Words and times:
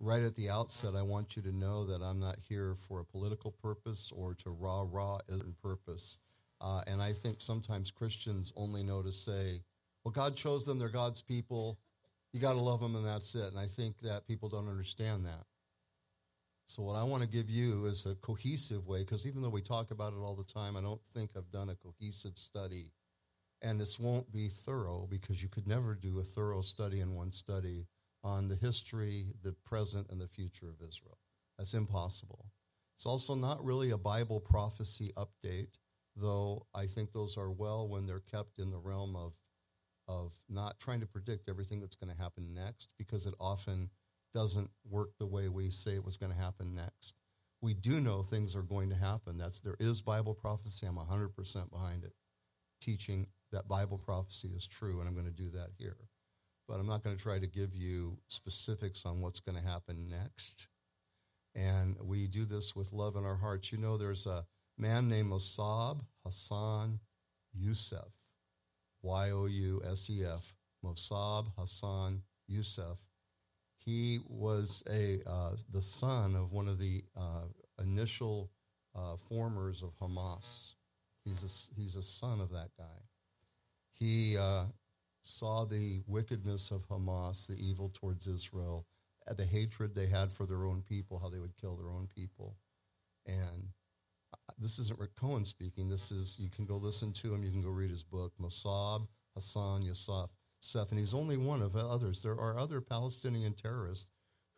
right 0.00 0.22
at 0.22 0.34
the 0.34 0.48
outset, 0.48 0.94
I 0.96 1.02
want 1.02 1.36
you 1.36 1.42
to 1.42 1.52
know 1.52 1.84
that 1.84 2.02
I'm 2.02 2.18
not 2.18 2.38
here 2.48 2.74
for 2.88 3.00
a 3.00 3.04
political 3.04 3.52
purpose 3.52 4.10
or 4.14 4.34
to 4.36 4.50
rah 4.50 4.86
rah 4.90 5.18
in 5.28 5.54
purpose. 5.62 6.18
Uh, 6.60 6.82
and 6.86 7.02
I 7.02 7.12
think 7.12 7.40
sometimes 7.40 7.90
Christians 7.90 8.52
only 8.56 8.82
know 8.82 9.02
to 9.02 9.12
say, 9.12 9.62
well, 10.02 10.12
God 10.12 10.36
chose 10.36 10.64
them, 10.64 10.78
they're 10.78 10.88
God's 10.88 11.20
people. 11.20 11.78
You 12.32 12.40
got 12.40 12.54
to 12.54 12.60
love 12.60 12.80
them, 12.80 12.96
and 12.96 13.06
that's 13.06 13.34
it. 13.34 13.46
And 13.46 13.58
I 13.58 13.66
think 13.66 14.00
that 14.00 14.26
people 14.26 14.48
don't 14.48 14.68
understand 14.68 15.26
that. 15.26 15.44
So, 16.66 16.82
what 16.82 16.94
I 16.94 17.02
want 17.02 17.22
to 17.22 17.28
give 17.28 17.50
you 17.50 17.86
is 17.86 18.06
a 18.06 18.14
cohesive 18.14 18.86
way, 18.86 19.00
because 19.00 19.26
even 19.26 19.42
though 19.42 19.48
we 19.48 19.60
talk 19.62 19.90
about 19.90 20.12
it 20.12 20.20
all 20.20 20.36
the 20.36 20.44
time, 20.44 20.76
I 20.76 20.80
don't 20.80 21.00
think 21.12 21.30
I've 21.36 21.50
done 21.50 21.68
a 21.68 21.74
cohesive 21.74 22.38
study. 22.38 22.92
And 23.62 23.78
this 23.78 23.98
won't 23.98 24.32
be 24.32 24.48
thorough 24.48 25.06
because 25.10 25.42
you 25.42 25.48
could 25.48 25.66
never 25.66 25.94
do 25.94 26.20
a 26.20 26.24
thorough 26.24 26.62
study 26.62 27.00
in 27.00 27.14
one 27.14 27.32
study 27.32 27.86
on 28.22 28.48
the 28.48 28.56
history, 28.56 29.28
the 29.42 29.52
present, 29.64 30.08
and 30.10 30.20
the 30.20 30.28
future 30.28 30.68
of 30.68 30.86
Israel. 30.86 31.18
That's 31.58 31.74
impossible. 31.74 32.46
It's 32.96 33.06
also 33.06 33.34
not 33.34 33.64
really 33.64 33.90
a 33.90 33.98
Bible 33.98 34.40
prophecy 34.40 35.12
update, 35.16 35.68
though 36.16 36.66
I 36.74 36.86
think 36.86 37.12
those 37.12 37.36
are 37.38 37.50
well 37.50 37.88
when 37.88 38.06
they're 38.06 38.20
kept 38.20 38.58
in 38.58 38.70
the 38.70 38.78
realm 38.78 39.16
of, 39.16 39.32
of 40.06 40.32
not 40.48 40.78
trying 40.80 41.00
to 41.00 41.06
predict 41.06 41.48
everything 41.48 41.80
that's 41.80 41.94
going 41.94 42.14
to 42.14 42.22
happen 42.22 42.52
next, 42.52 42.90
because 42.98 43.26
it 43.26 43.34
often 43.40 43.90
doesn't 44.32 44.70
work 44.88 45.10
the 45.18 45.26
way 45.26 45.48
we 45.48 45.70
say 45.70 45.94
it 45.94 46.04
was 46.04 46.16
going 46.16 46.32
to 46.32 46.38
happen 46.38 46.74
next. 46.74 47.14
We 47.62 47.74
do 47.74 48.00
know 48.00 48.22
things 48.22 48.54
are 48.54 48.62
going 48.62 48.90
to 48.90 48.96
happen. 48.96 49.36
That's 49.38 49.60
there 49.60 49.76
is 49.80 50.00
Bible 50.00 50.34
prophecy. 50.34 50.86
I'm 50.86 50.96
100% 50.96 51.70
behind 51.70 52.04
it, 52.04 52.12
teaching 52.80 53.26
that 53.52 53.68
Bible 53.68 53.98
prophecy 53.98 54.48
is 54.54 54.66
true, 54.66 55.00
and 55.00 55.08
I'm 55.08 55.14
going 55.14 55.26
to 55.26 55.32
do 55.32 55.50
that 55.50 55.70
here. 55.78 55.96
But 56.70 56.78
I'm 56.78 56.86
not 56.86 57.02
going 57.02 57.16
to 57.16 57.22
try 57.22 57.38
to 57.40 57.46
give 57.46 57.74
you 57.74 58.18
specifics 58.28 59.04
on 59.04 59.20
what's 59.20 59.40
going 59.40 59.60
to 59.60 59.68
happen 59.68 60.08
next. 60.08 60.68
And 61.54 61.96
we 62.00 62.28
do 62.28 62.44
this 62.44 62.76
with 62.76 62.92
love 62.92 63.16
in 63.16 63.24
our 63.24 63.36
hearts. 63.36 63.72
You 63.72 63.78
know, 63.78 63.98
there's 63.98 64.24
a 64.24 64.46
man 64.78 65.08
named 65.08 65.32
Mosab 65.32 66.00
Hassan 66.24 67.00
Yousef, 67.60 68.12
Y 69.02 69.30
O 69.30 69.46
U 69.46 69.82
S 69.84 70.08
E 70.08 70.24
F, 70.24 70.54
Mosab 70.84 71.48
Hassan 71.58 72.22
Yousef 72.48 72.98
he 73.84 74.20
was 74.28 74.82
a 74.90 75.20
uh, 75.26 75.56
the 75.72 75.82
son 75.82 76.36
of 76.36 76.52
one 76.52 76.68
of 76.68 76.78
the 76.78 77.02
uh, 77.16 77.46
initial 77.80 78.50
uh, 78.94 79.16
formers 79.28 79.82
of 79.82 79.96
Hamas. 79.98 80.74
He's 81.24 81.42
a, 81.42 81.80
he's 81.80 81.96
a 81.96 82.02
son 82.02 82.40
of 82.40 82.50
that 82.50 82.70
guy. 82.78 83.00
He 83.92 84.36
uh, 84.36 84.64
saw 85.22 85.64
the 85.64 86.02
wickedness 86.06 86.70
of 86.70 86.88
Hamas, 86.88 87.46
the 87.46 87.54
evil 87.54 87.90
towards 87.92 88.26
Israel, 88.26 88.86
uh, 89.28 89.34
the 89.34 89.44
hatred 89.44 89.94
they 89.94 90.06
had 90.06 90.32
for 90.32 90.46
their 90.46 90.64
own 90.64 90.82
people, 90.82 91.18
how 91.18 91.28
they 91.28 91.38
would 91.38 91.56
kill 91.60 91.76
their 91.76 91.90
own 91.90 92.08
people. 92.14 92.56
And 93.26 93.68
uh, 94.32 94.52
this 94.58 94.78
isn't 94.78 94.98
Rick 94.98 95.16
Cohen 95.16 95.44
speaking. 95.44 95.88
This 95.88 96.10
is, 96.10 96.38
you 96.38 96.50
can 96.50 96.64
go 96.64 96.76
listen 96.76 97.12
to 97.14 97.34
him, 97.34 97.44
you 97.44 97.50
can 97.50 97.62
go 97.62 97.70
read 97.70 97.90
his 97.90 98.02
book, 98.02 98.32
Mosab 98.40 99.06
Hassan 99.34 99.82
Yousef 99.82 100.28
stuff, 100.60 100.90
and 100.90 100.98
he's 100.98 101.14
only 101.14 101.36
one 101.36 101.62
of 101.62 101.76
others. 101.76 102.22
There 102.22 102.32
are 102.32 102.58
other 102.58 102.80
Palestinian 102.80 103.54
terrorists 103.54 104.06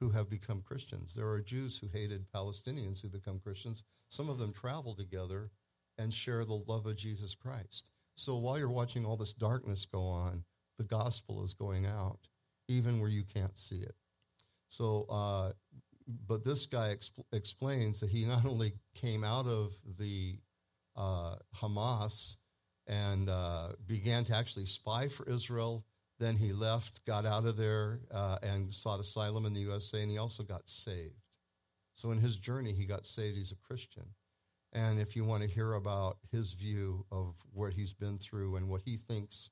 who 0.00 0.10
have 0.10 0.28
become 0.28 0.62
Christians. 0.62 1.14
There 1.14 1.28
are 1.28 1.40
Jews 1.40 1.76
who 1.76 1.86
hated 1.86 2.26
Palestinians 2.34 3.00
who 3.00 3.08
become 3.08 3.38
Christians. 3.38 3.84
Some 4.08 4.28
of 4.28 4.38
them 4.38 4.52
travel 4.52 4.94
together 4.94 5.50
and 5.98 6.12
share 6.12 6.44
the 6.44 6.62
love 6.66 6.86
of 6.86 6.96
Jesus 6.96 7.34
Christ. 7.34 7.90
So 8.16 8.36
while 8.36 8.58
you're 8.58 8.68
watching 8.68 9.04
all 9.04 9.16
this 9.16 9.32
darkness 9.32 9.86
go 9.86 10.02
on, 10.02 10.44
the 10.78 10.84
gospel 10.84 11.44
is 11.44 11.54
going 11.54 11.86
out, 11.86 12.18
even 12.68 13.00
where 13.00 13.10
you 13.10 13.24
can't 13.24 13.56
see 13.58 13.80
it. 13.80 13.94
So, 14.68 15.06
uh, 15.10 15.52
but 16.26 16.44
this 16.44 16.66
guy 16.66 16.94
exp- 16.94 17.24
explains 17.32 18.00
that 18.00 18.10
he 18.10 18.24
not 18.24 18.44
only 18.46 18.74
came 18.94 19.24
out 19.24 19.46
of 19.46 19.72
the 19.98 20.38
uh, 20.96 21.36
Hamas 21.56 22.36
and 22.86 23.28
uh, 23.28 23.68
began 23.86 24.24
to 24.24 24.34
actually 24.36 24.66
spy 24.66 25.08
for 25.08 25.28
Israel 25.28 25.84
then 26.22 26.36
he 26.36 26.52
left, 26.52 27.04
got 27.04 27.26
out 27.26 27.46
of 27.46 27.56
there, 27.56 27.98
uh, 28.12 28.38
and 28.44 28.72
sought 28.72 29.00
asylum 29.00 29.44
in 29.44 29.54
the 29.54 29.60
USA, 29.62 30.02
and 30.02 30.10
he 30.10 30.18
also 30.18 30.44
got 30.44 30.68
saved. 30.68 31.16
So 31.94 32.12
in 32.12 32.18
his 32.18 32.36
journey, 32.36 32.72
he 32.72 32.86
got 32.86 33.06
saved. 33.06 33.36
He's 33.36 33.50
a 33.50 33.56
Christian. 33.56 34.06
And 34.72 35.00
if 35.00 35.16
you 35.16 35.24
want 35.24 35.42
to 35.42 35.48
hear 35.48 35.74
about 35.74 36.18
his 36.30 36.52
view 36.52 37.04
of 37.10 37.34
what 37.52 37.72
he's 37.72 37.92
been 37.92 38.18
through 38.18 38.54
and 38.54 38.68
what 38.68 38.82
he 38.84 38.96
thinks, 38.96 39.50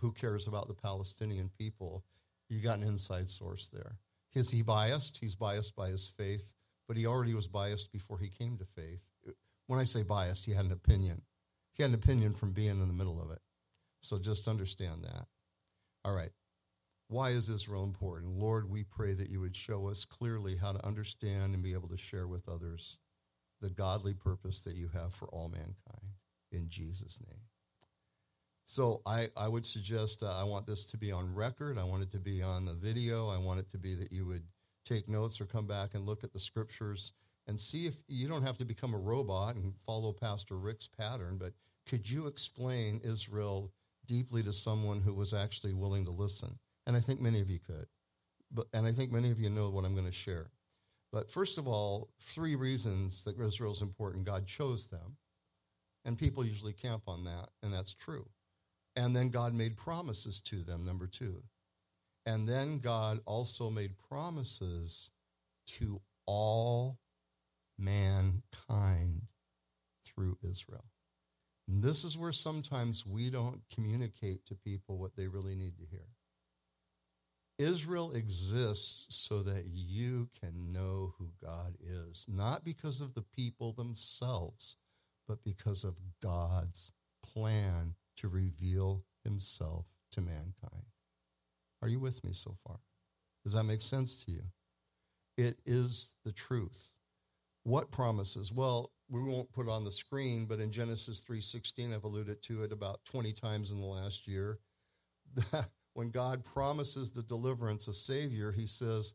who 0.00 0.12
cares 0.12 0.46
about 0.46 0.68
the 0.68 0.74
Palestinian 0.74 1.50
people, 1.58 2.04
you 2.48 2.60
got 2.60 2.78
an 2.78 2.84
inside 2.84 3.28
source 3.28 3.68
there. 3.72 3.96
Is 4.34 4.50
he 4.50 4.62
biased? 4.62 5.18
He's 5.18 5.34
biased 5.34 5.74
by 5.74 5.88
his 5.88 6.08
faith, 6.16 6.52
but 6.86 6.96
he 6.96 7.06
already 7.06 7.34
was 7.34 7.46
biased 7.46 7.92
before 7.92 8.18
he 8.18 8.28
came 8.28 8.56
to 8.58 8.64
faith. 8.64 9.00
When 9.66 9.80
I 9.80 9.84
say 9.84 10.02
biased, 10.02 10.44
he 10.44 10.52
had 10.52 10.64
an 10.64 10.72
opinion. 10.72 11.22
He 11.72 11.82
had 11.82 11.90
an 11.90 11.94
opinion 11.94 12.34
from 12.34 12.52
being 12.52 12.70
in 12.70 12.88
the 12.88 12.94
middle 12.94 13.20
of 13.20 13.30
it. 13.30 13.40
So 14.00 14.18
just 14.18 14.48
understand 14.48 15.04
that. 15.04 15.26
All 16.04 16.14
right. 16.14 16.32
Why 17.08 17.30
is 17.30 17.48
Israel 17.48 17.84
important? 17.84 18.38
Lord, 18.38 18.70
we 18.70 18.84
pray 18.84 19.14
that 19.14 19.30
you 19.30 19.40
would 19.40 19.56
show 19.56 19.88
us 19.88 20.04
clearly 20.04 20.56
how 20.56 20.72
to 20.72 20.86
understand 20.86 21.54
and 21.54 21.62
be 21.62 21.72
able 21.72 21.88
to 21.88 21.96
share 21.96 22.26
with 22.26 22.48
others 22.48 22.98
the 23.60 23.70
godly 23.70 24.14
purpose 24.14 24.60
that 24.60 24.76
you 24.76 24.88
have 24.92 25.14
for 25.14 25.28
all 25.28 25.48
mankind. 25.48 26.12
In 26.52 26.68
Jesus' 26.68 27.18
name. 27.26 27.40
So 28.68 29.00
I, 29.06 29.30
I 29.34 29.48
would 29.48 29.64
suggest 29.64 30.22
uh, 30.22 30.38
I 30.38 30.44
want 30.44 30.66
this 30.66 30.84
to 30.84 30.98
be 30.98 31.10
on 31.10 31.34
record. 31.34 31.78
I 31.78 31.84
want 31.84 32.02
it 32.02 32.10
to 32.12 32.18
be 32.18 32.42
on 32.42 32.66
the 32.66 32.74
video. 32.74 33.28
I 33.28 33.38
want 33.38 33.60
it 33.60 33.70
to 33.70 33.78
be 33.78 33.94
that 33.94 34.12
you 34.12 34.26
would 34.26 34.44
take 34.84 35.08
notes 35.08 35.40
or 35.40 35.46
come 35.46 35.66
back 35.66 35.94
and 35.94 36.04
look 36.04 36.22
at 36.22 36.34
the 36.34 36.38
scriptures 36.38 37.12
and 37.46 37.58
see 37.58 37.86
if 37.86 37.96
you 38.08 38.28
don't 38.28 38.42
have 38.42 38.58
to 38.58 38.66
become 38.66 38.92
a 38.92 38.98
robot 38.98 39.54
and 39.54 39.72
follow 39.86 40.12
Pastor 40.12 40.56
Rick's 40.56 40.86
pattern, 40.86 41.38
but 41.38 41.54
could 41.86 42.10
you 42.10 42.26
explain 42.26 43.00
Israel 43.02 43.72
deeply 44.08 44.42
to 44.42 44.52
someone 44.52 45.00
who 45.02 45.14
was 45.14 45.32
actually 45.32 45.74
willing 45.74 46.04
to 46.06 46.10
listen. 46.10 46.58
And 46.86 46.96
I 46.96 47.00
think 47.00 47.20
many 47.20 47.40
of 47.40 47.50
you 47.50 47.60
could. 47.60 47.86
But, 48.50 48.66
and 48.72 48.86
I 48.86 48.92
think 48.92 49.12
many 49.12 49.30
of 49.30 49.38
you 49.38 49.50
know 49.50 49.68
what 49.68 49.84
I'm 49.84 49.94
going 49.94 50.06
to 50.06 50.12
share. 50.12 50.50
But 51.12 51.30
first 51.30 51.58
of 51.58 51.68
all, 51.68 52.08
three 52.20 52.56
reasons 52.56 53.22
that 53.22 53.38
Israel 53.38 53.72
is 53.72 53.82
important. 53.82 54.24
God 54.24 54.46
chose 54.46 54.86
them, 54.86 55.16
and 56.04 56.18
people 56.18 56.44
usually 56.44 56.72
camp 56.72 57.02
on 57.06 57.24
that, 57.24 57.50
and 57.62 57.72
that's 57.72 57.94
true. 57.94 58.26
And 58.98 59.14
then 59.14 59.28
God 59.28 59.54
made 59.54 59.76
promises 59.76 60.40
to 60.46 60.64
them, 60.64 60.84
number 60.84 61.06
two. 61.06 61.44
And 62.26 62.48
then 62.48 62.80
God 62.80 63.20
also 63.26 63.70
made 63.70 63.92
promises 64.08 65.10
to 65.78 66.00
all 66.26 66.98
mankind 67.78 69.22
through 70.04 70.36
Israel. 70.42 70.86
And 71.68 71.80
this 71.80 72.02
is 72.02 72.18
where 72.18 72.32
sometimes 72.32 73.06
we 73.06 73.30
don't 73.30 73.60
communicate 73.72 74.44
to 74.46 74.56
people 74.56 74.98
what 74.98 75.14
they 75.14 75.28
really 75.28 75.54
need 75.54 75.76
to 75.78 75.86
hear. 75.88 76.08
Israel 77.56 78.10
exists 78.10 79.06
so 79.10 79.44
that 79.44 79.66
you 79.72 80.28
can 80.40 80.72
know 80.72 81.14
who 81.18 81.28
God 81.40 81.76
is, 81.80 82.26
not 82.26 82.64
because 82.64 83.00
of 83.00 83.14
the 83.14 83.24
people 83.36 83.72
themselves, 83.72 84.76
but 85.28 85.44
because 85.44 85.84
of 85.84 85.94
God's 86.20 86.90
plan 87.24 87.94
to 88.18 88.28
reveal 88.28 89.04
himself 89.24 89.86
to 90.12 90.20
mankind. 90.20 90.86
Are 91.82 91.88
you 91.88 92.00
with 92.00 92.22
me 92.24 92.32
so 92.32 92.56
far? 92.66 92.80
Does 93.44 93.52
that 93.52 93.64
make 93.64 93.82
sense 93.82 94.16
to 94.24 94.32
you? 94.32 94.42
It 95.36 95.58
is 95.64 96.12
the 96.24 96.32
truth. 96.32 96.92
What 97.62 97.90
promises? 97.90 98.52
Well, 98.52 98.92
we 99.08 99.22
won't 99.22 99.52
put 99.52 99.68
on 99.68 99.84
the 99.84 99.90
screen, 99.90 100.46
but 100.46 100.60
in 100.60 100.72
Genesis 100.72 101.20
3:16 101.20 101.94
I've 101.94 102.04
alluded 102.04 102.42
to 102.44 102.64
it 102.64 102.72
about 102.72 103.04
20 103.04 103.32
times 103.32 103.70
in 103.70 103.80
the 103.80 103.86
last 103.86 104.26
year. 104.26 104.58
when 105.94 106.10
God 106.10 106.44
promises 106.44 107.10
the 107.10 107.22
deliverance, 107.22 107.88
a 107.88 107.92
savior, 107.92 108.52
he 108.52 108.66
says, 108.66 109.14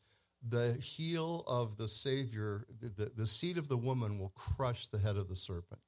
the 0.50 0.74
heel 0.74 1.44
of 1.48 1.78
the 1.78 1.88
savior, 1.88 2.66
the, 2.82 3.12
the 3.16 3.28
seed 3.28 3.58
of 3.58 3.70
the 3.70 3.78
woman 3.78 4.20
will 4.20 4.34
crush 4.36 4.88
the 4.88 5.00
head 5.00 5.16
of 5.16 5.30
the 5.30 5.36
serpent. 5.36 5.80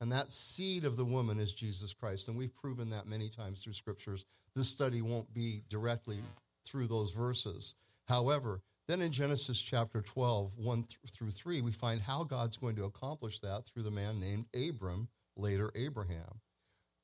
And 0.00 0.10
that 0.12 0.32
seed 0.32 0.84
of 0.84 0.96
the 0.96 1.04
woman 1.04 1.38
is 1.38 1.52
Jesus 1.52 1.92
Christ. 1.92 2.28
And 2.28 2.36
we've 2.36 2.54
proven 2.54 2.90
that 2.90 3.06
many 3.06 3.28
times 3.28 3.60
through 3.60 3.74
scriptures. 3.74 4.24
This 4.54 4.68
study 4.68 5.02
won't 5.02 5.32
be 5.34 5.62
directly 5.68 6.20
through 6.66 6.86
those 6.86 7.12
verses. 7.12 7.74
However, 8.06 8.62
then 8.88 9.02
in 9.02 9.12
Genesis 9.12 9.60
chapter 9.60 10.00
12, 10.00 10.52
1 10.56 10.86
through 11.12 11.30
3, 11.30 11.60
we 11.60 11.72
find 11.72 12.00
how 12.00 12.24
God's 12.24 12.56
going 12.56 12.76
to 12.76 12.84
accomplish 12.84 13.38
that 13.40 13.66
through 13.66 13.82
the 13.84 13.90
man 13.90 14.18
named 14.18 14.46
Abram, 14.54 15.08
later 15.36 15.70
Abraham. 15.74 16.40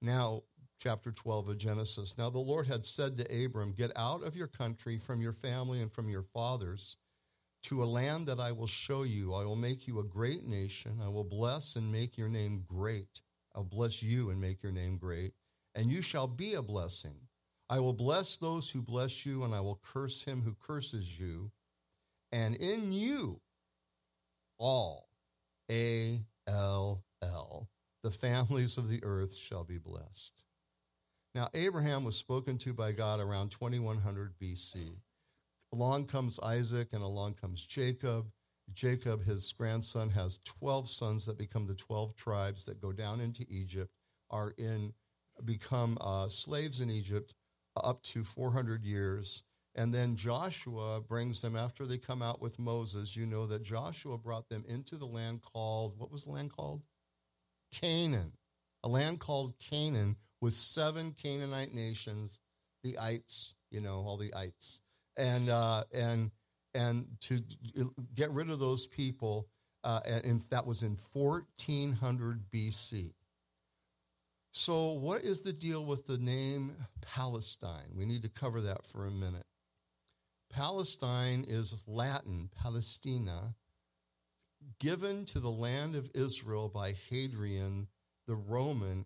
Now, 0.03 0.43
chapter 0.79 1.11
12 1.11 1.49
of 1.49 1.59
Genesis. 1.59 2.15
Now 2.19 2.31
the 2.31 2.39
Lord 2.39 2.67
had 2.67 2.85
said 2.85 3.17
to 3.19 3.45
Abram, 3.45 3.73
Get 3.73 3.93
out 3.97 4.23
of 4.23 4.37
your 4.37 4.47
country, 4.47 4.99
from 4.99 5.21
your 5.21 5.33
family, 5.33 5.81
and 5.81 5.93
from 5.93 6.09
your 6.09 6.23
fathers, 6.23 6.97
to 7.67 7.83
a 7.83 7.87
land 7.87 8.27
that 8.29 8.41
I 8.41 8.53
will 8.53 8.67
show 8.67 9.03
you. 9.05 9.35
I 9.35 9.45
will 9.45 9.57
make 9.57 9.87
you 9.87 10.01
a 10.01 10.05
great 10.05 10.47
nation. 10.47 11.01
I 11.03 11.09
will 11.09 11.25
bless 11.25 11.77
and 11.77 11.93
make 11.93 12.19
your 12.19 12.29
name 12.29 12.65
great. 12.67 13.21
I'll 13.55 13.65
bless 13.65 14.03
you 14.03 14.31
and 14.31 14.41
make 14.41 14.63
your 14.63 14.73
name 14.73 14.99
great, 14.99 15.33
and 15.75 15.91
you 15.91 16.03
shall 16.03 16.27
be 16.27 16.55
a 16.55 16.63
blessing. 16.63 17.17
I 17.69 17.81
will 17.81 17.95
bless 17.95 18.37
those 18.37 18.71
who 18.71 18.83
bless 18.83 19.25
you, 19.27 19.45
and 19.45 19.55
I 19.55 19.61
will 19.61 19.81
curse 19.83 20.23
him 20.23 20.43
who 20.43 20.55
curses 20.55 21.19
you 21.19 21.51
and 22.33 22.55
in 22.57 22.93
you 22.93 23.41
all, 24.59 25.09
A 25.71 26.23
L 26.47 27.05
L, 27.23 27.69
the 28.03 28.11
families 28.11 28.79
of 28.79 28.89
the 28.89 29.03
earth 29.05 29.35
shall 29.35 29.65
be 29.65 29.79
blessed. 29.79 30.43
Now, 31.35 31.49
Abraham 31.55 32.05
was 32.05 32.17
spoken 32.17 32.59
to 32.59 32.73
by 32.73 32.93
God 32.93 33.21
around 33.21 33.51
2100 33.51 34.39
BC. 34.39 34.97
Along 35.77 36.07
comes 36.07 36.41
Isaac 36.43 36.89
and 36.95 37.03
along 37.03 37.35
comes 37.35 37.63
Jacob. 37.67 38.31
Jacob, 38.73 39.27
his 39.27 39.53
grandson, 39.53 40.09
has 40.09 40.39
12 40.47 40.89
sons 40.89 41.27
that 41.27 41.37
become 41.37 41.67
the 41.67 41.75
12 41.75 42.17
tribes 42.17 42.65
that 42.65 42.81
go 42.81 42.93
down 42.93 43.21
into 43.21 43.45
Egypt, 43.51 43.93
are 44.31 44.55
in, 44.57 44.95
become 45.45 45.99
uh, 46.01 46.31
slaves 46.31 46.81
in 46.81 46.89
Egypt 46.89 47.35
up 47.77 48.03
to 48.05 48.25
400 48.25 48.87
years. 48.87 49.43
And 49.75 49.93
then 49.93 50.17
Joshua 50.17 51.03
brings 51.03 51.43
them 51.43 51.57
after 51.57 51.85
they 51.85 51.99
come 51.99 52.23
out 52.23 52.41
with 52.41 52.59
Moses. 52.59 53.15
You 53.15 53.27
know 53.27 53.47
that 53.47 53.63
Joshua 53.63 54.17
brought 54.17 54.49
them 54.49 54.65
into 54.67 54.97
the 54.97 55.05
land 55.05 55.43
called, 55.43 55.99
what 55.99 56.11
was 56.11 56.25
the 56.25 56.31
land 56.31 56.57
called? 56.57 56.85
Canaan. 57.71 58.33
A 58.83 58.89
land 58.89 59.21
called 59.21 59.59
Canaan 59.59 60.17
with 60.41 60.55
seven 60.55 61.15
Canaanite 61.23 61.75
nations, 61.75 62.41
the 62.83 62.97
ites, 62.97 63.55
you 63.71 63.83
know, 63.83 63.97
all 63.97 64.17
the 64.17 64.33
ites. 64.33 64.81
And, 65.17 65.49
uh, 65.49 65.85
and, 65.93 66.31
and 66.75 67.07
to 67.23 67.43
get 68.15 68.31
rid 68.31 68.51
of 68.51 68.59
those 68.59 68.87
people, 68.87 69.49
uh, 69.83 70.01
and 70.05 70.43
that 70.51 70.67
was 70.67 70.83
in 70.83 70.99
1400 71.13 72.51
BC. 72.51 73.13
So, 74.53 74.93
what 74.93 75.23
is 75.23 75.43
the 75.43 75.53
deal 75.53 75.85
with 75.85 76.07
the 76.07 76.17
name 76.17 76.77
Palestine? 77.03 77.93
We 77.95 78.07
need 78.07 78.23
to 78.23 78.31
cover 78.31 78.63
that 78.63 78.87
for 78.87 79.07
a 79.07 79.11
minute. 79.11 79.45
Palestine 80.51 81.45
is 81.47 81.75
Latin, 81.87 82.49
Palestina, 82.57 83.55
given 84.81 85.27
to 85.27 85.41
the 85.41 85.51
land 85.51 85.95
of 85.95 86.11
Israel 86.15 86.69
by 86.69 86.95
Hadrian 87.11 87.89
the 88.27 88.35
Roman 88.35 89.05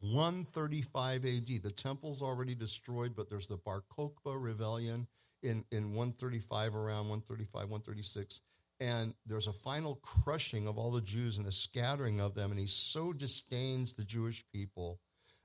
135 0.00 1.24
AD. 1.24 1.62
The 1.62 1.72
temple's 1.72 2.22
already 2.22 2.54
destroyed, 2.54 3.14
but 3.16 3.28
there's 3.28 3.48
the 3.48 3.56
Bar 3.56 3.82
Kokhba 3.96 4.40
rebellion 4.40 5.08
in, 5.46 5.64
in 5.70 5.94
135, 5.94 6.74
around 6.74 7.08
135, 7.08 7.54
136 7.70 8.40
and 8.80 9.14
there's 9.24 9.46
a 9.46 9.52
final 9.52 9.96
crushing 9.96 10.66
of 10.66 10.76
all 10.76 10.90
the 10.90 11.00
Jews 11.00 11.38
and 11.38 11.46
a 11.46 11.52
scattering 11.52 12.20
of 12.20 12.34
them, 12.34 12.50
and 12.50 12.60
he 12.60 12.66
so 12.66 13.12
disdains 13.12 13.92
the 13.92 14.04
Jewish 14.04 14.44
people 14.52 15.00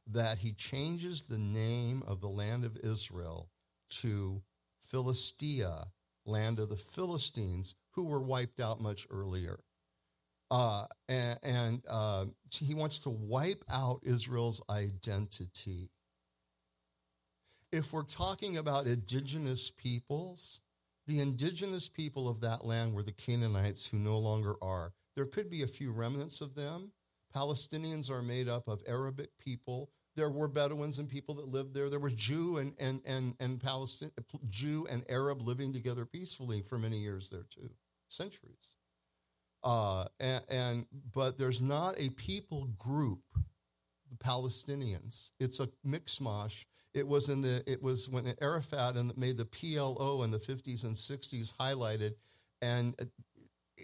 that 0.08 0.40
he 0.40 0.54
changes 0.54 1.24
the 1.24 1.38
name 1.38 2.04
of 2.06 2.20
the 2.20 2.28
land 2.28 2.66
of 2.66 2.78
Israel 2.84 3.50
to 4.02 4.42
Philistia, 4.90 5.88
land 6.26 6.60
of 6.60 6.70
the 6.70 6.76
Philistines, 6.76 7.76
who 7.92 8.04
were 8.04 8.22
wiped 8.22 8.60
out 8.60 8.82
much 8.82 9.08
earlier. 9.10 9.60
Uh, 10.50 10.86
and, 11.08 11.40
and 11.44 11.82
uh, 11.88 12.26
he 12.60 12.74
wants 12.74 13.00
to 13.00 13.10
wipe 13.10 13.64
out 13.70 14.02
Israel's 14.04 14.62
identity. 14.70 15.90
If 17.72 17.94
we're 17.94 18.04
talking 18.04 18.58
about 18.58 18.88
indigenous 18.88 19.72
peoples, 19.72 20.60
the 21.08 21.20
indigenous 21.20 21.88
people 21.88 22.28
of 22.28 22.42
that 22.42 22.66
land 22.66 22.94
were 22.94 23.04
the 23.04 23.14
Canaanites 23.14 23.86
who 23.86 23.98
no 23.98 24.18
longer 24.18 24.56
are. 24.62 24.94
There 25.16 25.26
could 25.26 25.50
be 25.50 25.64
a 25.64 25.68
few 25.68 25.92
remnants 25.92 26.42
of 26.42 26.54
them. 26.54 26.92
Palestinians 27.34 28.10
are 28.10 28.22
made 28.22 28.50
up 28.50 28.68
of 28.68 28.84
Arabic 28.86 29.30
people. 29.40 29.90
There 30.18 30.30
were 30.30 30.50
Bedouins 30.50 31.00
and 31.00 31.08
people 31.08 31.36
that 31.36 31.48
lived 31.48 31.74
there. 31.74 31.90
There 31.90 32.00
was 32.00 32.14
Jew 32.14 32.58
and 32.58 32.74
and 32.78 33.02
and 33.06 33.36
and 33.40 33.62
Palestine, 33.62 34.12
Jew 34.50 34.86
and 34.90 35.06
Arab 35.08 35.42
living 35.42 35.72
together 35.72 36.06
peacefully 36.06 36.62
for 36.62 36.78
many 36.78 37.00
years 37.00 37.30
there 37.30 37.46
too, 37.50 37.70
centuries. 38.10 38.76
Uh, 39.64 40.06
and, 40.20 40.44
and 40.50 40.86
but 41.14 41.38
there's 41.38 41.62
not 41.62 41.98
a 41.98 42.10
people 42.10 42.66
group, 42.78 43.24
the 44.10 44.18
Palestinians. 44.18 45.32
It's 45.40 45.62
a 45.62 45.70
mixmash 45.88 46.66
it 46.94 47.08
was 47.08 47.30
in 47.30 47.42
the 47.42 47.64
it 47.66 47.82
was 47.82 48.10
when 48.10 48.34
Arafat 48.42 48.98
and 48.98 49.16
made 49.18 49.38
the 49.38 49.46
PLO 49.46 50.24
in 50.24 50.32
the 50.32 50.40
50s 50.40 50.84
and 50.84 50.96
60s 50.96 51.54
highlighted, 51.60 52.16
and 52.62 52.96
it, 53.00 53.10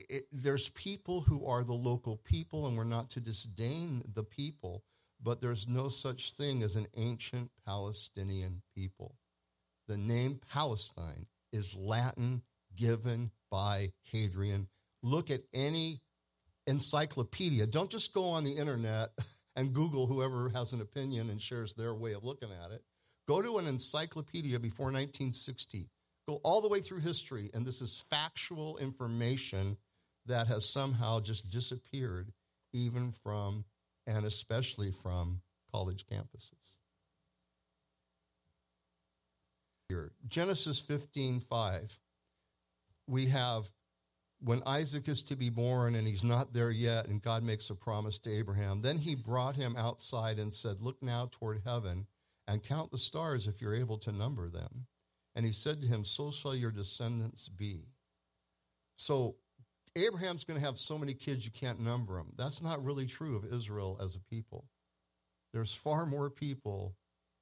it, 0.10 0.28
there's 0.32 0.70
people 0.70 1.22
who 1.22 1.46
are 1.46 1.64
the 1.64 1.74
local 1.74 2.18
people, 2.18 2.68
and 2.68 2.78
we're 2.78 2.84
not 2.84 3.10
to 3.12 3.20
disdain 3.20 4.04
the 4.14 4.24
people, 4.24 4.84
but 5.22 5.42
there's 5.42 5.68
no 5.68 5.88
such 5.88 6.34
thing 6.34 6.64
as 6.64 6.76
an 6.76 6.88
ancient 6.96 7.50
Palestinian 7.66 8.62
people. 8.76 9.16
The 9.88 9.98
name 9.98 10.40
Palestine 10.52 11.28
is 11.54 11.74
Latin 11.74 12.42
given 12.76 13.32
by 13.50 13.94
Hadrian. 14.04 14.68
Look 15.02 15.32
at 15.32 15.44
any 15.54 16.02
encyclopedia. 16.68 17.66
Don't 17.66 17.90
just 17.90 18.14
go 18.14 18.26
on 18.30 18.44
the 18.44 18.58
internet 18.58 19.12
and 19.56 19.74
Google 19.74 20.06
whoever 20.06 20.50
has 20.50 20.74
an 20.74 20.82
opinion 20.82 21.30
and 21.30 21.42
shares 21.42 21.74
their 21.74 21.96
way 21.96 22.14
of 22.14 22.24
looking 22.24 22.50
at 22.52 22.72
it. 22.72 22.84
Go 23.28 23.42
to 23.42 23.58
an 23.58 23.68
encyclopedia 23.68 24.58
before 24.58 24.86
1960. 24.86 25.90
Go 26.28 26.40
all 26.44 26.62
the 26.62 26.70
way 26.70 26.80
through 26.80 27.00
history, 27.00 27.50
and 27.54 27.66
this 27.66 27.82
is 27.82 28.04
factual 28.10 28.78
information 28.78 29.78
that 30.26 30.48
has 30.48 30.70
somehow 30.70 31.20
just 31.20 31.52
disappeared, 31.52 32.32
even 32.74 33.12
from 33.12 33.66
and 34.06 34.26
especially 34.26 34.92
from 34.92 35.42
college 35.72 36.06
campuses. 36.06 36.78
Here, 39.90 40.12
Genesis 40.28 40.80
15 40.80 41.42
5. 41.42 42.00
We 43.08 43.28
have 43.28 43.70
when 44.40 44.62
Isaac 44.66 45.08
is 45.08 45.24
to 45.24 45.36
be 45.36 45.50
born 45.50 45.96
and 45.96 46.08
he's 46.08 46.24
not 46.24 46.54
there 46.54 46.70
yet, 46.70 47.08
and 47.08 47.22
God 47.22 47.44
makes 47.44 47.70
a 47.70 47.76
promise 47.76 48.20
to 48.20 48.32
Abraham, 48.32 48.82
then 48.82 49.00
he 49.00 49.16
brought 49.16 49.56
him 49.56 49.76
outside 49.76 50.40
and 50.40 50.54
said, 50.54 50.82
Look 50.82 51.02
now 51.02 51.30
toward 51.32 51.62
heaven 51.66 52.06
and 52.48 52.64
count 52.64 52.92
the 52.92 52.98
stars 52.98 53.48
if 53.48 53.62
you're 53.62 53.76
able 53.76 53.98
to 54.00 54.12
number 54.12 54.50
them. 54.50 54.88
And 55.36 55.46
he 55.46 55.52
said 55.52 55.82
to 55.82 55.88
him, 55.88 56.04
So 56.04 56.32
shall 56.32 56.56
your 56.56 56.72
descendants 56.72 57.48
be. 57.48 57.86
So 58.98 59.36
Abraham's 59.96 60.44
going 60.44 60.60
to 60.60 60.66
have 60.66 60.78
so 60.78 60.98
many 60.98 61.14
kids 61.14 61.46
you 61.46 61.52
can't 61.52 61.80
number 61.80 62.16
them. 62.16 62.34
That's 62.38 62.62
not 62.62 62.84
really 62.84 63.06
true 63.06 63.36
of 63.36 63.52
Israel 63.54 64.00
as 64.02 64.16
a 64.16 64.20
people. 64.20 64.66
There's 65.54 65.74
far 65.74 66.06
more 66.06 66.30
people 66.30 66.96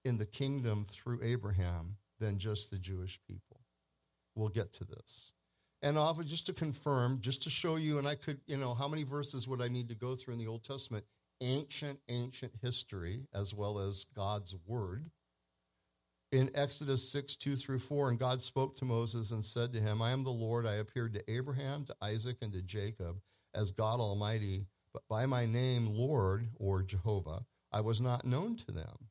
in 0.03 0.17
the 0.17 0.25
kingdom 0.25 0.85
through 0.87 1.21
Abraham 1.23 1.97
than 2.19 2.37
just 2.37 2.71
the 2.71 2.77
Jewish 2.77 3.19
people. 3.27 3.61
We'll 4.35 4.49
get 4.49 4.73
to 4.73 4.85
this. 4.85 5.31
And 5.81 5.97
often, 5.97 6.27
just 6.27 6.45
to 6.47 6.53
confirm, 6.53 7.19
just 7.21 7.43
to 7.43 7.49
show 7.49 7.75
you, 7.75 7.99
and 7.99 8.07
I 8.07 8.15
could, 8.15 8.39
you 8.47 8.57
know, 8.57 8.73
how 8.73 8.87
many 8.87 9.03
verses 9.03 9.47
would 9.47 9.61
I 9.61 9.67
need 9.67 9.89
to 9.89 9.95
go 9.95 10.15
through 10.15 10.33
in 10.33 10.39
the 10.39 10.47
Old 10.47 10.63
Testament? 10.63 11.05
Ancient, 11.41 11.99
ancient 12.07 12.53
history 12.61 13.27
as 13.33 13.53
well 13.53 13.79
as 13.79 14.05
God's 14.15 14.55
word. 14.65 15.09
In 16.31 16.49
Exodus 16.53 17.09
6, 17.11 17.35
2 17.35 17.55
through 17.55 17.79
4, 17.79 18.09
and 18.09 18.19
God 18.19 18.41
spoke 18.41 18.75
to 18.77 18.85
Moses 18.85 19.31
and 19.31 19.45
said 19.45 19.71
to 19.73 19.79
him, 19.79 20.01
I 20.01 20.11
am 20.11 20.23
the 20.23 20.31
Lord. 20.31 20.65
I 20.65 20.75
appeared 20.75 21.13
to 21.13 21.31
Abraham, 21.31 21.85
to 21.85 21.95
Isaac, 22.01 22.37
and 22.41 22.51
to 22.53 22.61
Jacob 22.61 23.17
as 23.53 23.71
God 23.71 23.99
Almighty, 23.99 24.65
but 24.91 25.03
by 25.07 25.25
my 25.25 25.45
name, 25.45 25.87
Lord, 25.87 26.49
or 26.57 26.83
Jehovah, 26.83 27.45
I 27.71 27.81
was 27.81 28.01
not 28.01 28.25
known 28.25 28.57
to 28.57 28.71
them. 28.71 29.09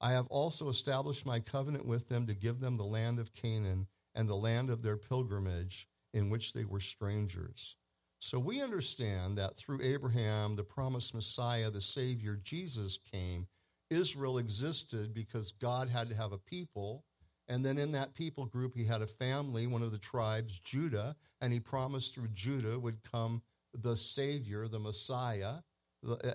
I 0.00 0.12
have 0.12 0.26
also 0.28 0.68
established 0.68 1.26
my 1.26 1.40
covenant 1.40 1.84
with 1.84 2.08
them 2.08 2.26
to 2.26 2.34
give 2.34 2.60
them 2.60 2.76
the 2.76 2.84
land 2.84 3.18
of 3.18 3.34
Canaan 3.34 3.86
and 4.14 4.28
the 4.28 4.36
land 4.36 4.70
of 4.70 4.82
their 4.82 4.96
pilgrimage 4.96 5.88
in 6.12 6.30
which 6.30 6.52
they 6.52 6.64
were 6.64 6.80
strangers. 6.80 7.76
So 8.20 8.38
we 8.38 8.60
understand 8.60 9.38
that 9.38 9.56
through 9.56 9.80
Abraham, 9.82 10.54
the 10.54 10.62
promised 10.62 11.14
Messiah, 11.14 11.70
the 11.70 11.80
Savior, 11.80 12.38
Jesus 12.44 12.98
came. 13.10 13.46
Israel 13.88 14.36
existed 14.36 15.14
because 15.14 15.52
God 15.52 15.88
had 15.88 16.10
to 16.10 16.14
have 16.14 16.32
a 16.32 16.38
people. 16.38 17.04
And 17.48 17.64
then 17.64 17.78
in 17.78 17.92
that 17.92 18.14
people 18.14 18.44
group, 18.44 18.76
he 18.76 18.84
had 18.84 19.00
a 19.00 19.06
family, 19.06 19.66
one 19.66 19.82
of 19.82 19.90
the 19.90 19.98
tribes, 19.98 20.58
Judah, 20.58 21.16
and 21.40 21.52
he 21.52 21.60
promised 21.60 22.14
through 22.14 22.28
Judah 22.28 22.78
would 22.78 23.02
come 23.10 23.40
the 23.74 23.96
Savior, 23.96 24.68
the 24.68 24.78
Messiah. 24.78 25.54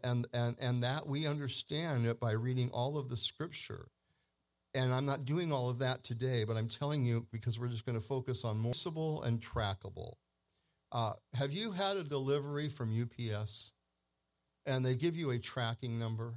And, 0.03 0.27
and, 0.33 0.55
and 0.59 0.83
that 0.83 1.07
we 1.07 1.27
understand 1.27 2.07
it 2.07 2.19
by 2.19 2.31
reading 2.31 2.71
all 2.71 2.97
of 2.97 3.09
the 3.09 3.17
scripture. 3.17 3.87
And 4.73 4.91
I'm 4.91 5.05
not 5.05 5.23
doing 5.23 5.53
all 5.53 5.69
of 5.69 5.79
that 5.79 6.03
today, 6.03 6.43
but 6.43 6.57
I'm 6.57 6.67
telling 6.67 7.05
you 7.05 7.27
because 7.31 7.59
we're 7.59 7.67
just 7.67 7.85
going 7.85 7.99
to 7.99 8.05
focus 8.05 8.43
on 8.43 8.57
more 8.57 8.73
and 9.23 9.39
trackable. 9.39 10.15
Uh, 10.95 11.11
have 11.33 11.51
you 11.51 11.73
had 11.73 11.97
a 11.97 12.03
delivery 12.05 12.69
from 12.69 12.89
UPS 12.89 13.73
and 14.65 14.85
they 14.85 14.95
give 14.95 15.17
you 15.17 15.31
a 15.31 15.37
tracking 15.37 15.99
number? 15.99 16.35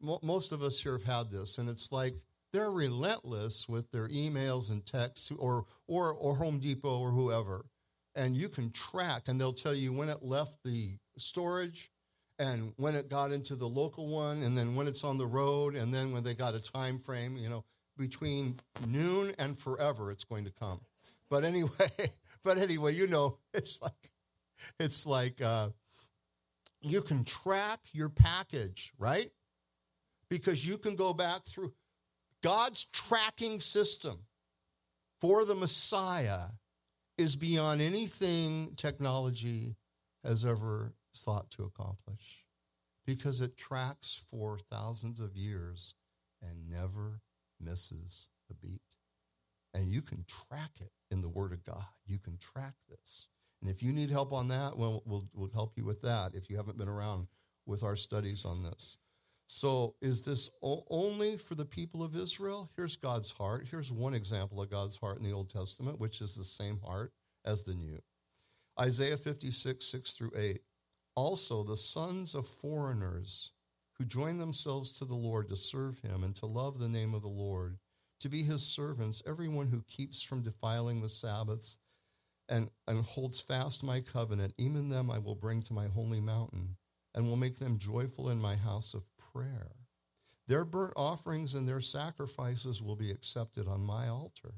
Mo- 0.00 0.20
most 0.22 0.52
of 0.52 0.62
us 0.62 0.80
here 0.80 0.92
have 0.92 1.04
had 1.04 1.30
this, 1.30 1.58
and 1.58 1.68
it's 1.68 1.92
like 1.92 2.14
they're 2.54 2.70
relentless 2.70 3.68
with 3.68 3.90
their 3.90 4.08
emails 4.08 4.70
and 4.70 4.86
texts, 4.86 5.30
or 5.38 5.66
or 5.86 6.14
or 6.14 6.34
Home 6.36 6.60
Depot 6.60 6.98
or 6.98 7.10
whoever, 7.10 7.66
and 8.14 8.34
you 8.34 8.48
can 8.48 8.70
track, 8.70 9.24
and 9.26 9.38
they'll 9.38 9.52
tell 9.52 9.74
you 9.74 9.92
when 9.92 10.08
it 10.08 10.22
left 10.22 10.54
the 10.64 10.96
storage, 11.18 11.90
and 12.38 12.72
when 12.78 12.94
it 12.94 13.10
got 13.10 13.32
into 13.32 13.54
the 13.54 13.68
local 13.68 14.08
one, 14.08 14.42
and 14.42 14.56
then 14.56 14.76
when 14.76 14.88
it's 14.88 15.04
on 15.04 15.18
the 15.18 15.26
road, 15.26 15.76
and 15.76 15.92
then 15.92 16.10
when 16.10 16.22
they 16.24 16.34
got 16.34 16.54
a 16.54 16.60
time 16.60 16.98
frame, 16.98 17.36
you 17.36 17.50
know, 17.50 17.64
between 17.98 18.58
noon 18.88 19.34
and 19.36 19.58
forever, 19.58 20.10
it's 20.10 20.24
going 20.24 20.46
to 20.46 20.52
come. 20.58 20.80
But 21.28 21.44
anyway. 21.44 21.90
but 22.44 22.58
anyway, 22.58 22.94
you 22.94 23.06
know, 23.06 23.38
it's 23.54 23.80
like 23.80 24.10
it's 24.78 25.06
like 25.06 25.40
uh, 25.40 25.70
you 26.80 27.02
can 27.02 27.24
track 27.24 27.80
your 27.92 28.08
package, 28.08 28.92
right? 28.98 29.30
Because 30.28 30.66
you 30.66 30.78
can 30.78 30.96
go 30.96 31.12
back 31.12 31.44
through 31.46 31.72
God's 32.42 32.86
tracking 32.92 33.60
system 33.60 34.20
for 35.20 35.44
the 35.44 35.54
Messiah 35.54 36.46
is 37.18 37.36
beyond 37.36 37.80
anything 37.80 38.72
technology 38.76 39.76
has 40.24 40.44
ever 40.44 40.94
thought 41.14 41.50
to 41.50 41.64
accomplish 41.64 42.44
because 43.06 43.40
it 43.40 43.56
tracks 43.56 44.22
for 44.30 44.58
thousands 44.58 45.20
of 45.20 45.36
years 45.36 45.94
and 46.40 46.68
never 46.68 47.20
misses 47.60 48.28
a 48.50 48.54
beat. 48.54 48.91
And 49.74 49.90
you 49.90 50.02
can 50.02 50.24
track 50.48 50.72
it 50.80 50.92
in 51.10 51.22
the 51.22 51.28
Word 51.28 51.52
of 51.52 51.64
God. 51.64 51.84
You 52.06 52.18
can 52.18 52.36
track 52.38 52.74
this. 52.88 53.28
And 53.60 53.70
if 53.70 53.82
you 53.82 53.92
need 53.92 54.10
help 54.10 54.32
on 54.32 54.48
that, 54.48 54.76
well, 54.76 55.02
we'll, 55.06 55.28
we'll 55.32 55.50
help 55.50 55.72
you 55.76 55.84
with 55.84 56.02
that 56.02 56.34
if 56.34 56.50
you 56.50 56.56
haven't 56.56 56.78
been 56.78 56.88
around 56.88 57.28
with 57.64 57.82
our 57.82 57.96
studies 57.96 58.44
on 58.44 58.62
this. 58.62 58.98
So, 59.46 59.96
is 60.00 60.22
this 60.22 60.50
only 60.62 61.36
for 61.36 61.54
the 61.54 61.64
people 61.64 62.02
of 62.02 62.16
Israel? 62.16 62.70
Here's 62.74 62.96
God's 62.96 63.30
heart. 63.30 63.66
Here's 63.70 63.92
one 63.92 64.14
example 64.14 64.62
of 64.62 64.70
God's 64.70 64.96
heart 64.96 65.18
in 65.18 65.24
the 65.24 65.32
Old 65.32 65.50
Testament, 65.50 66.00
which 66.00 66.22
is 66.22 66.34
the 66.34 66.44
same 66.44 66.80
heart 66.84 67.12
as 67.44 67.62
the 67.62 67.74
New. 67.74 68.00
Isaiah 68.80 69.16
56, 69.16 69.84
6 69.84 70.12
through 70.14 70.32
8. 70.36 70.62
Also, 71.14 71.62
the 71.62 71.76
sons 71.76 72.34
of 72.34 72.46
foreigners 72.46 73.50
who 73.98 74.04
join 74.04 74.38
themselves 74.38 74.90
to 74.92 75.04
the 75.04 75.14
Lord 75.14 75.48
to 75.50 75.56
serve 75.56 75.98
him 75.98 76.24
and 76.24 76.34
to 76.36 76.46
love 76.46 76.78
the 76.78 76.88
name 76.88 77.12
of 77.12 77.22
the 77.22 77.28
Lord, 77.28 77.76
to 78.22 78.28
be 78.28 78.44
his 78.44 78.62
servants, 78.62 79.20
everyone 79.26 79.66
who 79.66 79.82
keeps 79.82 80.22
from 80.22 80.42
defiling 80.42 81.00
the 81.00 81.08
Sabbaths 81.08 81.78
and, 82.48 82.70
and 82.86 83.04
holds 83.04 83.40
fast 83.40 83.82
my 83.82 84.00
covenant, 84.00 84.54
even 84.56 84.90
them 84.90 85.10
I 85.10 85.18
will 85.18 85.34
bring 85.34 85.60
to 85.62 85.72
my 85.72 85.88
holy 85.88 86.20
mountain 86.20 86.76
and 87.14 87.26
will 87.26 87.36
make 87.36 87.58
them 87.58 87.80
joyful 87.80 88.30
in 88.30 88.40
my 88.40 88.54
house 88.54 88.94
of 88.94 89.02
prayer. 89.18 89.72
Their 90.46 90.64
burnt 90.64 90.92
offerings 90.94 91.56
and 91.56 91.68
their 91.68 91.80
sacrifices 91.80 92.80
will 92.80 92.94
be 92.94 93.10
accepted 93.10 93.66
on 93.66 93.80
my 93.80 94.06
altar. 94.06 94.54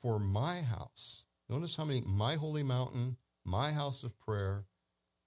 For 0.00 0.18
my 0.18 0.62
house, 0.62 1.26
notice 1.48 1.76
how 1.76 1.84
many, 1.84 2.00
my 2.00 2.34
holy 2.34 2.64
mountain, 2.64 3.16
my 3.44 3.70
house 3.70 4.02
of 4.02 4.18
prayer, 4.18 4.64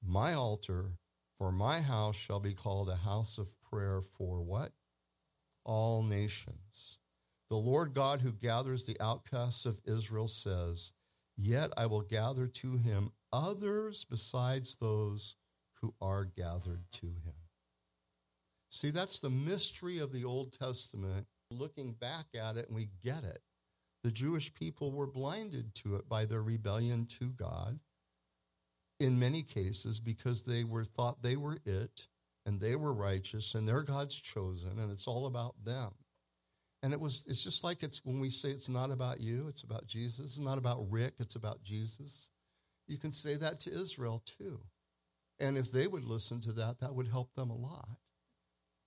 my 0.04 0.34
altar, 0.34 0.98
for 1.38 1.54
my 1.54 1.80
house 1.80 2.18
shall 2.18 2.42
be 2.42 2.54
called 2.54 2.90
a 2.90 2.98
house 2.98 3.38
of 3.38 3.54
prayer 3.62 4.02
for 4.02 4.42
what? 4.42 4.74
All 5.64 6.04
nations. 6.04 7.00
The 7.56 7.62
Lord 7.62 7.94
God 7.94 8.20
who 8.20 8.34
gathers 8.34 8.84
the 8.84 9.00
outcasts 9.00 9.66
of 9.66 9.80
Israel 9.86 10.28
says, 10.28 10.92
Yet 11.38 11.72
I 11.78 11.86
will 11.86 12.02
gather 12.02 12.48
to 12.48 12.76
him 12.76 13.14
others 13.32 14.04
besides 14.04 14.76
those 14.76 15.36
who 15.80 15.94
are 16.02 16.26
gathered 16.26 16.84
to 16.96 17.06
him. 17.06 17.34
See, 18.72 18.90
that's 18.90 19.20
the 19.20 19.30
mystery 19.30 20.00
of 20.00 20.12
the 20.12 20.26
Old 20.26 20.52
Testament. 20.52 21.28
Looking 21.50 21.94
back 21.94 22.26
at 22.38 22.58
it, 22.58 22.68
and 22.68 22.76
we 22.76 22.90
get 23.02 23.24
it. 23.24 23.42
The 24.04 24.12
Jewish 24.12 24.54
people 24.54 24.92
were 24.92 25.08
blinded 25.08 25.74
to 25.76 25.96
it 25.96 26.10
by 26.10 26.26
their 26.26 26.44
rebellion 26.44 27.06
to 27.22 27.30
God 27.30 27.80
in 29.00 29.18
many 29.18 29.44
cases 29.44 30.02
because 30.02 30.44
they 30.44 30.66
were 30.66 30.84
thought 30.84 31.22
they 31.22 31.38
were 31.38 31.60
it 31.66 32.08
and 32.46 32.60
they 32.60 32.76
were 32.76 32.92
righteous 32.92 33.56
and 33.56 33.66
they're 33.66 33.82
God's 33.82 34.20
chosen 34.20 34.78
and 34.78 34.92
it's 34.92 35.08
all 35.08 35.26
about 35.26 35.56
them. 35.64 35.94
And 36.86 36.94
it 36.94 37.00
was 37.00 37.24
it's 37.26 37.44
just 37.44 37.64
like 37.64 37.82
it's 37.82 38.06
when 38.06 38.20
we 38.20 38.30
say 38.30 38.52
it's 38.52 38.70
not 38.70 38.92
about 38.92 39.20
you, 39.20 39.48
it's 39.48 39.64
about 39.64 39.88
Jesus. 39.88 40.38
It's 40.38 40.38
not 40.38 40.60
about 40.60 40.86
Rick, 40.92 41.16
it's 41.18 41.36
about 41.36 41.64
Jesus. 41.64 42.30
You 42.88 43.00
can 43.00 43.12
say 43.12 43.38
that 43.38 43.60
to 43.62 43.74
Israel 43.74 44.22
too. 44.38 44.60
And 45.40 45.58
if 45.58 45.72
they 45.72 45.88
would 45.88 46.04
listen 46.04 46.42
to 46.42 46.52
that, 46.52 46.82
that 46.82 46.94
would 46.94 47.08
help 47.08 47.34
them 47.34 47.50
a 47.50 47.56
lot. 47.56 47.90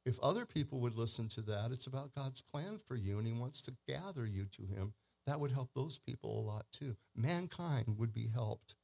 If 0.07 0.21
other 0.21 0.47
people 0.47 0.79
would 0.79 0.95
listen 0.95 1.27
to 1.31 1.41
that, 1.41 1.73
it's 1.73 1.89
about 1.89 2.15
God's 2.15 2.41
plan 2.41 2.79
for 2.87 2.95
you 2.95 3.19
and 3.19 3.27
he 3.27 3.33
wants 3.33 3.63
to 3.63 3.75
gather 3.89 4.25
you 4.25 4.47
to 4.53 4.63
him. 4.63 4.93
That 5.27 5.41
would 5.41 5.51
help 5.51 5.71
those 5.75 5.99
people 5.99 6.39
a 6.39 6.47
lot 6.47 6.67
too. 6.71 6.95
Mankind 7.17 7.97
would 7.99 8.15
be 8.15 8.29
helped 8.33 8.77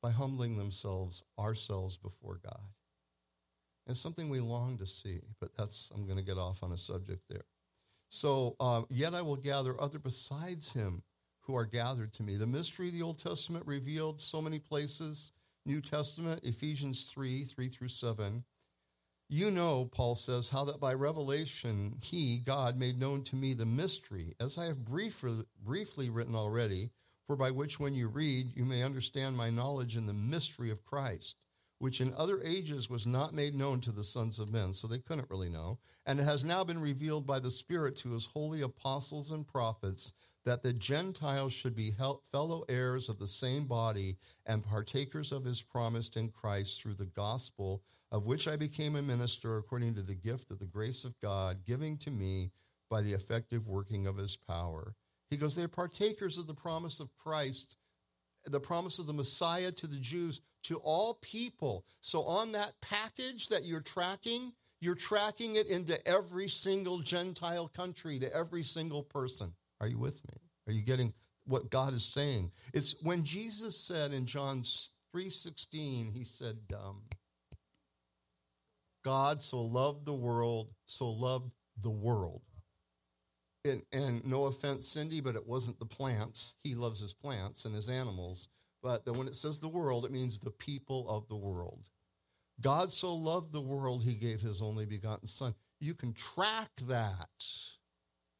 by 0.00 0.12
humbling 0.12 0.56
themselves, 0.56 1.24
ourselves 1.40 1.96
before 1.96 2.38
God. 2.44 2.68
It's 3.88 3.98
something 3.98 4.28
we 4.28 4.38
long 4.38 4.78
to 4.78 4.86
see, 4.86 5.22
but 5.40 5.56
that's, 5.56 5.90
I'm 5.92 6.04
going 6.04 6.18
to 6.18 6.24
get 6.24 6.38
off 6.38 6.62
on 6.62 6.70
a 6.70 6.78
subject 6.78 7.22
there. 7.28 7.42
So, 8.10 8.56
uh, 8.58 8.82
yet 8.88 9.14
I 9.14 9.22
will 9.22 9.36
gather 9.36 9.80
other 9.80 9.98
besides 9.98 10.72
him 10.72 11.02
who 11.42 11.56
are 11.56 11.64
gathered 11.64 12.12
to 12.14 12.22
me. 12.22 12.36
The 12.36 12.46
mystery 12.46 12.88
of 12.88 12.94
the 12.94 13.02
Old 13.02 13.18
Testament 13.18 13.66
revealed 13.66 14.20
so 14.20 14.40
many 14.40 14.58
places. 14.58 15.32
New 15.66 15.80
Testament, 15.80 16.40
Ephesians 16.44 17.04
3 17.04 17.44
3 17.44 17.68
through 17.68 17.88
7. 17.88 18.44
You 19.30 19.50
know, 19.50 19.84
Paul 19.84 20.14
says, 20.14 20.48
how 20.48 20.64
that 20.64 20.80
by 20.80 20.94
revelation 20.94 21.98
he, 22.02 22.38
God, 22.38 22.78
made 22.78 22.98
known 22.98 23.24
to 23.24 23.36
me 23.36 23.52
the 23.52 23.66
mystery, 23.66 24.34
as 24.40 24.56
I 24.56 24.64
have 24.64 24.86
briefly, 24.86 25.44
briefly 25.62 26.08
written 26.08 26.34
already, 26.34 26.90
for 27.26 27.36
by 27.36 27.50
which 27.50 27.78
when 27.78 27.94
you 27.94 28.08
read, 28.08 28.56
you 28.56 28.64
may 28.64 28.82
understand 28.82 29.36
my 29.36 29.50
knowledge 29.50 29.98
in 29.98 30.06
the 30.06 30.14
mystery 30.14 30.70
of 30.70 30.82
Christ 30.86 31.36
which 31.78 32.00
in 32.00 32.12
other 32.14 32.42
ages 32.42 32.90
was 32.90 33.06
not 33.06 33.32
made 33.32 33.54
known 33.54 33.80
to 33.80 33.92
the 33.92 34.04
sons 34.04 34.38
of 34.38 34.52
men, 34.52 34.72
so 34.72 34.86
they 34.86 34.98
couldn't 34.98 35.30
really 35.30 35.48
know, 35.48 35.78
and 36.06 36.18
it 36.18 36.24
has 36.24 36.44
now 36.44 36.64
been 36.64 36.80
revealed 36.80 37.26
by 37.26 37.38
the 37.38 37.50
Spirit 37.50 37.94
to 37.96 38.12
his 38.12 38.26
holy 38.26 38.62
apostles 38.62 39.30
and 39.30 39.46
prophets 39.46 40.12
that 40.44 40.62
the 40.62 40.72
Gentiles 40.72 41.52
should 41.52 41.76
be 41.76 41.94
fellow 42.32 42.64
heirs 42.68 43.08
of 43.08 43.18
the 43.18 43.28
same 43.28 43.66
body 43.66 44.16
and 44.46 44.64
partakers 44.64 45.30
of 45.30 45.44
his 45.44 45.60
promise 45.60 46.08
in 46.16 46.30
Christ 46.30 46.80
through 46.80 46.94
the 46.94 47.04
gospel, 47.04 47.82
of 48.10 48.26
which 48.26 48.48
I 48.48 48.56
became 48.56 48.96
a 48.96 49.02
minister 49.02 49.58
according 49.58 49.94
to 49.96 50.02
the 50.02 50.14
gift 50.14 50.50
of 50.50 50.58
the 50.58 50.64
grace 50.64 51.04
of 51.04 51.20
God, 51.20 51.64
giving 51.66 51.98
to 51.98 52.10
me 52.10 52.50
by 52.88 53.02
the 53.02 53.12
effective 53.12 53.68
working 53.68 54.06
of 54.06 54.16
his 54.16 54.36
power. 54.36 54.94
He 55.30 55.36
goes, 55.36 55.54
They're 55.54 55.68
partakers 55.68 56.38
of 56.38 56.46
the 56.46 56.54
promise 56.54 57.00
of 57.00 57.14
Christ 57.14 57.76
the 58.48 58.60
promise 58.60 58.98
of 58.98 59.06
the 59.06 59.12
Messiah 59.12 59.72
to 59.72 59.86
the 59.86 59.96
Jews, 59.96 60.40
to 60.64 60.76
all 60.78 61.14
people. 61.14 61.84
So 62.00 62.24
on 62.24 62.52
that 62.52 62.74
package 62.80 63.48
that 63.48 63.64
you're 63.64 63.80
tracking, 63.80 64.52
you're 64.80 64.94
tracking 64.94 65.56
it 65.56 65.66
into 65.66 66.06
every 66.06 66.48
single 66.48 67.00
Gentile 67.00 67.68
country, 67.68 68.18
to 68.20 68.32
every 68.32 68.62
single 68.62 69.02
person. 69.02 69.52
Are 69.80 69.86
you 69.86 69.98
with 69.98 70.20
me? 70.28 70.40
Are 70.66 70.72
you 70.72 70.82
getting 70.82 71.12
what 71.46 71.70
God 71.70 71.94
is 71.94 72.04
saying? 72.04 72.50
It's 72.74 72.94
when 73.02 73.24
Jesus 73.24 73.76
said 73.76 74.12
in 74.12 74.26
John 74.26 74.62
3:16, 75.14 76.12
he 76.12 76.24
said, 76.24 76.58
um, 76.74 77.02
God 79.04 79.40
so 79.40 79.62
loved 79.62 80.04
the 80.04 80.14
world, 80.14 80.68
so 80.86 81.08
loved 81.08 81.50
the 81.80 81.90
world 81.90 82.42
and, 83.64 83.82
and 83.92 84.24
no 84.24 84.44
offense, 84.44 84.88
Cindy, 84.88 85.20
but 85.20 85.36
it 85.36 85.46
wasn't 85.46 85.78
the 85.78 85.86
plants. 85.86 86.54
He 86.62 86.74
loves 86.74 87.00
his 87.00 87.12
plants 87.12 87.64
and 87.64 87.74
his 87.74 87.88
animals. 87.88 88.48
But 88.82 89.04
when 89.06 89.28
it 89.28 89.36
says 89.36 89.58
the 89.58 89.68
world, 89.68 90.04
it 90.04 90.12
means 90.12 90.38
the 90.38 90.50
people 90.50 91.08
of 91.08 91.26
the 91.28 91.36
world. 91.36 91.88
God 92.60 92.92
so 92.92 93.14
loved 93.14 93.52
the 93.52 93.60
world, 93.60 94.02
he 94.02 94.14
gave 94.14 94.40
his 94.40 94.62
only 94.62 94.84
begotten 94.84 95.26
Son. 95.28 95.54
You 95.80 95.94
can 95.94 96.12
track 96.12 96.70
that, 96.88 97.28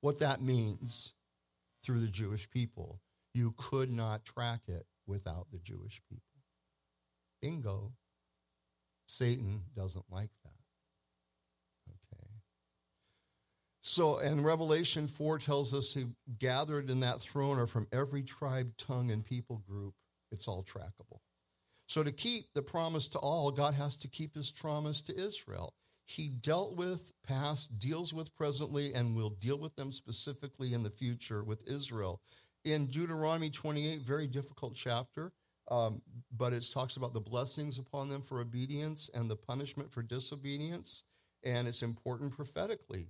what 0.00 0.18
that 0.18 0.42
means, 0.42 1.14
through 1.84 2.00
the 2.00 2.08
Jewish 2.08 2.48
people. 2.50 3.00
You 3.34 3.54
could 3.56 3.90
not 3.90 4.24
track 4.24 4.60
it 4.66 4.86
without 5.06 5.46
the 5.52 5.58
Jewish 5.58 6.00
people. 6.08 6.24
Bingo. 7.40 7.92
Satan 9.06 9.62
doesn't 9.74 10.04
like 10.10 10.30
that. 10.44 10.57
So, 13.82 14.18
and 14.18 14.44
Revelation 14.44 15.06
4 15.06 15.38
tells 15.38 15.72
us 15.72 15.94
he 15.94 16.06
gathered 16.38 16.90
in 16.90 17.00
that 17.00 17.20
throne 17.20 17.58
are 17.58 17.66
from 17.66 17.86
every 17.92 18.22
tribe, 18.22 18.76
tongue, 18.76 19.10
and 19.10 19.24
people 19.24 19.62
group. 19.68 19.94
It's 20.30 20.48
all 20.48 20.64
trackable. 20.64 21.20
So, 21.86 22.02
to 22.02 22.12
keep 22.12 22.52
the 22.54 22.62
promise 22.62 23.08
to 23.08 23.18
all, 23.18 23.50
God 23.50 23.74
has 23.74 23.96
to 23.98 24.08
keep 24.08 24.34
his 24.34 24.50
promise 24.50 25.00
to 25.02 25.16
Israel. 25.18 25.72
He 26.06 26.28
dealt 26.28 26.74
with 26.74 27.12
past, 27.26 27.78
deals 27.78 28.14
with 28.14 28.34
presently, 28.34 28.94
and 28.94 29.14
will 29.14 29.30
deal 29.30 29.58
with 29.58 29.76
them 29.76 29.92
specifically 29.92 30.72
in 30.72 30.82
the 30.82 30.90
future 30.90 31.44
with 31.44 31.62
Israel. 31.68 32.20
In 32.64 32.86
Deuteronomy 32.86 33.50
28, 33.50 34.02
very 34.02 34.26
difficult 34.26 34.74
chapter, 34.74 35.32
um, 35.70 36.00
but 36.36 36.52
it 36.52 36.64
talks 36.72 36.96
about 36.96 37.12
the 37.12 37.20
blessings 37.20 37.78
upon 37.78 38.08
them 38.08 38.22
for 38.22 38.40
obedience 38.40 39.10
and 39.14 39.30
the 39.30 39.36
punishment 39.36 39.92
for 39.92 40.02
disobedience. 40.02 41.04
And 41.44 41.68
it's 41.68 41.82
important 41.82 42.32
prophetically. 42.32 43.08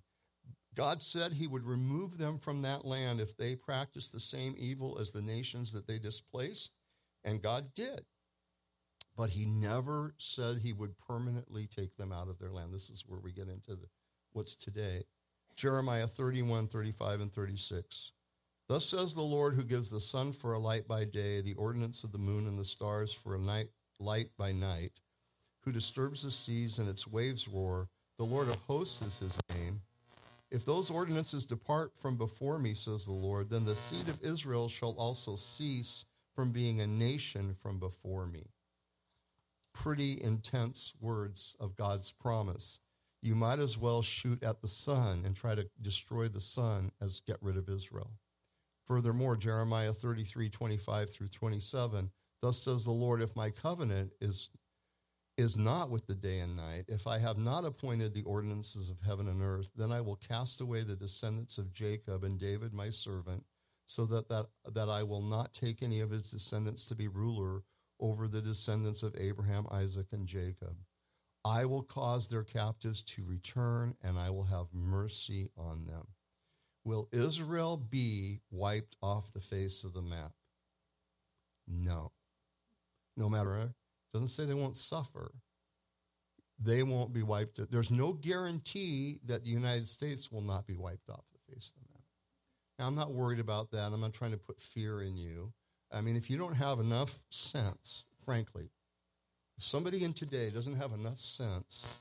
God 0.79 1.03
said 1.03 1.33
he 1.33 1.49
would 1.49 1.65
remove 1.65 2.19
them 2.19 2.39
from 2.39 2.63
that 2.63 2.85
land 2.85 3.21
if 3.21 3.37
they 3.37 3.57
practiced 3.57 4.13
the 4.13 4.21
same 4.21 4.55
evil 4.57 4.97
as 5.01 5.11
the 5.11 5.21
nations 5.21 5.73
that 5.73 5.89
they 5.89 5.99
displaced, 5.99 6.71
and 7.25 7.43
God 7.43 7.75
did. 7.75 8.05
But 9.17 9.31
he 9.31 9.45
never 9.45 10.15
said 10.19 10.59
he 10.59 10.73
would 10.73 10.97
permanently 10.97 11.67
take 11.67 11.97
them 11.97 12.13
out 12.13 12.29
of 12.29 12.39
their 12.39 12.53
land. 12.53 12.73
This 12.73 12.91
is 12.91 13.03
where 13.09 13.19
we 13.19 13.33
get 13.33 13.49
into 13.49 13.71
the, 13.75 13.89
what's 14.35 14.55
today. 14.55 15.03
Jeremiah 15.57 16.07
31, 16.07 16.69
35, 16.69 17.23
and 17.23 17.33
36. 17.33 18.13
Thus 18.69 18.87
says 18.87 19.15
the 19.15 19.21
Lord 19.21 19.57
who 19.57 19.65
gives 19.65 19.91
the 19.91 19.99
sun 19.99 20.33
for 20.33 20.53
a 20.53 20.61
light 20.61 20.87
by 20.87 21.03
day, 21.03 21.41
the 21.41 21.55
ordinance 21.55 22.05
of 22.05 22.13
the 22.13 22.19
moon 22.19 22.47
and 22.47 22.57
the 22.57 22.65
stars 22.65 23.13
for 23.13 23.35
a 23.35 23.41
night 23.41 23.71
light 23.99 24.31
by 24.39 24.53
night, 24.53 24.93
who 25.65 25.73
disturbs 25.73 26.23
the 26.23 26.31
seas 26.31 26.79
and 26.79 26.89
its 26.89 27.05
waves 27.05 27.49
roar. 27.49 27.89
The 28.17 28.25
Lord 28.25 28.47
of 28.47 28.55
hosts 28.69 29.03
is 29.03 29.19
his 29.19 29.37
name. 29.51 29.81
If 30.51 30.65
those 30.65 30.91
ordinances 30.91 31.45
depart 31.45 31.93
from 31.97 32.17
before 32.17 32.59
me, 32.59 32.73
says 32.73 33.05
the 33.05 33.13
Lord, 33.13 33.51
then 33.51 33.65
the 33.65 33.77
seed 33.77 34.09
of 34.09 34.23
Israel 34.23 34.69
shall 34.69 34.93
also 34.93 35.37
cease 35.37 36.07
from 36.35 36.53
being 36.53 36.81
a 36.81 36.87
nation 36.87 37.55
from 37.55 37.79
before 37.79 38.27
me. 38.27 38.47
Pretty 39.75 40.21
intense 40.23 40.95
words 41.01 41.55
of 41.61 41.77
God's 41.77 42.13
promise. 42.13 42.79
You 43.21 43.35
might 43.35 43.59
as 43.59 43.77
well 43.77 44.01
shoot 44.01 44.43
at 44.43 44.63
the 44.63 44.69
sun 44.69 45.23
and 45.25 45.37
try 45.37 45.55
to 45.55 45.69
destroy 45.83 46.29
the 46.29 46.41
sun 46.41 46.93
as 47.01 47.21
get 47.21 47.37
rid 47.43 47.57
of 47.57 47.69
Israel. 47.69 48.13
Furthermore, 48.87 49.37
Jeremiah 49.37 49.93
33, 49.93 50.49
25 50.49 51.11
through 51.11 51.29
27, 51.29 52.11
thus 52.41 52.59
says 52.59 52.85
the 52.85 52.91
Lord, 52.91 53.21
if 53.21 53.37
my 53.37 53.51
covenant 53.51 54.13
is, 54.21 54.49
is 55.39 55.57
not 55.57 55.89
with 55.89 56.07
the 56.09 56.17
day 56.17 56.41
and 56.41 56.57
night, 56.57 56.87
if 56.89 57.07
I 57.07 57.19
have 57.19 57.39
not 57.39 57.65
appointed 57.65 58.13
the 58.13 58.25
ordinances 58.25 58.91
of 58.91 59.01
heaven 59.01 59.29
and 59.29 59.41
earth, 59.41 59.71
then 59.77 59.93
I 59.93 60.01
will 60.01 60.17
cast 60.17 60.61
away 60.61 60.83
the 60.83 60.97
descendants 60.97 61.59
of 61.59 61.73
Jacob 61.73 62.25
and 62.25 62.41
David 62.41 62.75
my 62.75 62.91
servant, 62.91 63.45
so 63.87 64.05
that, 64.07 64.29
that, 64.29 64.47
that 64.75 64.91
I 64.91 65.05
will 65.05 65.23
not 65.23 65.55
take 65.55 65.81
any 65.81 66.01
of 66.01 66.11
his 66.11 66.29
descendants 66.29 66.85
to 66.87 66.97
be 66.97 67.07
ruler 67.07 67.63
over 68.01 68.27
the 68.27 68.43
descendants 68.43 69.05
of 69.05 69.15
Abraham, 69.17 69.69
Isaac, 69.71 70.09
and 70.11 70.27
Jacob. 70.27 70.77
I 71.45 71.65
will 71.67 71.85
cause 71.85 72.27
their 72.27 72.43
captives 72.43 73.03
to 73.05 73.25
return, 73.25 73.95
and 74.03 74.19
I 74.19 74.31
will 74.31 74.45
have 74.45 74.67
mercy 74.75 75.51
on 75.57 75.87
them. 75.87 76.09
Will 76.85 77.09
Israel 77.13 77.77
be 77.77 78.41
wiped 78.51 78.97
off 79.01 79.33
the 79.33 79.41
face 79.41 79.85
of 79.85 79.95
the 79.95 80.03
map? 80.03 80.33
No. 81.69 82.11
No 83.17 83.29
matter, 83.29 83.73
doesn't 84.13 84.29
say 84.29 84.45
they 84.45 84.55
won't 84.55 84.77
suffer. 84.77 85.33
They 86.59 86.83
won't 86.83 87.13
be 87.13 87.23
wiped. 87.23 87.61
Out. 87.61 87.71
There's 87.71 87.91
no 87.91 88.13
guarantee 88.13 89.21
that 89.27 89.45
the 89.45 89.51
United 89.51 89.89
States 89.89 90.33
will 90.33 90.43
not 90.43 90.67
be 90.67 90.77
wiped 90.77 91.09
off 91.09 91.25
the 91.33 91.53
face 91.53 91.73
of 91.75 91.83
the 91.83 91.93
map. 91.93 92.03
Now, 92.79 92.87
I'm 92.87 92.95
not 92.95 93.13
worried 93.13 93.41
about 93.41 93.71
that. 93.73 93.93
I'm 93.93 94.01
not 94.01 94.13
trying 94.13 94.33
to 94.33 94.39
put 94.39 94.61
fear 94.61 95.03
in 95.03 95.17
you. 95.17 95.53
I 95.93 96.01
mean, 96.01 96.17
if 96.17 96.29
you 96.29 96.37
don't 96.37 96.55
have 96.55 96.81
enough 96.81 97.23
sense, 97.31 98.05
frankly, 98.25 98.71
if 99.57 99.65
somebody 99.65 100.05
in 100.05 100.13
today 100.13 100.51
doesn't 100.51 100.77
have 100.77 100.93
enough 100.93 101.21
sense 101.21 101.97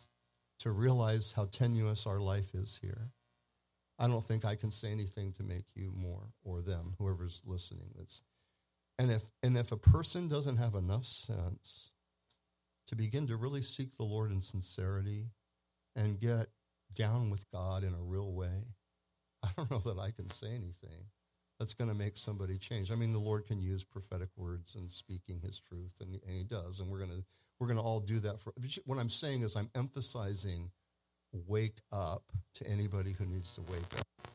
to 0.59 0.71
realize 0.71 1.31
how 1.31 1.45
tenuous 1.45 2.05
our 2.05 2.19
life 2.19 2.53
is 2.53 2.79
here, 2.81 3.11
I 3.99 4.07
don't 4.07 4.23
think 4.23 4.45
I 4.45 4.55
can 4.55 4.71
say 4.71 4.91
anything 4.91 5.33
to 5.33 5.43
make 5.43 5.65
you 5.73 5.91
more 5.95 6.33
or 6.43 6.61
them, 6.61 6.93
whoever's 6.99 7.41
listening. 7.45 7.89
That's, 7.97 8.21
and 8.99 9.11
if 9.11 9.23
and 9.41 9.57
if 9.57 9.71
a 9.71 9.77
person 9.77 10.27
doesn't 10.27 10.57
have 10.57 10.75
enough 10.75 11.05
sense 11.05 11.91
to 12.87 12.95
begin 12.95 13.27
to 13.27 13.35
really 13.35 13.61
seek 13.61 13.95
the 13.97 14.03
Lord 14.03 14.31
in 14.31 14.41
sincerity 14.41 15.27
and 15.95 16.19
get 16.19 16.47
down 16.93 17.29
with 17.29 17.49
God 17.51 17.83
in 17.83 17.93
a 17.93 18.01
real 18.01 18.31
way, 18.31 18.65
I 19.43 19.49
don't 19.55 19.69
know 19.69 19.81
that 19.85 19.99
I 19.99 20.11
can 20.11 20.29
say 20.29 20.47
anything 20.47 21.05
that's 21.59 21.73
going 21.73 21.89
to 21.89 21.95
make 21.95 22.17
somebody 22.17 22.57
change. 22.57 22.91
I 22.91 22.95
mean, 22.95 23.13
the 23.13 23.19
Lord 23.19 23.45
can 23.45 23.61
use 23.61 23.83
prophetic 23.83 24.29
words 24.35 24.75
and 24.75 24.89
speaking 24.89 25.39
His 25.41 25.59
truth, 25.59 25.93
and, 25.99 26.19
and 26.27 26.37
He 26.37 26.43
does, 26.43 26.79
and 26.79 26.89
we're 26.89 26.99
going 26.99 27.11
to 27.11 27.23
we're 27.59 27.67
going 27.67 27.77
to 27.77 27.83
all 27.83 27.99
do 27.99 28.19
that. 28.19 28.39
For 28.39 28.53
what 28.85 28.99
I'm 28.99 29.09
saying 29.09 29.41
is, 29.41 29.55
I'm 29.55 29.69
emphasizing 29.73 30.69
wake 31.45 31.77
up 31.91 32.23
to 32.55 32.67
anybody 32.67 33.13
who 33.13 33.25
needs 33.25 33.53
to 33.53 33.61
wake 33.61 33.99
up. 33.99 34.31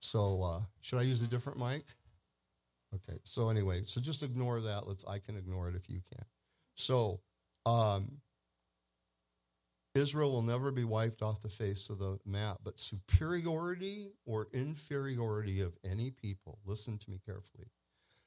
So, 0.00 0.42
uh, 0.42 0.60
should 0.80 0.98
I 0.98 1.02
use 1.02 1.22
a 1.22 1.26
different 1.26 1.58
mic? 1.58 1.84
Okay. 2.94 3.18
So 3.24 3.50
anyway, 3.50 3.82
so 3.84 4.00
just 4.00 4.22
ignore 4.22 4.60
that. 4.60 4.86
Let's. 4.86 5.04
I 5.06 5.18
can 5.18 5.36
ignore 5.36 5.68
it 5.68 5.74
if 5.74 5.90
you 5.90 6.00
can. 6.12 6.24
So, 6.78 7.20
um, 7.66 8.18
Israel 9.96 10.30
will 10.30 10.42
never 10.42 10.70
be 10.70 10.84
wiped 10.84 11.22
off 11.22 11.40
the 11.40 11.48
face 11.48 11.90
of 11.90 11.98
the 11.98 12.20
map, 12.24 12.58
but 12.62 12.78
superiority 12.78 14.12
or 14.24 14.46
inferiority 14.52 15.60
of 15.60 15.76
any 15.84 16.12
people. 16.12 16.60
Listen 16.64 16.96
to 16.98 17.10
me 17.10 17.20
carefully. 17.26 17.66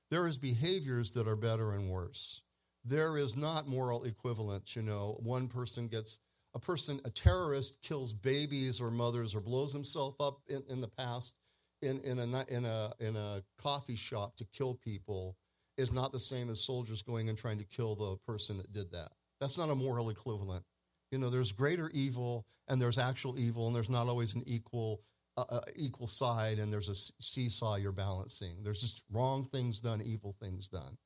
There 0.09 0.27
is 0.27 0.37
behaviors 0.37 1.13
that 1.13 1.29
are 1.29 1.37
better 1.37 1.71
and 1.71 1.89
worse. 1.89 2.41
There 2.83 3.17
is 3.17 3.37
not 3.37 3.69
moral 3.69 4.03
equivalence. 4.03 4.75
You 4.75 4.81
know, 4.81 5.17
one 5.23 5.47
person 5.47 5.87
gets 5.87 6.19
a 6.53 6.59
person, 6.59 6.99
a 7.05 7.09
terrorist, 7.09 7.81
kills 7.81 8.11
babies 8.11 8.81
or 8.81 8.91
mothers 8.91 9.33
or 9.33 9.39
blows 9.39 9.71
himself 9.71 10.19
up 10.19 10.41
in, 10.49 10.61
in 10.67 10.81
the 10.81 10.89
past 10.89 11.35
in, 11.81 12.01
in, 12.01 12.19
a, 12.19 12.45
in, 12.49 12.65
a, 12.65 12.93
in 12.99 13.15
a 13.15 13.41
coffee 13.57 13.95
shop 13.95 14.35
to 14.37 14.45
kill 14.51 14.73
people 14.73 15.37
is 15.77 15.91
not 15.91 16.12
the 16.12 16.19
same 16.19 16.49
as 16.49 16.60
soldiers 16.60 17.01
going 17.01 17.29
and 17.29 17.38
trying 17.38 17.57
to 17.57 17.63
kill 17.63 17.95
the 17.95 18.17
person 18.25 18.57
that 18.57 18.71
did 18.73 18.91
that. 18.91 19.12
That's 19.39 19.57
not 19.57 19.69
a 19.69 19.75
moral 19.75 20.10
equivalent. 20.10 20.63
You 21.12 21.17
know, 21.17 21.29
there's 21.29 21.51
greater 21.51 21.89
evil 21.89 22.45
and 22.67 22.81
there's 22.81 22.97
actual 22.97 23.38
evil, 23.38 23.67
and 23.67 23.75
there's 23.75 23.89
not 23.89 24.07
always 24.07 24.34
an 24.34 24.43
equal 24.45 25.01
uh, 25.38 25.45
uh, 25.49 25.62
equal 25.75 26.07
side, 26.07 26.60
and 26.60 26.71
there's 26.71 26.89
a 26.89 26.95
seesaw 27.21 27.75
you're 27.75 27.91
balancing. 27.91 28.63
There's 28.63 28.81
just 28.81 29.01
wrong 29.12 29.45
things 29.45 29.79
done, 29.79 30.01
evil 30.01 30.36
things 30.41 30.67
done, 30.67 30.97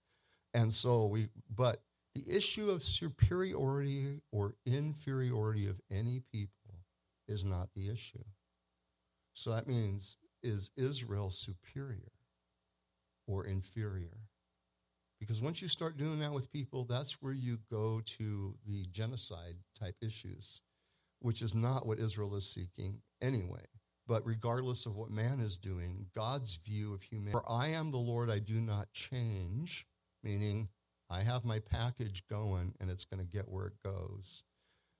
and 0.54 0.71
so 0.73 1.06
we. 1.06 1.30
But 1.54 1.82
the 2.13 2.23
issue 2.28 2.69
of 2.69 2.84
superiority 2.84 4.21
or 4.32 4.56
inferiority 4.65 5.67
of 5.67 5.80
any 5.91 6.21
people 6.32 6.84
is 7.28 7.43
not 7.43 7.69
the 7.75 7.89
issue. 7.89 8.23
So 9.34 9.51
that 9.51 9.67
means, 9.67 10.17
is 10.43 10.71
Israel 10.78 11.30
superior 11.30 12.12
or 13.28 13.45
inferior? 13.45 14.17
Because 15.19 15.41
once 15.41 15.62
you 15.62 15.67
start 15.67 15.97
doing 15.97 16.19
that 16.19 16.34
with 16.34 16.51
people, 16.51 16.84
that's 16.84 17.21
where 17.21 17.34
you 17.34 17.60
go 17.71 18.01
to 18.17 18.56
the 18.67 18.86
genocide 18.91 19.56
type 19.80 19.95
issues, 20.01 20.62
which 21.19 21.41
is 21.41 21.56
not 21.56 21.86
what 21.86 21.99
Israel 21.99 22.36
is 22.36 22.49
seeking 22.49 23.01
anyway. 23.21 23.65
But 24.08 24.25
regardless 24.25 24.86
of 24.86 24.95
what 24.95 25.10
man 25.10 25.39
is 25.39 25.58
doing, 25.58 26.08
God's 26.15 26.58
view 26.58 26.93
of 26.93 27.01
humanity, 27.01 27.32
for 27.32 27.51
I 27.51 27.69
am 27.69 27.89
the 27.91 27.97
Lord, 27.97 28.30
I 28.30 28.39
do 28.39 28.62
not 28.62 28.91
change, 28.93 29.88
meaning 30.23 30.69
I 31.10 31.23
have 31.23 31.43
my 31.43 31.60
package 31.60 32.23
going 32.30 32.73
and 32.80 32.91
it's 32.91 33.06
going 33.06 33.19
to 33.19 33.32
get 33.32 33.49
where 33.49 33.67
it 33.67 33.84
goes. 33.84 34.43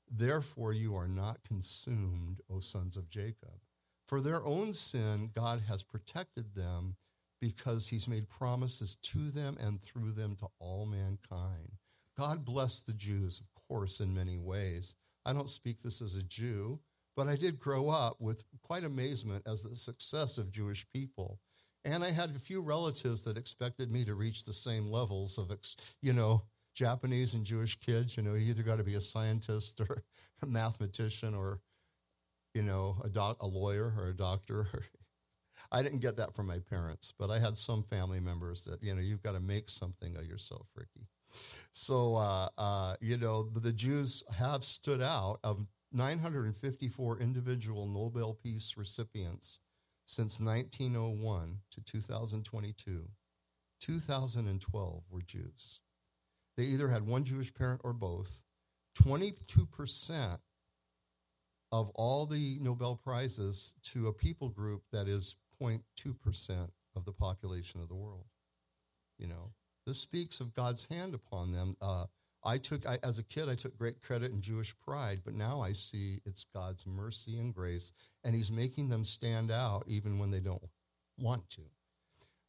Therefore, 0.10 0.72
you 0.72 0.96
are 0.96 1.08
not 1.08 1.44
consumed, 1.44 2.42
O 2.50 2.60
sons 2.60 2.96
of 2.96 3.10
Jacob. 3.10 3.60
For 4.08 4.22
their 4.22 4.46
own 4.46 4.74
sin, 4.74 5.32
God 5.34 5.64
has 5.68 5.84
protected 5.84 6.54
them 6.54 6.96
because 7.42 7.88
he's 7.88 8.08
made 8.08 8.30
promises 8.30 8.98
to 9.04 9.30
them 9.30 9.58
and 9.60 9.82
through 9.82 10.12
them 10.12 10.36
to 10.38 10.48
all 10.60 10.86
mankind. 10.86 11.72
God 12.18 12.46
blessed 12.46 12.88
the 12.88 12.94
Jews, 12.94 13.42
of 13.42 13.48
course, 13.68 14.00
in 14.00 14.14
many 14.14 14.38
ways. 14.38 14.96
I 15.26 15.34
don't 15.34 15.50
speak 15.50 15.82
this 15.82 16.02
as 16.02 16.16
a 16.16 16.24
Jew, 16.24 16.80
but 17.16 17.28
I 17.28 17.36
did 17.36 17.60
grow 17.60 17.90
up 17.90 18.22
with 18.22 18.44
quite 18.62 18.84
amazement 18.84 19.44
as 19.46 19.64
the 19.64 19.76
success 19.76 20.38
of 20.38 20.52
Jewish 20.52 20.86
people. 20.94 21.40
And 21.84 22.04
I 22.04 22.12
had 22.12 22.36
a 22.36 22.40
few 22.40 22.62
relatives 22.62 23.24
that 23.24 23.38
expected 23.38 23.92
me 23.92 24.06
to 24.06 24.16
reach 24.16 24.44
the 24.44 24.54
same 24.54 24.90
levels 24.90 25.38
of, 25.38 25.52
you 26.02 26.14
know, 26.14 26.44
Japanese 26.74 27.34
and 27.34 27.46
Jewish 27.46 27.80
kids. 27.80 28.18
You 28.18 28.24
know, 28.24 28.34
you 28.34 28.50
either 28.50 28.64
got 28.64 28.78
to 28.78 28.84
be 28.84 28.96
a 28.96 29.02
scientist 29.02 29.80
or 29.82 30.04
a 30.42 30.46
mathematician 30.46 31.36
or, 31.36 31.60
you 32.54 32.64
know, 32.64 32.98
a, 33.04 33.10
doc, 33.10 33.38
a 33.42 33.48
lawyer 33.48 33.94
or 33.98 34.08
a 34.10 34.16
doctor. 34.16 34.68
I 35.76 35.84
didn't 35.84 36.00
get 36.00 36.16
that 36.16 36.34
from 36.34 36.48
my 36.48 36.60
parents, 36.60 37.14
but 37.20 37.30
I 37.30 37.38
had 37.38 37.58
some 37.58 37.84
family 37.84 38.22
members 38.22 38.64
that, 38.64 38.82
you 38.82 38.96
know, 38.96 39.02
you've 39.02 39.22
got 39.22 39.34
to 39.34 39.42
make 39.42 39.70
something 39.70 40.16
of 40.16 40.26
yourself, 40.26 40.68
Ricky. 40.74 41.10
So, 41.74 42.16
uh, 42.16 42.48
uh, 42.58 42.96
you 43.02 43.18
know, 43.18 43.50
the 43.54 43.74
Jews 43.74 44.24
have 44.38 44.64
stood 44.64 45.02
out 45.02 45.40
of 45.44 45.66
954 45.92 47.20
individual 47.20 47.88
Nobel 47.88 48.34
Peace 48.34 48.76
recipients 48.78 49.60
since 50.06 50.40
1901 50.40 51.58
to 51.72 51.82
2022, 51.82 53.10
2012 53.82 55.04
were 55.10 55.22
Jews. 55.24 55.82
They 56.56 56.64
either 56.64 56.88
had 56.88 57.06
one 57.06 57.26
Jewish 57.26 57.54
parent 57.54 57.82
or 57.84 57.92
both. 57.92 58.44
22% 59.04 60.38
of 61.74 61.90
all 61.90 62.26
the 62.26 62.60
Nobel 62.62 62.96
Prizes 62.96 63.74
to 63.92 64.08
a 64.08 64.14
people 64.14 64.48
group 64.48 64.84
that 64.94 65.10
is 65.10 65.36
0.2% 65.62 66.70
of 66.96 67.06
the 67.06 67.12
population 67.12 67.82
of 67.82 67.88
the 67.88 67.96
world. 67.96 68.26
You 69.18 69.28
know, 69.28 69.52
this 69.86 70.00
speaks 70.00 70.40
of 70.40 70.54
God's 70.54 70.86
hand 70.86 71.14
upon 71.14 71.52
them. 71.52 71.78
Uh, 71.82 72.06
I 72.44 72.58
took, 72.58 72.86
I, 72.86 73.00
as 73.04 73.18
a 73.18 73.24
kid, 73.24 73.50
I 73.50 73.56
took 73.56 73.78
great 73.78 74.02
credit 74.02 74.32
in 74.32 74.42
Jewish 74.42 74.76
pride, 74.78 75.22
but 75.24 75.34
now 75.34 75.62
I 75.62 75.74
see 75.74 76.22
it's 76.26 76.46
God's 76.54 76.86
mercy 76.86 77.40
and 77.40 77.54
grace, 77.54 77.92
and 78.24 78.36
He's 78.36 78.52
making 78.52 78.90
them 78.90 79.04
stand 79.04 79.52
out 79.52 79.84
even 79.88 80.20
when 80.20 80.32
they 80.32 80.40
don't 80.40 80.62
want 81.18 81.50
to. 81.52 81.62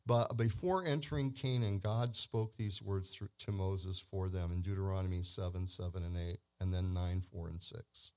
But 0.05 0.37
before 0.37 0.85
entering 0.85 1.33
Canaan, 1.33 1.81
God 1.81 2.15
spoke 2.15 2.57
these 2.57 2.81
words 2.81 3.21
to 3.41 3.53
Moses 3.53 3.99
for 3.99 4.29
them 4.29 4.53
in 4.53 4.63
Deuteronomy 4.63 5.23
7, 5.23 5.67
7, 5.67 6.03
and 6.05 6.17
8, 6.17 6.39
and 6.61 6.73
then 6.73 6.95
9, 6.95 7.23
4, 7.23 7.49
and 7.49 7.63
6. 7.63 8.13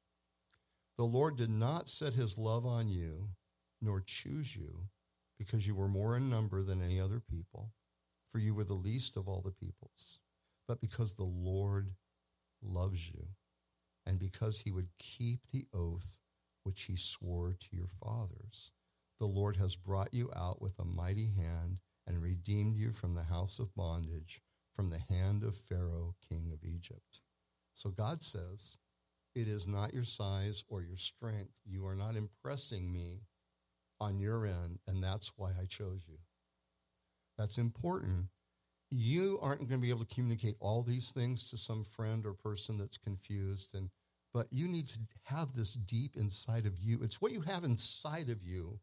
The 0.98 1.04
Lord 1.06 1.38
did 1.38 1.50
not 1.50 1.90
set 1.90 2.14
his 2.14 2.38
love 2.38 2.66
on 2.66 2.90
you, 2.90 3.30
nor 3.82 4.02
choose 4.02 4.56
you, 4.56 4.86
because 5.38 5.66
you 5.68 5.76
were 5.76 5.88
more 5.88 6.16
in 6.16 6.30
number 6.30 6.62
than 6.64 6.82
any 6.82 7.00
other 7.00 7.20
people, 7.20 7.72
for 8.30 8.40
you 8.40 8.54
were 8.54 8.64
the 8.64 8.74
least 8.74 9.18
of 9.18 9.28
all 9.28 9.42
the 9.42 9.52
peoples, 9.52 10.20
but 10.68 10.82
because 10.82 11.14
the 11.14 11.24
Lord 11.24 11.92
loves 12.62 13.08
you, 13.08 13.28
and 14.06 14.20
because 14.20 14.60
he 14.60 14.72
would 14.72 14.90
keep 14.98 15.42
the 15.52 15.66
oath 15.74 16.20
which 16.64 16.84
he 16.84 16.96
swore 16.96 17.56
to 17.60 17.76
your 17.76 17.88
fathers. 17.88 18.72
The 19.20 19.26
Lord 19.26 19.58
has 19.58 19.76
brought 19.76 20.14
you 20.14 20.32
out 20.36 20.62
with 20.62 20.78
a 20.80 20.86
mighty 20.86 21.32
hand 21.36 21.78
and 22.08 22.22
redeemed 22.22 22.76
you 22.76 22.92
from 22.92 23.16
the 23.16 23.24
house 23.24 23.60
of 23.60 23.74
bondage, 23.76 24.42
from 24.76 24.90
the 24.90 25.00
hand 25.14 25.44
of 25.44 25.58
Pharaoh, 25.58 26.16
king 26.28 26.52
of 26.54 26.64
Egypt. 26.64 27.22
So 27.74 27.90
God 27.90 28.22
says, 28.22 28.78
It 29.36 29.48
is 29.48 29.68
not 29.68 29.94
your 29.94 30.04
size 30.04 30.64
or 30.70 30.82
your 30.84 30.98
strength. 30.98 31.54
You 31.66 31.86
are 31.86 31.96
not 31.96 32.16
impressing 32.16 32.92
me 32.92 33.22
on 34.00 34.20
your 34.20 34.46
end, 34.46 34.80
and 34.88 35.04
that's 35.04 35.32
why 35.36 35.50
I 35.60 35.66
chose 35.66 36.02
you. 36.08 36.18
That's 37.38 37.58
important. 37.58 38.28
You 38.92 39.40
aren't 39.42 39.62
going 39.62 39.80
to 39.80 39.86
be 39.86 39.92
able 39.92 40.06
to 40.06 40.14
communicate 40.14 40.56
all 40.60 40.82
these 40.82 41.12
things 41.12 41.50
to 41.50 41.58
some 41.58 41.84
friend 41.84 42.26
or 42.26 42.34
person 42.34 42.78
that's 42.78 42.98
confused 42.98 43.70
and 43.74 43.90
but 44.34 44.48
you 44.52 44.68
need 44.68 44.88
to 44.90 45.00
have 45.24 45.56
this 45.56 45.74
deep 45.74 46.16
inside 46.16 46.66
of 46.66 46.78
you. 46.78 47.00
It's 47.02 47.20
what 47.20 47.32
you 47.32 47.42
have 47.42 47.64
inside 47.64 48.30
of 48.30 48.44
you 48.44 48.80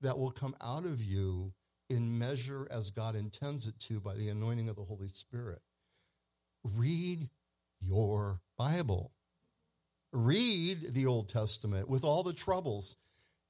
that 0.00 0.18
will 0.18 0.30
come 0.30 0.54
out 0.60 0.84
of 0.84 1.02
you 1.02 1.52
in 1.90 2.18
measure 2.18 2.68
as 2.70 2.90
God 2.90 3.16
intends 3.16 3.66
it 3.66 3.78
to 3.80 4.00
by 4.00 4.14
the 4.14 4.28
anointing 4.28 4.68
of 4.68 4.76
the 4.76 4.84
Holy 4.84 5.08
Spirit. 5.08 5.60
Read 6.62 7.28
your 7.80 8.40
Bible. 8.56 9.12
Read 10.12 10.94
the 10.94 11.06
Old 11.06 11.28
Testament 11.28 11.88
with 11.88 12.04
all 12.04 12.22
the 12.22 12.32
troubles. 12.32 12.96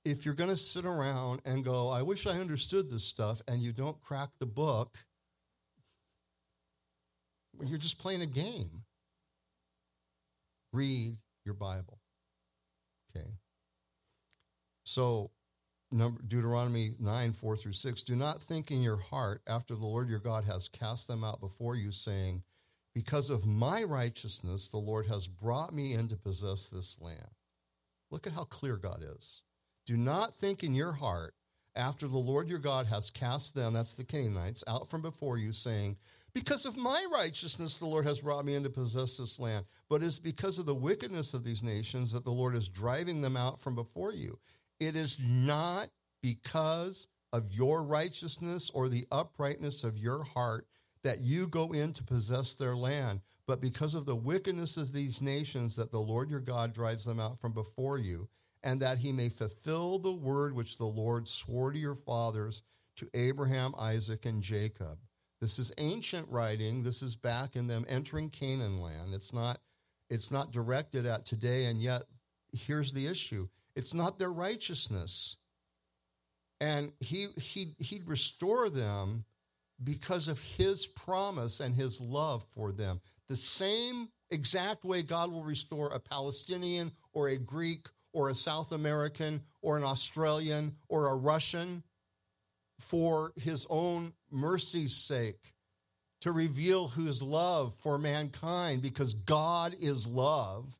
If 0.04 0.24
you're 0.24 0.34
going 0.34 0.50
to 0.50 0.56
sit 0.56 0.84
around 0.84 1.40
and 1.44 1.64
go, 1.64 1.88
I 1.88 2.02
wish 2.02 2.26
I 2.26 2.38
understood 2.38 2.90
this 2.90 3.04
stuff, 3.04 3.40
and 3.48 3.62
you 3.62 3.72
don't 3.72 4.00
crack 4.02 4.30
the 4.38 4.46
book, 4.46 4.98
you're 7.64 7.78
just 7.78 7.98
playing 7.98 8.22
a 8.22 8.26
game. 8.26 8.82
Read 10.72 11.16
your 11.44 11.54
Bible. 11.54 12.00
Okay. 13.16 13.28
So, 14.84 15.30
number, 15.90 16.20
Deuteronomy 16.26 16.94
9, 16.98 17.32
4 17.32 17.56
through 17.56 17.72
6. 17.72 18.02
Do 18.02 18.16
not 18.16 18.42
think 18.42 18.70
in 18.70 18.82
your 18.82 18.96
heart 18.96 19.40
after 19.46 19.74
the 19.74 19.86
Lord 19.86 20.08
your 20.08 20.18
God 20.18 20.44
has 20.44 20.68
cast 20.68 21.06
them 21.08 21.24
out 21.24 21.40
before 21.40 21.76
you, 21.76 21.92
saying, 21.92 22.42
Because 22.94 23.30
of 23.30 23.46
my 23.46 23.84
righteousness, 23.84 24.68
the 24.68 24.78
Lord 24.78 25.06
has 25.06 25.26
brought 25.26 25.72
me 25.72 25.94
in 25.94 26.08
to 26.08 26.16
possess 26.16 26.68
this 26.68 27.00
land. 27.00 27.30
Look 28.10 28.26
at 28.26 28.34
how 28.34 28.44
clear 28.44 28.76
God 28.76 29.02
is. 29.16 29.43
Do 29.86 29.96
not 29.96 30.34
think 30.34 30.62
in 30.62 30.74
your 30.74 30.92
heart 30.92 31.34
after 31.76 32.06
the 32.06 32.18
Lord 32.18 32.48
your 32.48 32.58
God 32.58 32.86
has 32.86 33.10
cast 33.10 33.54
them, 33.54 33.72
that's 33.72 33.94
the 33.94 34.04
Canaanites, 34.04 34.64
out 34.66 34.88
from 34.88 35.02
before 35.02 35.38
you, 35.38 35.52
saying, 35.52 35.96
because 36.32 36.66
of 36.66 36.76
my 36.76 37.06
righteousness, 37.12 37.76
the 37.76 37.86
Lord 37.86 38.06
has 38.06 38.20
brought 38.20 38.44
me 38.44 38.54
in 38.54 38.64
to 38.64 38.70
possess 38.70 39.16
this 39.16 39.38
land. 39.38 39.66
But 39.88 40.02
it's 40.02 40.18
because 40.18 40.58
of 40.58 40.66
the 40.66 40.74
wickedness 40.74 41.32
of 41.32 41.44
these 41.44 41.62
nations 41.62 42.12
that 42.12 42.24
the 42.24 42.32
Lord 42.32 42.56
is 42.56 42.68
driving 42.68 43.20
them 43.20 43.36
out 43.36 43.60
from 43.60 43.76
before 43.76 44.12
you. 44.12 44.38
It 44.80 44.96
is 44.96 45.18
not 45.20 45.90
because 46.22 47.06
of 47.32 47.52
your 47.52 47.82
righteousness 47.82 48.70
or 48.70 48.88
the 48.88 49.06
uprightness 49.12 49.84
of 49.84 49.96
your 49.96 50.24
heart 50.24 50.66
that 51.02 51.20
you 51.20 51.46
go 51.46 51.72
in 51.72 51.92
to 51.92 52.02
possess 52.02 52.54
their 52.54 52.74
land, 52.76 53.20
but 53.46 53.60
because 53.60 53.94
of 53.94 54.06
the 54.06 54.16
wickedness 54.16 54.76
of 54.76 54.92
these 54.92 55.20
nations 55.20 55.76
that 55.76 55.90
the 55.92 56.00
Lord 56.00 56.30
your 56.30 56.40
God 56.40 56.72
drives 56.72 57.04
them 57.04 57.20
out 57.20 57.38
from 57.38 57.52
before 57.52 57.98
you, 57.98 58.28
and 58.64 58.80
that 58.80 58.98
he 58.98 59.12
may 59.12 59.28
fulfill 59.28 59.98
the 59.98 60.12
word 60.12 60.54
which 60.54 60.78
the 60.78 60.86
Lord 60.86 61.28
swore 61.28 61.70
to 61.70 61.78
your 61.78 61.94
fathers, 61.94 62.62
to 62.96 63.08
Abraham, 63.12 63.74
Isaac, 63.78 64.24
and 64.24 64.42
Jacob. 64.42 64.98
This 65.40 65.58
is 65.58 65.70
ancient 65.76 66.26
writing. 66.30 66.82
This 66.82 67.02
is 67.02 67.14
back 67.14 67.54
in 67.54 67.66
them 67.66 67.84
entering 67.88 68.30
Canaan 68.30 68.80
land. 68.80 69.12
It's 69.12 69.32
not 69.32 69.60
it's 70.08 70.30
not 70.30 70.52
directed 70.52 71.06
at 71.06 71.26
today 71.26 71.66
and 71.66 71.82
yet 71.82 72.04
here's 72.52 72.92
the 72.92 73.06
issue. 73.06 73.48
It's 73.76 73.92
not 73.92 74.18
their 74.18 74.32
righteousness. 74.32 75.36
And 76.60 76.92
he 77.00 77.28
he 77.36 77.74
he'd 77.78 78.08
restore 78.08 78.70
them 78.70 79.24
because 79.82 80.28
of 80.28 80.38
his 80.38 80.86
promise 80.86 81.60
and 81.60 81.74
his 81.74 82.00
love 82.00 82.46
for 82.54 82.72
them. 82.72 83.00
The 83.28 83.36
same 83.36 84.08
exact 84.30 84.84
way 84.84 85.02
God 85.02 85.30
will 85.30 85.44
restore 85.44 85.88
a 85.88 86.00
Palestinian 86.00 86.92
or 87.12 87.28
a 87.28 87.36
Greek 87.36 87.88
or 88.14 88.30
a 88.30 88.34
South 88.34 88.72
American 88.72 89.42
or 89.60 89.76
an 89.76 89.84
Australian 89.84 90.76
or 90.88 91.08
a 91.08 91.14
Russian 91.14 91.82
for 92.80 93.32
his 93.36 93.66
own 93.68 94.14
mercy's 94.30 94.96
sake, 94.96 95.52
to 96.22 96.32
reveal 96.32 96.88
his 96.88 97.20
love 97.20 97.74
for 97.80 97.98
mankind, 97.98 98.80
because 98.80 99.12
God 99.12 99.74
is 99.78 100.06
love. 100.06 100.78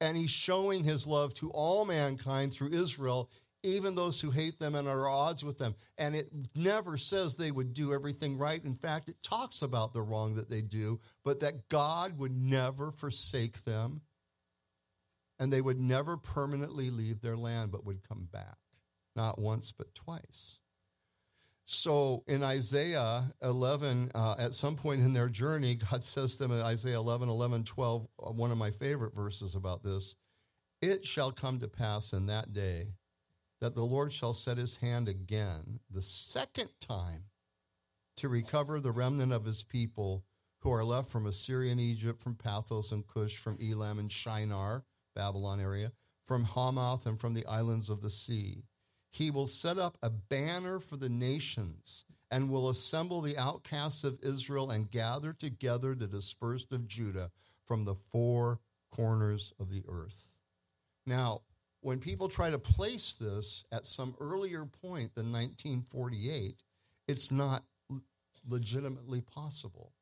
And 0.00 0.16
he's 0.16 0.30
showing 0.30 0.84
his 0.84 1.06
love 1.06 1.34
to 1.34 1.50
all 1.50 1.84
mankind 1.84 2.54
through 2.54 2.72
Israel, 2.72 3.30
even 3.62 3.94
those 3.94 4.18
who 4.18 4.30
hate 4.30 4.58
them 4.58 4.74
and 4.74 4.88
are 4.88 5.06
odds 5.06 5.44
with 5.44 5.58
them. 5.58 5.74
And 5.98 6.16
it 6.16 6.32
never 6.54 6.96
says 6.96 7.34
they 7.34 7.50
would 7.50 7.74
do 7.74 7.92
everything 7.92 8.38
right. 8.38 8.64
In 8.64 8.74
fact, 8.74 9.10
it 9.10 9.22
talks 9.22 9.60
about 9.60 9.92
the 9.92 10.00
wrong 10.00 10.36
that 10.36 10.48
they 10.48 10.62
do, 10.62 11.00
but 11.22 11.40
that 11.40 11.68
God 11.68 12.18
would 12.18 12.34
never 12.34 12.90
forsake 12.90 13.64
them 13.64 14.00
and 15.40 15.50
they 15.50 15.62
would 15.62 15.80
never 15.80 16.18
permanently 16.18 16.90
leave 16.90 17.22
their 17.22 17.36
land, 17.36 17.72
but 17.72 17.84
would 17.86 18.06
come 18.06 18.28
back. 18.30 18.58
Not 19.16 19.38
once, 19.38 19.72
but 19.72 19.94
twice. 19.94 20.60
So 21.64 22.24
in 22.26 22.42
Isaiah 22.42 23.32
11, 23.42 24.12
uh, 24.14 24.34
at 24.38 24.54
some 24.54 24.76
point 24.76 25.00
in 25.00 25.14
their 25.14 25.30
journey, 25.30 25.76
God 25.76 26.04
says 26.04 26.36
to 26.36 26.42
them 26.42 26.52
in 26.52 26.60
Isaiah 26.60 26.98
11, 26.98 27.28
11, 27.30 27.64
12, 27.64 28.06
uh, 28.22 28.30
one 28.30 28.52
of 28.52 28.58
my 28.58 28.70
favorite 28.70 29.14
verses 29.14 29.54
about 29.54 29.82
this 29.82 30.14
It 30.82 31.06
shall 31.06 31.32
come 31.32 31.58
to 31.60 31.68
pass 31.68 32.12
in 32.12 32.26
that 32.26 32.52
day 32.52 32.94
that 33.60 33.74
the 33.74 33.84
Lord 33.84 34.12
shall 34.12 34.32
set 34.32 34.58
his 34.58 34.76
hand 34.76 35.08
again, 35.08 35.80
the 35.90 36.02
second 36.02 36.70
time, 36.80 37.24
to 38.16 38.28
recover 38.28 38.78
the 38.78 38.92
remnant 38.92 39.32
of 39.32 39.44
his 39.44 39.62
people 39.62 40.24
who 40.60 40.72
are 40.72 40.84
left 40.84 41.10
from 41.10 41.26
Assyria 41.26 41.72
and 41.72 41.80
Egypt, 41.80 42.20
from 42.22 42.34
Pathros 42.34 42.92
and 42.92 43.06
Cush, 43.06 43.36
from 43.36 43.58
Elam 43.62 43.98
and 43.98 44.12
Shinar, 44.12 44.84
Babylon 45.14 45.60
area, 45.60 45.92
from 46.26 46.44
Hamath 46.44 47.06
and 47.06 47.20
from 47.20 47.34
the 47.34 47.46
islands 47.46 47.90
of 47.90 48.00
the 48.00 48.10
sea 48.10 48.64
he 49.10 49.30
will 49.30 49.46
set 49.46 49.78
up 49.78 49.98
a 50.02 50.10
banner 50.10 50.78
for 50.78 50.96
the 50.96 51.08
nations 51.08 52.04
and 52.30 52.48
will 52.48 52.68
assemble 52.68 53.20
the 53.20 53.36
outcasts 53.36 54.04
of 54.04 54.20
Israel 54.22 54.70
and 54.70 54.90
gather 54.90 55.32
together 55.32 55.94
the 55.94 56.06
dispersed 56.06 56.72
of 56.72 56.86
Judah 56.86 57.30
from 57.66 57.84
the 57.84 57.96
four 58.12 58.60
corners 58.90 59.52
of 59.58 59.68
the 59.68 59.82
earth. 59.88 60.30
Now, 61.06 61.42
when 61.80 61.98
people 61.98 62.28
try 62.28 62.50
to 62.50 62.58
place 62.58 63.14
this 63.14 63.64
at 63.72 63.86
some 63.86 64.14
earlier 64.20 64.64
point 64.64 65.14
than 65.14 65.32
1948, 65.32 66.62
it's 67.08 67.32
not 67.32 67.64
legitimately 68.48 69.22
possible 69.22 69.92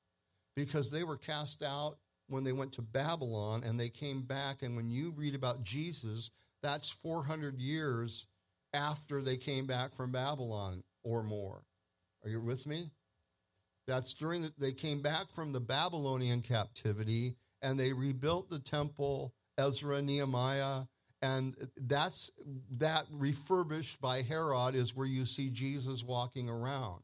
because 0.54 0.90
they 0.90 1.04
were 1.04 1.16
cast 1.16 1.62
out 1.62 1.98
when 2.28 2.44
they 2.44 2.52
went 2.52 2.72
to 2.72 2.82
Babylon 2.82 3.62
and 3.64 3.78
they 3.78 3.88
came 3.88 4.22
back. 4.22 4.62
And 4.62 4.76
when 4.76 4.90
you 4.90 5.12
read 5.16 5.34
about 5.34 5.64
Jesus, 5.64 6.30
that's 6.62 6.90
400 6.90 7.58
years 7.58 8.26
after 8.72 9.22
they 9.22 9.36
came 9.36 9.66
back 9.66 9.94
from 9.94 10.12
Babylon 10.12 10.82
or 11.02 11.22
more. 11.22 11.62
Are 12.24 12.30
you 12.30 12.40
with 12.40 12.66
me? 12.66 12.90
That's 13.86 14.12
during 14.12 14.42
the, 14.42 14.52
they 14.58 14.72
came 14.72 15.00
back 15.00 15.30
from 15.34 15.52
the 15.52 15.60
Babylonian 15.60 16.42
captivity 16.42 17.36
and 17.62 17.80
they 17.80 17.92
rebuilt 17.92 18.50
the 18.50 18.58
temple, 18.58 19.32
Ezra, 19.56 20.02
Nehemiah, 20.02 20.82
and 21.20 21.56
that's 21.76 22.30
that 22.76 23.06
refurbished 23.10 24.00
by 24.00 24.22
Herod 24.22 24.74
is 24.74 24.94
where 24.94 25.06
you 25.06 25.24
see 25.24 25.50
Jesus 25.50 26.04
walking 26.04 26.48
around. 26.48 27.02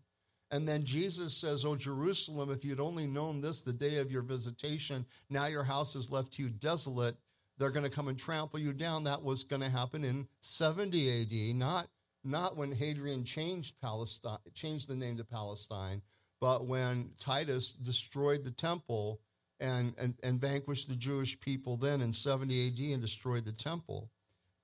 And 0.55 0.69
then 0.69 0.85
Jesus 0.85 1.37
says, 1.37 1.65
Oh, 1.65 1.75
Jerusalem, 1.75 2.51
if 2.51 2.65
you'd 2.65 2.81
only 2.81 3.07
known 3.07 3.41
this 3.41 3.63
the 3.63 3.73
day 3.73 3.99
of 3.99 4.13
your 4.13 4.23
visitation, 4.23 5.05
now 5.29 5.47
your 5.47 5.65
house 5.65 5.97
is 5.97 6.13
left 6.13 6.35
to 6.35 6.43
you 6.43 6.49
desolate 6.49 7.17
they're 7.59 7.71
going 7.71 7.85
to 7.85 7.91
come 7.91 8.09
and 8.09 8.19
trample 8.19 8.59
you 8.59 8.73
down. 8.73 9.05
That 9.05 9.23
was 9.23 9.45
going 9.45 9.63
to 9.63 9.71
happen 9.71 10.05
in 10.05 10.27
70 10.41 11.23
AD, 11.23 11.57
not, 11.57 11.89
not 12.25 12.57
when 12.57 12.73
Hadrian 12.73 13.25
changed, 13.25 13.81
Palestine, 13.81 14.39
changed 14.55 14.89
the 14.89 14.97
name 14.97 15.17
to 15.19 15.25
Palestine, 15.25 16.03
but 16.41 16.67
when 16.67 17.11
Titus 17.21 17.73
destroyed 17.73 18.45
the 18.45 18.51
temple 18.51 19.21
and, 19.61 19.95
and, 19.99 20.15
and 20.23 20.41
vanquished 20.41 20.89
the 20.89 20.97
Jewish 20.97 21.39
people 21.39 21.77
then 21.77 22.01
in 22.01 22.13
70 22.13 22.69
AD 22.69 22.93
and 22.93 23.01
destroyed 23.01 23.45
the 23.45 23.53
temple. 23.53 24.11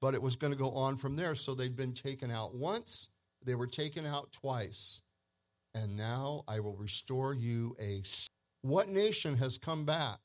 But 0.00 0.14
it 0.14 0.22
was 0.22 0.35
going 0.35 0.53
to 0.53 0.59
go 0.59 0.72
on 0.72 0.96
from 0.96 1.14
there. 1.14 1.35
So 1.35 1.55
they'd 1.55 1.76
been 1.76 1.92
taken 1.92 2.31
out 2.31 2.55
once, 2.55 3.09
they 3.44 3.55
were 3.55 3.66
taken 3.66 4.05
out 4.05 4.33
twice. 4.33 5.03
And 5.74 5.96
now 5.96 6.44
I 6.48 6.61
will 6.61 6.76
restore 6.76 7.35
you 7.35 7.76
a. 7.80 8.02
What 8.62 8.88
nation 8.88 9.37
has 9.37 9.56
come 9.56 9.85
back 9.85 10.18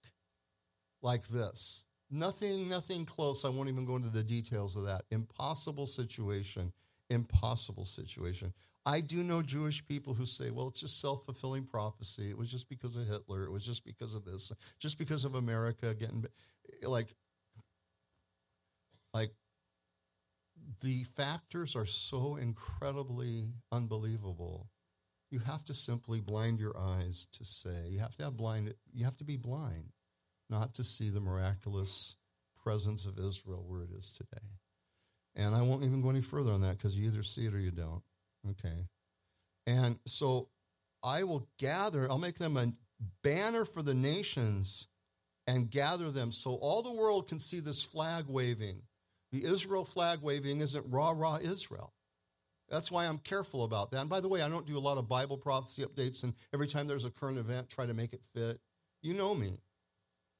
like 1.01 1.27
this? 1.27 1.83
Nothing, 2.11 2.69
nothing 2.69 3.05
close. 3.05 3.45
I 3.45 3.49
won't 3.49 3.69
even 3.69 3.85
go 3.85 3.95
into 3.95 4.09
the 4.09 4.23
details 4.23 4.75
of 4.75 4.85
that. 4.85 5.05
Impossible 5.11 5.87
situation. 5.87 6.71
Impossible 7.09 7.85
situation. 7.85 8.53
I 8.85 9.01
do 9.01 9.23
know 9.23 9.41
Jewish 9.41 9.85
people 9.85 10.13
who 10.13 10.25
say, 10.25 10.51
well, 10.51 10.67
it's 10.67 10.79
just 10.81 11.01
self 11.01 11.25
fulfilling 11.25 11.65
prophecy. 11.65 12.29
It 12.29 12.37
was 12.37 12.51
just 12.51 12.69
because 12.69 12.97
of 12.97 13.07
Hitler. 13.07 13.43
It 13.45 13.51
was 13.51 13.65
just 13.65 13.83
because 13.83 14.13
of 14.13 14.25
this, 14.25 14.51
just 14.79 14.99
because 14.99 15.25
of 15.25 15.35
America 15.35 15.93
getting 15.95 16.25
like, 16.83 17.15
like 19.13 19.31
the 20.81 21.03
factors 21.15 21.75
are 21.75 21.85
so 21.85 22.35
incredibly 22.35 23.49
unbelievable. 23.71 24.67
You 25.31 25.39
have 25.39 25.63
to 25.65 25.73
simply 25.73 26.19
blind 26.21 26.59
your 26.59 26.77
eyes 26.77 27.27
to 27.33 27.43
say, 27.43 27.89
you 27.89 27.99
have 27.99 28.15
to 28.17 28.23
have 28.23 28.37
blind, 28.37 28.73
you 28.93 29.05
have 29.05 29.17
to 29.17 29.23
be 29.23 29.37
blind 29.37 29.91
not 30.49 30.75
to 30.75 30.83
see 30.83 31.09
the 31.09 31.19
miraculous 31.19 32.15
presence 32.63 33.05
of 33.05 33.19
Israel 33.19 33.63
where 33.67 33.81
it 33.81 33.89
is 33.97 34.11
today. 34.11 34.45
And 35.35 35.55
I 35.55 35.61
won't 35.61 35.83
even 35.83 36.01
go 36.01 36.09
any 36.09 36.21
further 36.21 36.51
on 36.51 36.61
that 36.61 36.77
because 36.77 36.95
you 36.95 37.07
either 37.07 37.23
see 37.23 37.45
it 37.45 37.53
or 37.53 37.59
you 37.59 37.71
don't. 37.71 38.03
Okay. 38.51 38.87
And 39.67 39.97
so 40.05 40.49
I 41.03 41.23
will 41.23 41.47
gather, 41.59 42.09
I'll 42.09 42.17
make 42.17 42.37
them 42.37 42.57
a 42.57 42.71
banner 43.23 43.65
for 43.65 43.81
the 43.81 43.93
nations 43.93 44.87
and 45.47 45.69
gather 45.69 46.11
them 46.11 46.31
so 46.31 46.55
all 46.55 46.81
the 46.81 46.91
world 46.91 47.27
can 47.27 47.39
see 47.39 47.59
this 47.59 47.83
flag 47.83 48.25
waving. 48.27 48.81
The 49.31 49.45
Israel 49.45 49.85
flag 49.85 50.21
waving 50.21 50.61
isn't 50.61 50.85
rah 50.87 51.13
rah 51.15 51.39
Israel. 51.41 51.93
That's 52.69 52.91
why 52.91 53.05
I'm 53.05 53.19
careful 53.19 53.63
about 53.63 53.91
that. 53.91 54.01
And 54.01 54.09
by 54.09 54.19
the 54.19 54.27
way, 54.27 54.41
I 54.41 54.49
don't 54.49 54.65
do 54.65 54.77
a 54.77 54.79
lot 54.79 54.97
of 54.97 55.07
Bible 55.07 55.37
prophecy 55.37 55.83
updates, 55.83 56.23
and 56.23 56.33
every 56.53 56.67
time 56.67 56.87
there's 56.87 57.05
a 57.05 57.11
current 57.11 57.37
event, 57.37 57.69
try 57.69 57.85
to 57.85 57.93
make 57.93 58.13
it 58.13 58.21
fit. 58.33 58.59
You 59.01 59.13
know 59.13 59.35
me. 59.35 59.61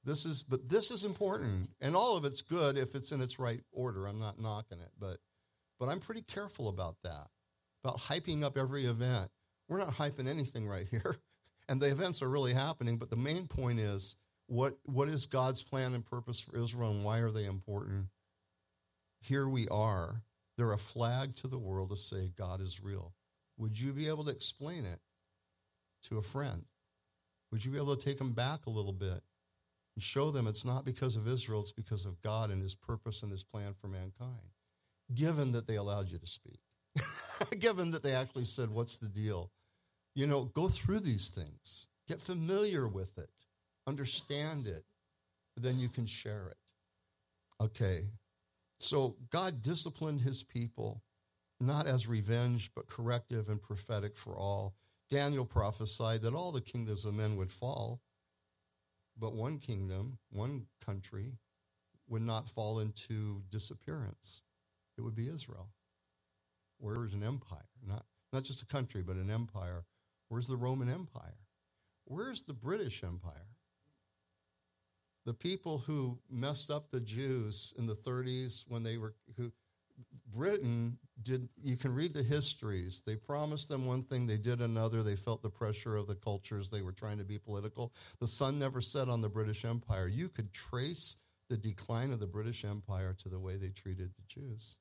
This 0.04 0.26
is, 0.26 0.44
but 0.44 0.70
this 0.70 0.92
is 0.92 1.04
important, 1.04 1.70
and 1.82 1.96
all 1.96 2.16
of 2.16 2.26
it's 2.26 2.42
good 2.42 2.78
if 2.78 2.94
it's 2.94 3.12
in 3.12 3.22
its 3.22 3.40
right 3.40 3.62
order. 3.72 4.06
I'm 4.08 4.20
not 4.20 4.40
knocking 4.40 4.80
it, 4.80 4.92
but, 5.00 5.18
but 5.80 5.90
I'm 5.90 6.00
pretty 6.00 6.22
careful 6.22 6.68
about 6.68 6.98
that 7.04 7.28
about 7.86 8.00
hyping 8.00 8.44
up 8.44 8.58
every 8.58 8.86
event. 8.86 9.30
We're 9.70 9.78
not 9.78 9.96
hyping 9.96 10.28
anything 10.28 10.68
right 10.68 10.88
here. 10.90 11.18
And 11.68 11.82
the 11.82 11.88
events 11.88 12.22
are 12.22 12.30
really 12.30 12.54
happening, 12.54 13.00
but 13.00 13.10
the 13.10 13.16
main 13.16 13.48
point 13.48 13.80
is 13.80 14.16
what, 14.46 14.78
what 14.84 15.10
is 15.10 15.26
God's 15.26 15.64
plan 15.64 15.96
and 15.96 16.06
purpose 16.06 16.40
for 16.40 16.56
Israel 16.56 16.92
and 16.92 17.04
why 17.04 17.18
are 17.18 17.32
they 17.32 17.46
important? 17.46 18.10
Here 19.20 19.50
we 19.50 19.68
are. 19.70 20.22
They're 20.58 20.74
a 20.74 20.78
flag 20.78 21.36
to 21.38 21.48
the 21.48 21.58
world 21.58 21.90
to 21.90 21.96
say 21.96 22.32
God 22.38 22.62
is 22.62 22.82
real. 22.82 23.14
Would 23.58 23.80
you 23.80 23.94
be 23.94 24.08
able 24.08 24.24
to 24.26 24.32
explain 24.32 24.86
it 24.86 25.00
to 26.10 26.18
a 26.18 26.22
friend? 26.22 26.64
Would 27.52 27.64
you 27.64 27.72
be 27.72 27.78
able 27.78 27.96
to 27.96 28.04
take 28.04 28.18
them 28.18 28.34
back 28.34 28.66
a 28.66 28.70
little 28.70 28.94
bit 28.94 29.22
and 29.96 30.04
show 30.04 30.32
them 30.32 30.48
it's 30.48 30.66
not 30.66 30.86
because 30.86 31.16
of 31.16 31.28
Israel, 31.28 31.62
it's 31.62 31.72
because 31.72 32.06
of 32.06 32.22
God 32.22 32.52
and 32.52 32.62
his 32.62 32.76
purpose 32.76 33.24
and 33.24 33.32
his 33.32 33.44
plan 33.44 33.74
for 33.80 33.88
mankind, 33.88 34.52
given 35.14 35.52
that 35.54 35.68
they 35.68 35.76
allowed 35.76 36.10
you 36.10 36.18
to 36.18 36.28
speak? 36.28 36.60
given 37.60 37.92
that 37.92 38.04
they 38.04 38.14
actually 38.14 38.46
said, 38.46 38.70
What's 38.70 38.98
the 38.98 39.08
deal? 39.08 39.52
You 40.16 40.28
know, 40.28 40.46
go 40.46 40.70
through 40.70 41.02
these 41.02 41.30
things, 41.30 41.88
get 42.08 42.22
familiar 42.22 42.88
with 42.88 43.18
it, 43.18 43.30
understand 43.88 44.68
it, 44.68 44.86
then 45.58 45.78
you 45.80 45.90
can 45.90 46.06
share 46.06 46.48
it. 46.48 46.58
Okay, 47.64 48.06
so 48.80 49.16
God 49.30 49.62
disciplined 49.62 50.22
his 50.22 50.44
people 50.44 51.02
not 51.60 51.88
as 51.88 52.08
revenge, 52.08 52.72
but 52.76 52.88
corrective 52.88 53.50
and 53.50 53.62
prophetic 53.62 54.18
for 54.18 54.38
all. 54.38 54.76
Daniel 55.10 55.46
prophesied 55.46 56.22
that 56.22 56.34
all 56.34 56.52
the 56.52 56.62
kingdoms 56.62 57.06
of 57.06 57.14
men 57.14 57.38
would 57.38 57.52
fall, 57.52 58.02
but 59.18 59.34
one 59.34 59.60
kingdom, 59.60 60.18
one 60.30 60.66
country, 60.84 61.38
would 62.08 62.22
not 62.22 62.50
fall 62.50 62.80
into 62.80 63.44
disappearance. 63.50 64.42
It 64.98 65.02
would 65.02 65.16
be 65.16 65.30
Israel. 65.30 65.70
Where's 66.78 67.14
an 67.14 67.24
empire? 67.24 67.70
Not, 67.86 68.06
not 68.34 68.44
just 68.44 68.62
a 68.62 68.66
country, 68.66 69.02
but 69.02 69.16
an 69.16 69.32
empire. 69.32 69.86
Where's 70.28 70.48
the 70.48 70.58
Roman 70.58 70.90
Empire? 70.90 71.40
Where's 72.06 72.44
the 72.44 72.54
British 72.54 73.04
Empire? 73.04 73.55
The 75.26 75.34
people 75.34 75.80
who 75.80 76.20
messed 76.30 76.70
up 76.70 76.92
the 76.92 77.00
Jews 77.00 77.74
in 77.78 77.88
the 77.88 77.96
30s 77.96 78.64
when 78.68 78.84
they 78.84 78.98
were, 78.98 79.16
who, 79.38 79.52
Britain 80.34 80.98
did, 81.24 81.50
you 81.64 81.78
can 81.78 81.96
read 81.96 82.14
the 82.14 82.22
histories. 82.22 83.02
They 83.06 83.16
promised 83.16 83.70
them 83.70 83.86
one 83.86 84.04
thing, 84.04 84.28
they 84.28 84.38
did 84.38 84.62
another. 84.62 85.02
They 85.02 85.16
felt 85.16 85.42
the 85.42 85.50
pressure 85.50 85.96
of 85.96 86.08
the 86.08 86.16
cultures. 86.16 86.70
They 86.70 86.82
were 86.82 86.92
trying 86.92 87.18
to 87.18 87.24
be 87.24 87.40
political. 87.40 87.94
The 88.20 88.28
sun 88.28 88.60
never 88.60 88.82
set 88.82 89.10
on 89.10 89.22
the 89.22 89.30
British 89.30 89.66
Empire. 89.66 90.08
You 90.08 90.30
could 90.30 90.54
trace 90.54 91.16
the 91.50 91.58
decline 91.58 92.12
of 92.12 92.20
the 92.20 92.28
British 92.28 92.64
Empire 92.64 93.16
to 93.24 93.30
the 93.30 93.40
way 93.40 93.56
they 93.56 93.70
treated 93.70 94.12
the 94.16 94.24
Jews. 94.28 94.76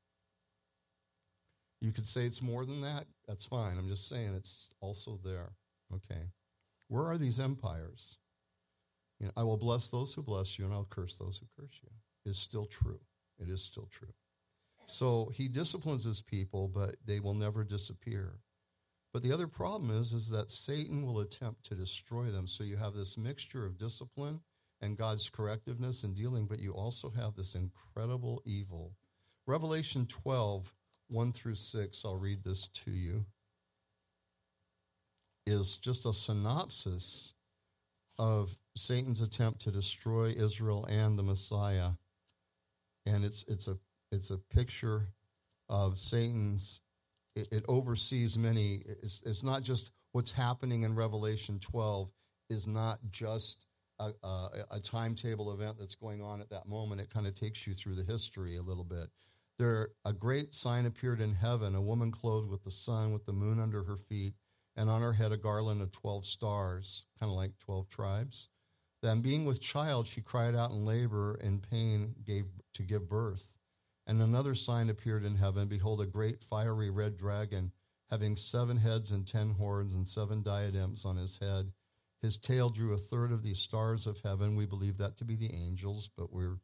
You 1.80 1.92
could 1.92 2.06
say 2.06 2.24
it's 2.26 2.42
more 2.42 2.64
than 2.64 2.80
that. 2.82 3.06
That's 3.28 3.44
fine. 3.44 3.78
I'm 3.78 3.88
just 3.88 4.08
saying 4.08 4.34
it's 4.34 4.70
also 4.80 5.18
there. 5.22 5.52
Okay. 5.94 6.22
Where 6.88 7.06
are 7.06 7.18
these 7.18 7.40
empires? 7.40 8.16
You 9.20 9.26
know, 9.26 9.32
I 9.36 9.42
will 9.42 9.56
bless 9.56 9.90
those 9.90 10.12
who 10.12 10.22
bless 10.22 10.58
you, 10.58 10.64
and 10.64 10.74
I'll 10.74 10.86
curse 10.88 11.16
those 11.16 11.38
who 11.38 11.46
curse 11.62 11.78
you. 11.82 11.90
Is 12.30 12.38
still 12.38 12.66
true. 12.66 13.00
It 13.38 13.48
is 13.48 13.62
still 13.62 13.88
true. 13.90 14.14
So 14.86 15.30
he 15.34 15.48
disciplines 15.48 16.04
his 16.04 16.22
people, 16.22 16.68
but 16.68 16.96
they 17.04 17.20
will 17.20 17.34
never 17.34 17.64
disappear. 17.64 18.38
But 19.12 19.22
the 19.22 19.32
other 19.32 19.46
problem 19.46 19.96
is, 19.96 20.12
is 20.12 20.30
that 20.30 20.50
Satan 20.50 21.06
will 21.06 21.20
attempt 21.20 21.64
to 21.66 21.74
destroy 21.74 22.26
them. 22.26 22.46
So 22.46 22.64
you 22.64 22.76
have 22.76 22.94
this 22.94 23.16
mixture 23.16 23.64
of 23.64 23.78
discipline 23.78 24.40
and 24.80 24.96
God's 24.96 25.30
correctiveness 25.30 26.02
and 26.02 26.14
dealing, 26.14 26.46
but 26.46 26.60
you 26.60 26.72
also 26.72 27.10
have 27.10 27.34
this 27.34 27.54
incredible 27.54 28.42
evil. 28.44 28.92
Revelation 29.46 30.06
12 30.06 30.74
1 31.08 31.32
through 31.32 31.54
6, 31.54 32.02
I'll 32.04 32.16
read 32.16 32.42
this 32.44 32.68
to 32.84 32.90
you, 32.90 33.26
is 35.46 35.76
just 35.76 36.06
a 36.06 36.14
synopsis 36.14 37.34
of 38.18 38.56
Satan's 38.76 39.20
attempt 39.20 39.60
to 39.62 39.70
destroy 39.70 40.30
Israel 40.30 40.84
and 40.86 41.18
the 41.18 41.22
Messiah. 41.22 41.90
And 43.06 43.24
it's, 43.24 43.44
it's, 43.48 43.68
a, 43.68 43.78
it's 44.10 44.30
a 44.30 44.38
picture 44.38 45.08
of 45.68 45.98
Satan's, 45.98 46.80
it, 47.36 47.48
it 47.52 47.64
oversees 47.68 48.36
many. 48.36 48.82
It's, 49.02 49.22
it's 49.24 49.42
not 49.42 49.62
just 49.62 49.92
what's 50.12 50.32
happening 50.32 50.82
in 50.82 50.94
Revelation 50.94 51.58
12, 51.60 52.10
is 52.50 52.66
not 52.66 52.98
just 53.10 53.66
a, 53.98 54.10
a, 54.22 54.48
a 54.72 54.80
timetable 54.80 55.52
event 55.52 55.76
that's 55.78 55.94
going 55.94 56.22
on 56.22 56.40
at 56.40 56.50
that 56.50 56.66
moment. 56.66 57.00
It 57.00 57.10
kind 57.10 57.26
of 57.26 57.34
takes 57.34 57.66
you 57.66 57.74
through 57.74 57.96
the 57.96 58.04
history 58.04 58.56
a 58.56 58.62
little 58.62 58.84
bit. 58.84 59.08
There, 59.58 59.90
a 60.04 60.12
great 60.12 60.54
sign 60.54 60.84
appeared 60.84 61.20
in 61.20 61.34
heaven 61.34 61.74
a 61.74 61.80
woman 61.80 62.10
clothed 62.10 62.50
with 62.50 62.64
the 62.64 62.72
sun, 62.72 63.12
with 63.12 63.24
the 63.24 63.32
moon 63.32 63.60
under 63.60 63.84
her 63.84 63.96
feet, 63.96 64.34
and 64.76 64.90
on 64.90 65.02
her 65.02 65.12
head 65.12 65.30
a 65.30 65.36
garland 65.36 65.80
of 65.80 65.92
12 65.92 66.26
stars, 66.26 67.04
kind 67.20 67.30
of 67.30 67.36
like 67.36 67.56
12 67.58 67.88
tribes. 67.88 68.48
Then, 69.04 69.20
being 69.20 69.44
with 69.44 69.60
child, 69.60 70.06
she 70.06 70.22
cried 70.22 70.54
out 70.54 70.70
in 70.70 70.86
labor 70.86 71.34
and 71.34 71.62
pain 71.62 72.14
gave, 72.24 72.46
to 72.72 72.82
give 72.82 73.06
birth. 73.06 73.52
And 74.06 74.22
another 74.22 74.54
sign 74.54 74.88
appeared 74.88 75.26
in 75.26 75.36
heaven 75.36 75.68
Behold, 75.68 76.00
a 76.00 76.06
great 76.06 76.42
fiery 76.42 76.88
red 76.88 77.18
dragon, 77.18 77.72
having 78.10 78.34
seven 78.34 78.78
heads 78.78 79.10
and 79.10 79.26
ten 79.26 79.50
horns 79.50 79.92
and 79.92 80.08
seven 80.08 80.42
diadems 80.42 81.04
on 81.04 81.18
his 81.18 81.36
head. 81.36 81.72
His 82.22 82.38
tail 82.38 82.70
drew 82.70 82.94
a 82.94 82.96
third 82.96 83.30
of 83.30 83.42
the 83.42 83.52
stars 83.52 84.06
of 84.06 84.22
heaven. 84.24 84.56
We 84.56 84.64
believe 84.64 84.96
that 84.96 85.18
to 85.18 85.24
be 85.26 85.36
the 85.36 85.52
angels, 85.52 86.08
but 86.16 86.32
we're 86.32 86.56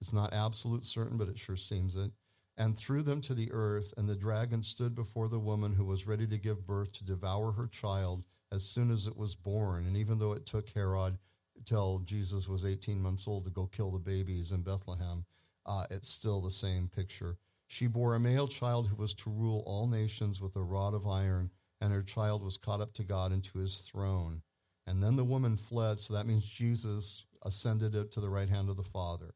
it's 0.00 0.12
not 0.12 0.32
absolute 0.32 0.86
certain, 0.86 1.18
but 1.18 1.28
it 1.28 1.36
sure 1.40 1.56
seems 1.56 1.96
it, 1.96 2.12
and 2.56 2.78
threw 2.78 3.02
them 3.02 3.20
to 3.22 3.34
the 3.34 3.50
earth. 3.50 3.92
And 3.96 4.08
the 4.08 4.14
dragon 4.14 4.62
stood 4.62 4.94
before 4.94 5.26
the 5.26 5.40
woman 5.40 5.74
who 5.74 5.84
was 5.84 6.06
ready 6.06 6.28
to 6.28 6.38
give 6.38 6.64
birth 6.64 6.92
to 6.92 7.04
devour 7.04 7.50
her 7.50 7.66
child 7.66 8.22
as 8.52 8.62
soon 8.62 8.92
as 8.92 9.08
it 9.08 9.16
was 9.16 9.34
born. 9.34 9.84
And 9.84 9.96
even 9.96 10.20
though 10.20 10.32
it 10.32 10.46
took 10.46 10.68
Herod 10.68 11.18
till 11.64 12.00
Jesus 12.04 12.48
was 12.48 12.64
18 12.64 13.00
months 13.00 13.26
old 13.28 13.44
to 13.44 13.50
go 13.50 13.66
kill 13.66 13.90
the 13.90 13.98
babies 13.98 14.52
in 14.52 14.62
Bethlehem, 14.62 15.24
uh, 15.66 15.86
it's 15.90 16.08
still 16.08 16.40
the 16.40 16.50
same 16.50 16.88
picture. 16.88 17.36
She 17.66 17.86
bore 17.86 18.14
a 18.14 18.20
male 18.20 18.48
child 18.48 18.88
who 18.88 18.96
was 18.96 19.14
to 19.14 19.30
rule 19.30 19.62
all 19.66 19.86
nations 19.86 20.40
with 20.40 20.56
a 20.56 20.62
rod 20.62 20.94
of 20.94 21.06
iron, 21.06 21.50
and 21.80 21.92
her 21.92 22.02
child 22.02 22.42
was 22.42 22.56
caught 22.56 22.80
up 22.80 22.92
to 22.94 23.04
God 23.04 23.32
into 23.32 23.58
his 23.58 23.78
throne. 23.78 24.42
And 24.86 25.02
then 25.02 25.16
the 25.16 25.24
woman 25.24 25.56
fled, 25.56 26.00
so 26.00 26.14
that 26.14 26.26
means 26.26 26.44
Jesus 26.44 27.24
ascended 27.42 27.94
it 27.94 28.10
to 28.12 28.20
the 28.20 28.28
right 28.28 28.48
hand 28.48 28.68
of 28.68 28.76
the 28.76 28.82
Father. 28.82 29.34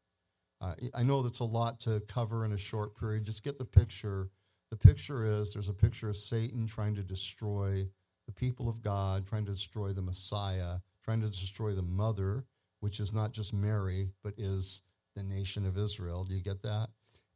Uh, 0.59 0.73
I 0.93 1.03
know 1.03 1.21
that's 1.21 1.39
a 1.39 1.45
lot 1.45 1.79
to 1.81 2.01
cover 2.07 2.45
in 2.45 2.51
a 2.51 2.57
short 2.57 2.97
period. 2.97 3.23
Just 3.23 3.43
get 3.43 3.57
the 3.57 3.65
picture. 3.65 4.29
The 4.69 4.77
picture 4.77 5.39
is 5.39 5.53
there's 5.53 5.69
a 5.69 5.73
picture 5.73 6.09
of 6.09 6.17
Satan 6.17 6.67
trying 6.67 6.95
to 6.95 7.03
destroy 7.03 7.87
the 8.25 8.33
people 8.33 8.67
of 8.67 8.81
God, 8.81 9.25
trying 9.27 9.45
to 9.45 9.53
destroy 9.53 9.93
the 9.93 10.01
Messiah, 10.01 10.79
trying 11.05 11.21
to 11.21 11.29
destroy 11.29 11.73
the 11.73 11.83
mother, 11.83 12.45
which 12.81 12.99
is 12.99 13.13
not 13.13 13.33
just 13.33 13.53
Mary, 13.53 14.11
but 14.23 14.35
is 14.37 14.81
the 15.15 15.23
nation 15.23 15.67
of 15.67 15.77
Israel. 15.77 16.25
Do 16.25 16.35
you 16.35 16.41
get 16.41 16.63
that? 16.63 16.89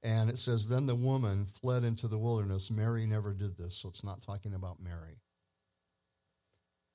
And 0.04 0.32
it 0.32 0.40
says, 0.40 0.70
Then 0.70 0.88
the 0.88 0.96
woman 0.96 1.46
fled 1.46 1.86
into 1.86 2.10
the 2.10 2.20
wilderness. 2.20 2.72
Mary 2.72 3.08
never 3.08 3.34
did 3.34 3.58
this, 3.58 3.78
so 3.78 3.90
it's 3.90 4.06
not 4.06 4.24
talking 4.24 4.56
about 4.56 4.82
Mary. 4.82 5.20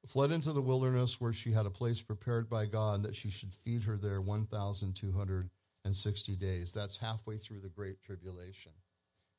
Fled 0.08 0.32
into 0.32 0.52
the 0.52 0.62
wilderness 0.62 1.20
where 1.20 1.32
she 1.32 1.52
had 1.52 1.66
a 1.66 1.70
place 1.70 2.02
prepared 2.02 2.50
by 2.50 2.66
God 2.66 3.04
that 3.04 3.16
she 3.16 3.30
should 3.30 3.54
feed 3.54 3.84
her 3.84 3.96
there 3.96 4.20
1,260 4.22 6.36
days. 6.36 6.72
That's 6.72 6.98
halfway 6.98 7.38
through 7.38 7.60
the 7.60 7.70
Great 7.70 8.02
Tribulation. 8.02 8.72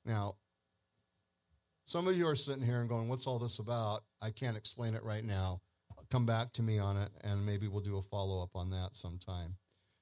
Now, 0.06 0.36
Some 1.88 2.08
of 2.08 2.18
you 2.18 2.28
are 2.28 2.38
sitting 2.38 2.66
here 2.66 2.82
and 2.82 2.90
going, 2.90 3.10
What's 3.10 3.28
all 3.28 3.40
this 3.40 3.60
about? 3.60 4.06
I 4.22 4.32
can't 4.32 4.58
explain 4.58 4.96
it 4.96 5.04
right 5.04 5.26
now. 5.26 5.62
Come 6.12 6.26
back 6.26 6.54
to 6.54 6.62
me 6.62 6.78
on 6.80 6.98
it, 6.98 7.12
and 7.22 7.46
maybe 7.46 7.68
we'll 7.68 7.82
do 7.82 7.98
a 7.98 8.02
follow 8.02 8.42
up 8.42 8.56
on 8.56 8.70
that 8.72 8.96
sometime. 8.96 9.56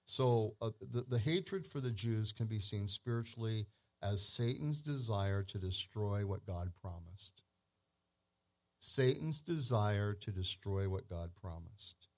So, 0.05 0.55
uh, 0.61 0.71
the, 0.91 1.05
the 1.07 1.19
hatred 1.19 1.65
for 1.65 1.79
the 1.79 1.91
Jews 1.91 2.31
can 2.31 2.47
be 2.47 2.59
seen 2.59 2.87
spiritually 2.87 3.67
as 4.01 4.27
Satan's 4.27 4.81
desire 4.81 5.43
to 5.43 5.57
destroy 5.57 6.25
what 6.25 6.45
God 6.45 6.71
promised. 6.81 7.41
Satan's 8.79 9.39
desire 9.39 10.13
to 10.13 10.31
destroy 10.31 10.89
what 10.89 11.09
God 11.09 11.31
promised. 11.41 12.09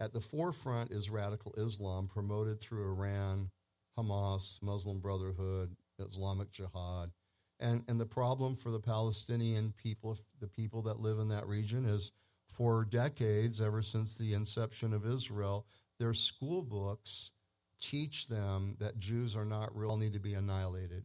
At 0.00 0.12
the 0.12 0.20
forefront 0.20 0.90
is 0.90 1.08
radical 1.08 1.54
Islam, 1.56 2.08
promoted 2.08 2.60
through 2.60 2.90
Iran, 2.90 3.50
Hamas, 3.96 4.60
Muslim 4.62 4.98
Brotherhood, 4.98 5.76
Islamic 6.00 6.50
Jihad. 6.50 7.12
And, 7.60 7.84
and 7.88 7.98
the 7.98 8.04
problem 8.04 8.56
for 8.56 8.70
the 8.70 8.80
Palestinian 8.80 9.72
people, 9.80 10.18
the 10.40 10.48
people 10.48 10.82
that 10.82 11.00
live 11.00 11.18
in 11.20 11.28
that 11.28 11.46
region, 11.46 11.86
is 11.86 12.12
for 12.48 12.84
decades, 12.84 13.60
ever 13.60 13.82
since 13.82 14.16
the 14.16 14.34
inception 14.34 14.92
of 14.92 15.06
Israel, 15.06 15.66
their 15.98 16.14
school 16.14 16.62
books 16.62 17.30
teach 17.80 18.28
them 18.28 18.76
that 18.78 18.98
Jews 18.98 19.36
are 19.36 19.44
not 19.44 19.76
real, 19.76 19.96
need 19.96 20.12
to 20.14 20.18
be 20.18 20.34
annihilated. 20.34 21.04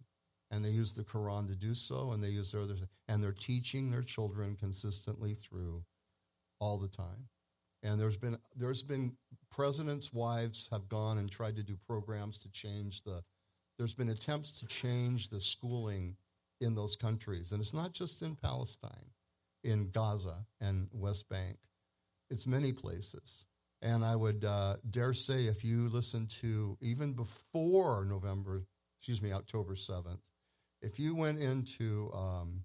And 0.49 0.65
they 0.65 0.69
use 0.69 0.91
the 0.91 1.03
Quran 1.03 1.47
to 1.47 1.55
do 1.55 1.73
so, 1.73 2.11
and 2.11 2.21
they 2.21 2.29
use 2.29 2.51
their 2.51 2.61
others, 2.61 2.83
and 3.07 3.23
they're 3.23 3.31
teaching 3.31 3.89
their 3.89 4.01
children 4.01 4.57
consistently 4.57 5.33
through 5.33 5.83
all 6.59 6.77
the 6.77 6.89
time. 6.89 7.27
And 7.83 7.99
there's 7.99 8.17
been 8.17 8.37
there's 8.55 8.83
been 8.83 9.13
presidents' 9.49 10.13
wives 10.13 10.67
have 10.71 10.87
gone 10.89 11.17
and 11.17 11.31
tried 11.31 11.55
to 11.55 11.63
do 11.63 11.77
programs 11.87 12.37
to 12.39 12.49
change 12.49 13.01
the. 13.03 13.23
There's 13.77 13.93
been 13.93 14.09
attempts 14.09 14.59
to 14.59 14.67
change 14.67 15.29
the 15.29 15.39
schooling 15.39 16.15
in 16.59 16.75
those 16.75 16.95
countries, 16.95 17.51
and 17.51 17.61
it's 17.61 17.73
not 17.73 17.93
just 17.93 18.21
in 18.21 18.35
Palestine, 18.35 19.09
in 19.63 19.89
Gaza 19.91 20.45
and 20.59 20.87
West 20.91 21.29
Bank. 21.29 21.57
It's 22.29 22.47
many 22.47 22.71
places. 22.71 23.45
And 23.81 24.05
I 24.05 24.15
would 24.15 24.45
uh, 24.45 24.77
dare 24.89 25.13
say, 25.13 25.47
if 25.47 25.63
you 25.63 25.89
listen 25.89 26.27
to 26.41 26.77
even 26.81 27.13
before 27.13 28.05
November, 28.05 28.63
excuse 28.99 29.21
me, 29.21 29.31
October 29.31 29.73
7th, 29.73 30.19
if 30.81 30.99
you 30.99 31.15
went 31.15 31.39
into, 31.39 32.11
um, 32.13 32.63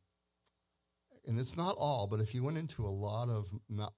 and 1.26 1.38
it's 1.38 1.56
not 1.56 1.76
all, 1.78 2.06
but 2.06 2.20
if 2.20 2.34
you 2.34 2.42
went 2.42 2.58
into 2.58 2.86
a 2.86 2.88
lot 2.88 3.28
of 3.28 3.48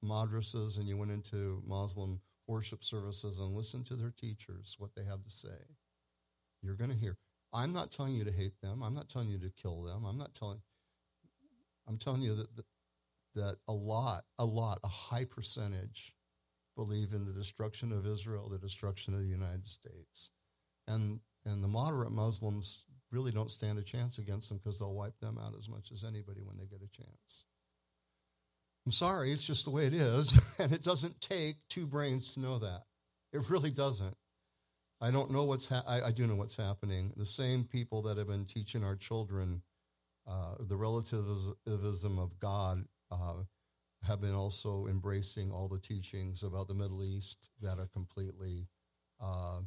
madrasas 0.04 0.76
and 0.76 0.88
you 0.88 0.96
went 0.96 1.10
into 1.10 1.62
Muslim 1.66 2.20
worship 2.46 2.82
services 2.82 3.38
and 3.38 3.54
listened 3.54 3.86
to 3.86 3.94
their 3.96 4.12
teachers, 4.18 4.76
what 4.78 4.90
they 4.96 5.04
have 5.04 5.22
to 5.22 5.30
say, 5.30 5.48
you're 6.62 6.74
going 6.74 6.90
to 6.90 6.96
hear. 6.96 7.16
I'm 7.52 7.72
not 7.72 7.90
telling 7.90 8.14
you 8.14 8.24
to 8.24 8.32
hate 8.32 8.60
them. 8.62 8.82
I'm 8.82 8.94
not 8.94 9.08
telling 9.08 9.28
you 9.28 9.38
to 9.38 9.50
kill 9.50 9.82
them. 9.82 10.04
I'm 10.04 10.18
not 10.18 10.34
telling. 10.34 10.60
I'm 11.86 11.96
telling 11.96 12.22
you 12.22 12.34
that, 12.36 12.56
that, 12.56 12.64
that 13.38 13.56
a 13.66 13.72
lot, 13.72 14.24
a 14.38 14.44
lot, 14.44 14.78
a 14.84 14.88
high 14.88 15.24
percentage 15.24 16.14
believe 16.76 17.12
in 17.12 17.24
the 17.24 17.32
destruction 17.32 17.92
of 17.92 18.06
Israel, 18.06 18.48
the 18.48 18.58
destruction 18.58 19.14
of 19.14 19.20
the 19.20 19.26
United 19.26 19.66
States. 19.66 20.30
And, 20.86 21.20
and 21.44 21.62
the 21.62 21.68
moderate 21.68 22.12
Muslims 22.12 22.84
really 23.10 23.32
don't 23.32 23.50
stand 23.50 23.78
a 23.78 23.82
chance 23.82 24.18
against 24.18 24.48
them 24.48 24.58
because 24.58 24.78
they'll 24.78 24.94
wipe 24.94 25.18
them 25.20 25.38
out 25.38 25.54
as 25.58 25.68
much 25.68 25.90
as 25.92 26.04
anybody 26.04 26.40
when 26.42 26.56
they 26.56 26.66
get 26.66 26.82
a 26.82 26.96
chance. 26.96 27.44
I'm 28.86 28.92
sorry, 28.92 29.32
it's 29.32 29.46
just 29.46 29.64
the 29.64 29.70
way 29.70 29.86
it 29.86 29.94
is. 29.94 30.38
and 30.58 30.72
it 30.72 30.82
doesn't 30.82 31.20
take 31.20 31.56
two 31.68 31.86
brains 31.86 32.32
to 32.34 32.40
know 32.40 32.58
that. 32.58 32.84
It 33.32 33.50
really 33.50 33.70
doesn't. 33.70 34.16
I 35.00 35.10
don't 35.10 35.30
know 35.30 35.44
what's 35.44 35.68
ha- 35.68 35.84
I, 35.86 36.02
I, 36.02 36.10
do 36.10 36.26
know 36.26 36.34
what's 36.34 36.56
happening. 36.56 37.12
The 37.16 37.26
same 37.26 37.64
people 37.64 38.02
that 38.02 38.16
have 38.16 38.26
been 38.26 38.46
teaching 38.46 38.82
our 38.82 38.96
children 38.96 39.62
uh, 40.28 40.56
the 40.60 40.76
relativism 40.76 42.18
of 42.18 42.38
God 42.38 42.84
uh, 43.10 43.42
have 44.02 44.20
been 44.20 44.34
also 44.34 44.86
embracing 44.88 45.50
all 45.50 45.68
the 45.68 45.78
teachings 45.78 46.42
about 46.42 46.68
the 46.68 46.74
Middle 46.74 47.02
East 47.04 47.48
that 47.60 47.78
are 47.78 47.88
completely 47.92 48.68
uh, 49.20 49.60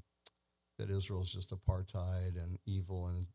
that 0.77 0.89
Israel 0.89 1.21
is 1.21 1.31
just 1.31 1.51
apartheid 1.51 2.41
and 2.41 2.57
evil 2.65 3.07
and 3.07 3.27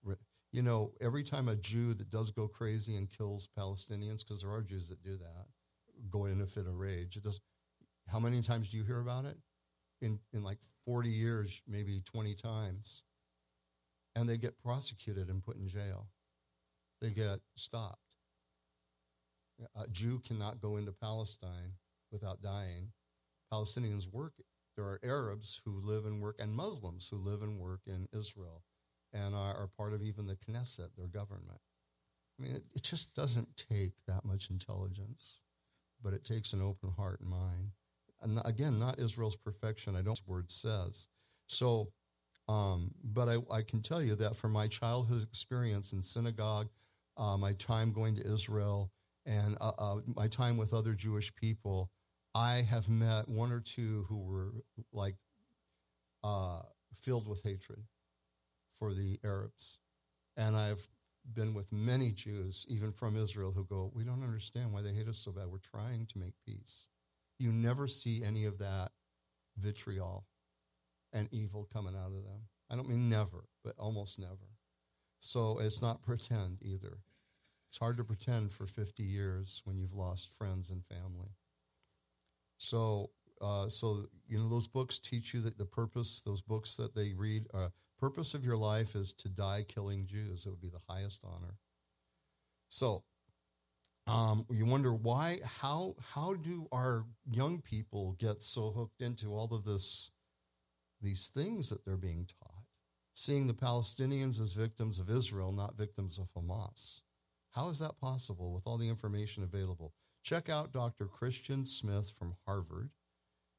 you 0.53 0.63
know 0.63 0.93
every 1.01 1.23
time 1.23 1.49
a 1.49 1.57
Jew 1.57 1.95
that 1.95 2.11
does 2.11 2.31
go 2.31 2.49
crazy 2.49 2.97
and 2.97 3.11
kills 3.11 3.49
Palestinians 3.59 4.21
because 4.27 4.43
there 4.43 4.51
are 4.51 4.63
Jews 4.63 4.89
that 4.89 5.03
do 5.03 5.17
that 5.19 5.47
go 6.11 6.27
in 6.27 6.41
a 6.41 6.47
fit 6.47 6.67
of 6.67 6.79
rage. 6.79 7.17
It 7.17 7.25
does. 7.25 7.41
How 8.09 8.21
many 8.21 8.43
times 8.43 8.69
do 8.69 8.77
you 8.77 8.85
hear 8.85 9.01
about 9.01 9.25
it? 9.25 9.37
In 10.01 10.19
in 10.33 10.43
like 10.43 10.59
forty 10.85 11.11
years, 11.11 11.61
maybe 11.67 12.03
twenty 12.05 12.35
times, 12.35 13.03
and 14.15 14.29
they 14.29 14.37
get 14.37 14.59
prosecuted 14.63 15.29
and 15.29 15.43
put 15.43 15.57
in 15.57 15.69
jail. 15.69 16.09
They 17.01 17.11
get 17.11 17.41
stopped 17.57 18.06
a 19.75 19.87
Jew 19.89 20.21
cannot 20.27 20.61
go 20.61 20.77
into 20.77 20.93
Palestine 20.93 21.73
without 22.13 22.43
dying. 22.43 22.93
Palestinians 23.53 24.11
work. 24.11 24.35
There 24.77 24.85
are 24.85 25.01
Arabs 25.03 25.61
who 25.65 25.81
live 25.83 26.05
and 26.05 26.21
work, 26.21 26.37
and 26.39 26.53
Muslims 26.53 27.09
who 27.11 27.17
live 27.17 27.43
and 27.43 27.59
work 27.59 27.81
in 27.87 28.09
Israel, 28.13 28.63
and 29.13 29.35
are, 29.35 29.69
part 29.79 29.95
of 29.95 30.03
even 30.03 30.27
the 30.27 30.37
Knesset, 30.37 30.89
their 30.97 31.07
government. 31.07 31.61
I 32.39 32.43
mean, 32.43 32.57
it, 32.57 32.65
it 32.75 32.83
just 32.83 33.15
doesn't 33.15 33.49
take 33.71 33.95
that 34.07 34.25
much 34.25 34.51
intelligence, 34.51 35.41
but 36.03 36.13
it 36.13 36.25
takes 36.25 36.53
an 36.53 36.61
open 36.61 36.91
heart 36.91 37.21
and 37.21 37.31
mind. 37.31 37.71
And 38.21 38.41
again, 38.45 38.79
not 38.79 38.99
Israel's 38.99 39.37
perfection. 39.37 39.97
I 39.97 40.03
don't. 40.03 40.21
Word 40.27 40.51
says 40.51 41.09
so. 41.47 41.89
Um, 42.49 42.93
but 43.03 43.29
I, 43.29 43.39
I, 43.51 43.63
can 43.63 43.83
tell 43.83 44.01
you 44.01 44.15
that 44.17 44.37
from 44.37 44.53
my 44.53 44.69
childhood 44.69 45.25
experience 45.25 45.93
in 45.93 46.01
synagogue, 46.01 46.69
uh, 47.17 47.37
my 47.37 47.55
time 47.55 47.93
going 47.93 48.15
to 48.17 48.33
Israel, 48.33 48.93
and 49.27 49.57
uh, 49.61 49.73
uh, 49.79 49.97
my 50.15 50.29
time 50.29 50.57
with 50.57 50.73
other 50.73 50.95
Jewish 50.95 51.35
people, 51.35 51.91
I 52.35 52.63
have 52.63 52.89
met 52.89 53.29
one 53.29 53.51
or 53.51 53.61
two 53.61 54.07
who 54.09 54.19
were 54.19 54.53
like 54.93 55.17
uh, 56.23 56.61
filled 57.03 57.29
with 57.29 57.43
hatred 57.43 57.83
for 58.79 58.95
the 58.95 59.19
Arabs. 59.25 59.79
And 60.37 60.57
I've 60.57 60.87
been 61.33 61.55
with 61.55 61.73
many 61.73 62.13
Jews, 62.13 62.65
even 62.69 62.93
from 62.93 63.17
Israel, 63.17 63.53
who 63.53 63.65
go, 63.65 63.91
We 63.95 64.05
don't 64.05 64.23
understand 64.23 64.73
why 64.73 64.83
they 64.83 64.93
hate 64.93 65.09
us 65.09 65.19
so 65.19 65.33
bad. 65.33 65.49
We're 65.49 65.59
trying 65.59 66.07
to 66.07 66.19
make 66.19 66.35
peace. 66.47 66.89
You 67.39 67.53
never 67.53 67.87
see 67.87 68.23
any 68.23 68.45
of 68.45 68.59
that 68.59 68.93
vitriol 69.59 70.27
and 71.13 71.29
evil 71.33 71.69
coming 71.73 71.95
out 71.95 72.09
of 72.09 72.25
them. 72.25 72.49
I 72.71 72.77
don't 72.77 72.89
mean 72.89 73.09
never, 73.09 73.45
but 73.65 73.75
almost 73.79 74.19
never. 74.19 74.57
So 75.21 75.59
it's 75.59 75.83
not 75.83 76.03
pretend 76.03 76.59
either. 76.63 76.99
It's 77.69 77.79
hard 77.79 77.97
to 77.99 78.05
pretend 78.05 78.53
for 78.53 78.67
50 78.67 79.03
years 79.03 79.61
when 79.65 79.79
you've 79.79 79.95
lost 79.95 80.33
friends 80.37 80.71
and 80.71 80.85
family. 80.85 81.31
So, 82.59 83.11
uh, 83.41 83.69
so 83.69 84.07
you 84.27 84.39
know, 84.39 84.49
those 84.49 84.69
books 84.69 84.99
teach 84.99 85.35
you 85.35 85.41
that 85.43 85.59
the 85.59 85.67
purpose, 85.67 86.23
those 86.25 86.41
books 86.41 86.77
that 86.77 86.95
they 86.95 87.13
read, 87.13 87.47
uh, 87.53 87.69
purpose 87.99 88.35
of 88.35 88.45
your 88.45 88.57
life 88.57 88.95
is 88.95 89.13
to 89.15 89.29
die 89.29 89.65
killing 89.67 90.07
Jews. 90.07 90.47
It 90.47 90.51
would 90.51 90.61
be 90.61 90.69
the 90.69 90.93
highest 90.93 91.21
honor. 91.25 91.57
So, 92.69 93.05
um, 94.07 94.47
you 94.51 94.67
wonder 94.67 94.95
why, 94.95 95.41
how, 95.45 95.97
how 96.15 96.35
do 96.35 96.69
our 96.71 97.05
young 97.29 97.61
people 97.61 98.13
get 98.19 98.43
so 98.43 98.71
hooked 98.71 99.03
into 99.03 99.35
all 99.35 99.53
of 99.53 99.65
this, 99.65 100.11
these 101.03 101.27
things 101.27 101.71
that 101.71 101.85
they're 101.85 101.97
being 101.97 102.27
taught? 102.27 102.63
Seeing 103.15 103.47
the 103.47 103.55
Palestinians 103.55 104.41
as 104.41 104.53
victims 104.53 104.99
of 104.99 105.11
Israel, 105.11 105.51
not 105.51 105.77
victims 105.77 106.19
of 106.19 106.29
Hamas. 106.35 107.01
How 107.57 107.71
is 107.71 107.79
that 107.79 107.99
possible 107.99 108.53
with 108.53 108.67
all 108.67 108.77
the 108.77 108.91
information 108.91 109.43
available? 109.43 109.95
Check 110.23 110.51
out 110.51 110.75
Dr. 110.75 111.07
Christian 111.07 111.65
Smith 111.65 112.13
from 112.19 112.35
Harvard. 112.45 112.91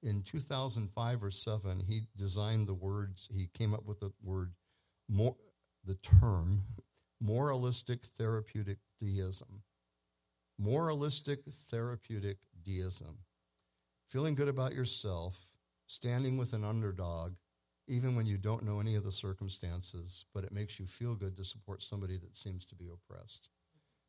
In 0.03 0.21
2005 0.21 1.23
or 1.23 1.31
7, 1.31 1.79
he 1.87 2.03
designed 2.15 2.67
the 2.67 2.75
words, 2.75 3.27
he 3.33 3.49
came 3.57 3.73
up 3.73 3.85
with 3.85 3.99
the 3.99 4.11
word, 4.21 4.53
the 5.09 5.95
term 5.95 6.61
moralistic 7.19 8.05
therapeutic 8.05 8.77
deism. 8.99 9.63
Moralistic 10.59 11.39
therapeutic 11.71 12.37
deism. 12.63 13.17
Feeling 14.09 14.35
good 14.35 14.47
about 14.47 14.75
yourself, 14.75 15.49
standing 15.87 16.37
with 16.37 16.53
an 16.53 16.63
underdog, 16.63 17.33
even 17.87 18.15
when 18.15 18.27
you 18.27 18.37
don't 18.37 18.63
know 18.63 18.79
any 18.79 18.93
of 18.93 19.03
the 19.03 19.11
circumstances, 19.11 20.25
but 20.35 20.43
it 20.43 20.51
makes 20.51 20.79
you 20.79 20.85
feel 20.85 21.15
good 21.15 21.35
to 21.37 21.43
support 21.43 21.81
somebody 21.81 22.19
that 22.19 22.37
seems 22.37 22.63
to 22.65 22.75
be 22.75 22.89
oppressed. 22.93 23.49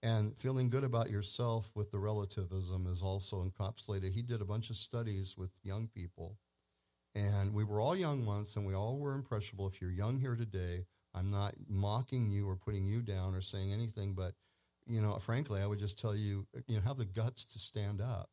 And 0.03 0.36
feeling 0.36 0.70
good 0.70 0.84
about 0.84 1.11
yourself 1.11 1.72
with 1.74 1.90
the 1.90 1.99
relativism 1.99 2.86
is 2.86 3.03
also 3.03 3.44
encapsulated. 3.44 4.12
He 4.12 4.22
did 4.22 4.40
a 4.40 4.44
bunch 4.44 4.70
of 4.70 4.76
studies 4.76 5.36
with 5.36 5.51
young 5.64 5.88
people, 5.88 6.38
and 7.16 7.53
we 7.53 7.64
were 7.64 7.80
all 7.80 7.96
young 7.96 8.24
once, 8.24 8.55
and 8.55 8.64
we 8.64 8.74
all 8.74 8.99
were 8.99 9.14
impressionable. 9.14 9.66
If 9.66 9.80
you're 9.80 9.90
young 9.90 10.20
here 10.20 10.36
today, 10.36 10.84
I'm 11.14 11.30
not 11.32 11.55
mocking 11.68 12.30
you 12.30 12.49
or 12.49 12.55
putting 12.55 12.86
you 12.86 13.03
down 13.03 13.34
or 13.34 13.40
saying 13.40 13.72
anything, 13.72 14.14
but 14.14 14.34
you 14.86 15.01
know, 15.03 15.18
frankly, 15.18 15.61
I 15.61 15.66
would 15.66 15.80
just 15.80 15.99
tell 15.99 16.14
you, 16.14 16.46
you 16.66 16.76
know, 16.76 16.82
have 16.82 16.96
the 16.99 17.05
guts 17.05 17.44
to 17.46 17.59
stand 17.59 18.01
up. 18.01 18.30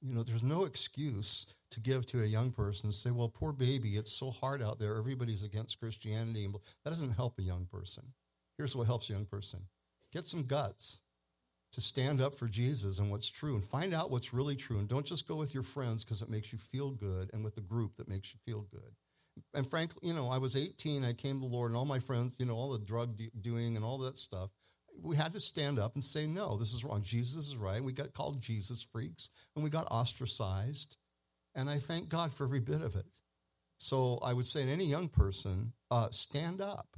You 0.00 0.14
know, 0.14 0.22
there's 0.22 0.42
no 0.42 0.64
excuse 0.64 1.46
to 1.72 1.80
give 1.80 2.06
to 2.06 2.22
a 2.22 2.26
young 2.26 2.52
person 2.52 2.88
and 2.88 2.94
say, 2.94 3.10
well, 3.10 3.28
poor 3.28 3.52
baby, 3.52 3.96
it's 3.96 4.12
so 4.12 4.30
hard 4.30 4.62
out 4.62 4.78
there. 4.78 4.96
Everybody's 4.96 5.42
against 5.42 5.80
Christianity. 5.80 6.46
That 6.84 6.90
doesn't 6.90 7.12
help 7.12 7.38
a 7.38 7.42
young 7.42 7.66
person. 7.66 8.04
Here's 8.56 8.76
what 8.76 8.86
helps 8.86 9.10
a 9.10 9.14
young 9.14 9.24
person 9.24 9.62
Get 10.12 10.26
some 10.26 10.44
guts 10.44 11.00
to 11.72 11.80
stand 11.80 12.20
up 12.20 12.34
for 12.34 12.48
Jesus 12.48 12.98
and 12.98 13.10
what's 13.10 13.28
true 13.28 13.54
and 13.54 13.64
find 13.64 13.92
out 13.92 14.10
what's 14.10 14.32
really 14.32 14.56
true. 14.56 14.78
And 14.78 14.88
don't 14.88 15.06
just 15.06 15.28
go 15.28 15.36
with 15.36 15.52
your 15.52 15.62
friends 15.62 16.04
because 16.04 16.22
it 16.22 16.30
makes 16.30 16.52
you 16.52 16.58
feel 16.58 16.90
good 16.90 17.30
and 17.32 17.44
with 17.44 17.54
the 17.54 17.60
group 17.60 17.96
that 17.96 18.08
makes 18.08 18.32
you 18.32 18.38
feel 18.44 18.66
good. 18.70 18.92
And 19.54 19.68
frankly, 19.68 20.00
you 20.02 20.14
know, 20.14 20.28
I 20.30 20.38
was 20.38 20.56
18, 20.56 21.04
I 21.04 21.12
came 21.12 21.40
to 21.40 21.46
the 21.46 21.54
Lord, 21.54 21.70
and 21.70 21.76
all 21.76 21.84
my 21.84 21.98
friends, 21.98 22.36
you 22.38 22.46
know, 22.46 22.56
all 22.56 22.72
the 22.72 22.78
drug 22.78 23.20
doing 23.40 23.76
and 23.76 23.84
all 23.84 23.98
that 23.98 24.18
stuff, 24.18 24.50
we 25.00 25.14
had 25.14 25.32
to 25.34 25.40
stand 25.40 25.78
up 25.78 25.94
and 25.94 26.04
say, 26.04 26.26
no, 26.26 26.56
this 26.56 26.72
is 26.72 26.84
wrong. 26.84 27.02
Jesus 27.02 27.48
is 27.48 27.56
right. 27.56 27.82
We 27.82 27.92
got 27.92 28.14
called 28.14 28.40
Jesus 28.40 28.82
freaks 28.82 29.28
and 29.54 29.62
we 29.62 29.70
got 29.70 29.86
ostracized. 29.90 30.96
And 31.54 31.70
I 31.70 31.78
thank 31.78 32.08
God 32.08 32.32
for 32.32 32.44
every 32.44 32.60
bit 32.60 32.82
of 32.82 32.96
it. 32.96 33.06
So 33.78 34.18
I 34.22 34.32
would 34.32 34.46
say 34.46 34.64
to 34.64 34.70
any 34.70 34.86
young 34.86 35.08
person, 35.08 35.72
uh, 35.90 36.08
stand 36.10 36.60
up. 36.60 36.88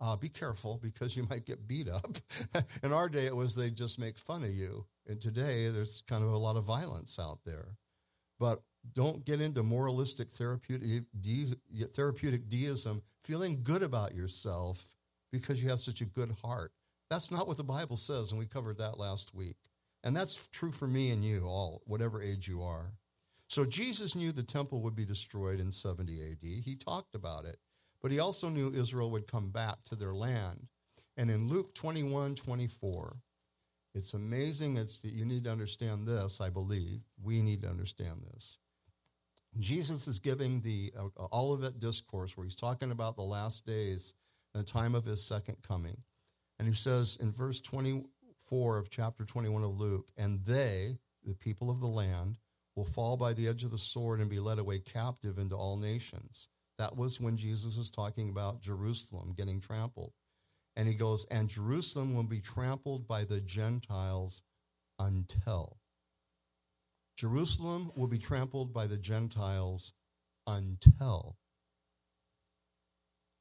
Uh, 0.00 0.14
be 0.14 0.28
careful 0.28 0.78
because 0.82 1.16
you 1.16 1.26
might 1.30 1.46
get 1.46 1.66
beat 1.66 1.88
up. 1.88 2.18
In 2.82 2.92
our 2.92 3.08
day, 3.08 3.26
it 3.26 3.34
was 3.34 3.54
they 3.54 3.70
just 3.70 3.98
make 3.98 4.18
fun 4.18 4.44
of 4.44 4.50
you. 4.50 4.84
And 5.08 5.20
today, 5.20 5.68
there's 5.68 6.02
kind 6.06 6.22
of 6.22 6.32
a 6.32 6.38
lot 6.38 6.56
of 6.56 6.64
violence 6.64 7.18
out 7.18 7.38
there. 7.44 7.76
But 8.38 8.62
don't 8.92 9.24
get 9.24 9.40
into 9.40 9.62
moralistic 9.62 10.30
therapeutic, 10.30 11.04
de- 11.20 11.54
therapeutic 11.94 12.48
deism, 12.48 13.02
feeling 13.24 13.62
good 13.62 13.82
about 13.82 14.14
yourself 14.14 14.96
because 15.32 15.62
you 15.62 15.70
have 15.70 15.80
such 15.80 16.00
a 16.00 16.06
good 16.06 16.36
heart. 16.42 16.72
That's 17.10 17.30
not 17.30 17.46
what 17.46 17.56
the 17.56 17.64
Bible 17.64 17.96
says, 17.96 18.30
and 18.30 18.38
we 18.38 18.46
covered 18.46 18.78
that 18.78 18.98
last 18.98 19.34
week. 19.34 19.56
And 20.02 20.16
that's 20.16 20.46
true 20.52 20.70
for 20.70 20.86
me 20.86 21.10
and 21.10 21.24
you 21.24 21.44
all, 21.46 21.82
whatever 21.86 22.22
age 22.22 22.46
you 22.46 22.62
are. 22.62 22.92
So 23.48 23.64
Jesus 23.64 24.14
knew 24.14 24.32
the 24.32 24.42
temple 24.42 24.80
would 24.82 24.96
be 24.96 25.04
destroyed 25.04 25.60
in 25.60 25.70
70 25.70 26.32
AD. 26.32 26.64
He 26.64 26.76
talked 26.76 27.14
about 27.14 27.44
it. 27.44 27.58
But 28.06 28.12
he 28.12 28.20
also 28.20 28.48
knew 28.48 28.72
Israel 28.72 29.10
would 29.10 29.26
come 29.26 29.48
back 29.48 29.82
to 29.86 29.96
their 29.96 30.14
land. 30.14 30.68
And 31.16 31.28
in 31.28 31.48
Luke 31.48 31.74
21 31.74 32.36
24, 32.36 33.16
it's 33.96 34.14
amazing. 34.14 34.76
It's, 34.76 34.98
that 34.98 35.10
you 35.10 35.24
need 35.24 35.42
to 35.42 35.50
understand 35.50 36.06
this, 36.06 36.40
I 36.40 36.48
believe. 36.48 37.00
We 37.20 37.42
need 37.42 37.62
to 37.62 37.68
understand 37.68 38.22
this. 38.32 38.58
Jesus 39.58 40.06
is 40.06 40.20
giving 40.20 40.60
the 40.60 40.92
uh, 40.96 41.26
Olivet 41.32 41.80
discourse 41.80 42.36
where 42.36 42.44
he's 42.44 42.54
talking 42.54 42.92
about 42.92 43.16
the 43.16 43.22
last 43.22 43.66
days, 43.66 44.14
the 44.54 44.62
time 44.62 44.94
of 44.94 45.04
his 45.04 45.26
second 45.26 45.56
coming. 45.66 45.96
And 46.60 46.68
he 46.68 46.74
says 46.74 47.18
in 47.20 47.32
verse 47.32 47.60
24 47.60 48.78
of 48.78 48.88
chapter 48.88 49.24
21 49.24 49.64
of 49.64 49.80
Luke, 49.80 50.06
and 50.16 50.44
they, 50.44 50.98
the 51.24 51.34
people 51.34 51.70
of 51.70 51.80
the 51.80 51.88
land, 51.88 52.38
will 52.76 52.84
fall 52.84 53.16
by 53.16 53.32
the 53.32 53.48
edge 53.48 53.64
of 53.64 53.72
the 53.72 53.78
sword 53.78 54.20
and 54.20 54.30
be 54.30 54.38
led 54.38 54.60
away 54.60 54.78
captive 54.78 55.40
into 55.40 55.56
all 55.56 55.76
nations. 55.76 56.46
That 56.78 56.96
was 56.96 57.20
when 57.20 57.36
Jesus 57.36 57.76
was 57.76 57.90
talking 57.90 58.28
about 58.28 58.60
Jerusalem 58.60 59.34
getting 59.36 59.60
trampled. 59.60 60.12
And 60.76 60.86
he 60.86 60.94
goes, 60.94 61.24
and 61.30 61.48
Jerusalem 61.48 62.14
will 62.14 62.24
be 62.24 62.40
trampled 62.40 63.08
by 63.08 63.24
the 63.24 63.40
Gentiles 63.40 64.42
until. 64.98 65.78
Jerusalem 67.16 67.92
will 67.96 68.08
be 68.08 68.18
trampled 68.18 68.74
by 68.74 68.86
the 68.86 68.98
Gentiles 68.98 69.94
until 70.46 71.36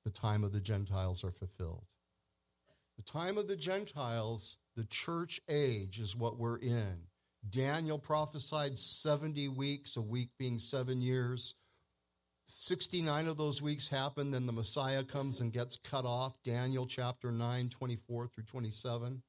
the 0.05 0.11
time 0.11 0.43
of 0.43 0.53
the 0.53 0.61
Gentiles 0.61 1.23
are 1.23 1.31
fulfilled. 1.31 1.83
The 2.95 3.03
time 3.03 3.37
of 3.37 3.49
the 3.49 3.57
Gentiles, 3.57 4.57
the 4.77 4.85
church 4.85 5.41
age, 5.49 5.99
is 5.99 6.15
what 6.15 6.39
we're 6.39 6.57
in. 6.57 6.95
Daniel 7.49 7.99
prophesied 7.99 8.79
70 8.79 9.49
weeks, 9.49 9.97
a 9.97 10.01
week 10.01 10.29
being 10.39 10.57
seven 10.57 11.01
years. 11.01 11.55
69 12.47 13.27
of 13.27 13.37
those 13.37 13.61
weeks 13.61 13.89
happen, 13.89 14.31
then 14.31 14.45
the 14.45 14.53
Messiah 14.53 15.03
comes 15.03 15.41
and 15.41 15.51
gets 15.51 15.77
cut 15.77 16.05
off. 16.05 16.41
Daniel 16.43 16.85
chapter 16.85 17.31
9, 17.31 17.69
24 17.69 18.27
through 18.27 18.43
27. 18.43 19.21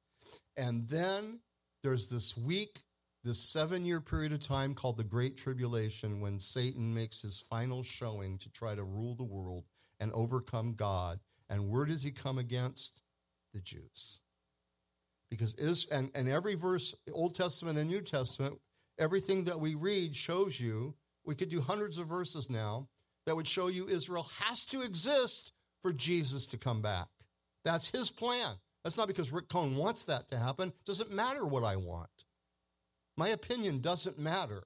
And 0.55 0.87
then 0.87 1.39
there's 1.83 2.09
this 2.09 2.37
week, 2.37 2.81
this 3.23 3.39
seven 3.39 3.85
year 3.85 4.01
period 4.01 4.33
of 4.33 4.39
time 4.39 4.73
called 4.73 4.97
the 4.97 5.03
Great 5.03 5.37
Tribulation 5.37 6.21
when 6.21 6.39
Satan 6.39 6.93
makes 6.93 7.21
his 7.21 7.43
final 7.49 7.83
showing 7.83 8.37
to 8.39 8.49
try 8.49 8.75
to 8.75 8.83
rule 8.83 9.15
the 9.15 9.23
world 9.23 9.65
and 9.99 10.11
overcome 10.13 10.73
God. 10.73 11.19
And 11.49 11.69
where 11.69 11.85
does 11.85 12.03
he 12.03 12.11
come 12.11 12.37
against? 12.37 13.01
The 13.53 13.61
Jews. 13.61 14.19
Because 15.29 15.55
is 15.55 15.87
and, 15.91 16.11
and 16.13 16.29
every 16.29 16.55
verse, 16.55 16.93
Old 17.11 17.35
Testament 17.35 17.79
and 17.79 17.89
New 17.89 18.01
Testament, 18.01 18.59
everything 18.99 19.45
that 19.45 19.59
we 19.59 19.75
read 19.75 20.15
shows 20.15 20.59
you, 20.59 20.93
we 21.25 21.35
could 21.35 21.49
do 21.49 21.61
hundreds 21.61 21.97
of 21.97 22.07
verses 22.07 22.49
now 22.49 22.87
that 23.27 23.35
would 23.35 23.47
show 23.47 23.67
you 23.67 23.89
Israel 23.89 24.27
has 24.45 24.65
to 24.65 24.81
exist 24.81 25.51
for 25.83 25.91
Jesus 25.91 26.45
to 26.47 26.57
come 26.57 26.81
back. 26.81 27.07
That's 27.65 27.89
his 27.89 28.09
plan. 28.09 28.55
That's 28.83 28.95
not 28.95 29.09
because 29.09 29.33
Rick 29.33 29.49
Cohn 29.49 29.75
wants 29.75 30.05
that 30.05 30.29
to 30.29 30.39
happen. 30.39 30.69
It 30.69 30.85
doesn't 30.85 31.11
matter 31.11 31.45
what 31.45 31.65
I 31.65 31.75
want. 31.75 32.09
My 33.17 33.27
opinion 33.27 33.81
doesn't 33.81 34.17
matter. 34.17 34.63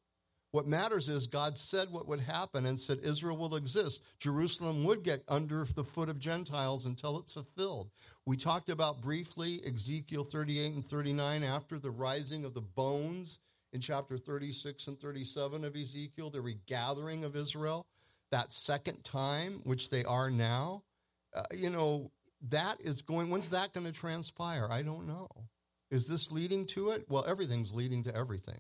What 0.52 0.68
matters 0.68 1.10
is 1.10 1.26
God 1.26 1.58
said 1.58 1.90
what 1.90 2.08
would 2.08 2.20
happen 2.20 2.68
and 2.68 2.80
said 2.80 3.00
Israel 3.02 3.36
will 3.36 3.56
exist. 3.56 4.04
Jerusalem 4.20 4.84
would 4.84 5.02
get 5.02 5.24
under 5.28 5.66
the 5.66 5.84
foot 5.84 6.10
of 6.10 6.20
Gentiles 6.20 6.86
until 6.86 7.18
it's 7.18 7.34
fulfilled. 7.34 7.90
We 8.28 8.38
talked 8.38 8.70
about 8.70 9.02
briefly 9.02 9.60
Ezekiel 9.66 10.26
38 10.26 10.74
and 10.74 10.86
39 10.86 11.44
after 11.44 11.80
the 11.80 11.90
rising 11.90 12.46
of 12.46 12.54
the 12.54 12.62
bones 12.62 13.40
in 13.74 13.82
chapter 13.82 14.20
36 14.20 14.86
and 14.86 15.00
37 15.00 15.66
of 15.66 15.76
Ezekiel, 15.76 16.30
the 16.30 16.42
regathering 16.42 17.24
of 17.24 17.36
Israel 17.36 17.88
that 18.32 18.54
second 18.54 19.04
time, 19.04 19.62
which 19.64 19.90
they 19.90 20.04
are 20.04 20.30
now, 20.30 20.84
uh, 21.36 21.44
you 21.54 21.70
know, 21.70 22.12
that 22.50 22.80
is 22.82 23.02
going, 23.02 23.30
when's 23.30 23.50
that 23.52 23.74
going 23.74 23.86
to 23.86 23.92
transpire? 23.92 24.68
I 24.70 24.82
don't 24.82 25.08
know. 25.08 25.30
Is 25.92 26.08
this 26.08 26.32
leading 26.32 26.66
to 26.68 26.92
it? 26.92 27.06
Well, 27.10 27.26
everything's 27.28 27.74
leading 27.74 28.04
to 28.04 28.16
everything. 28.16 28.60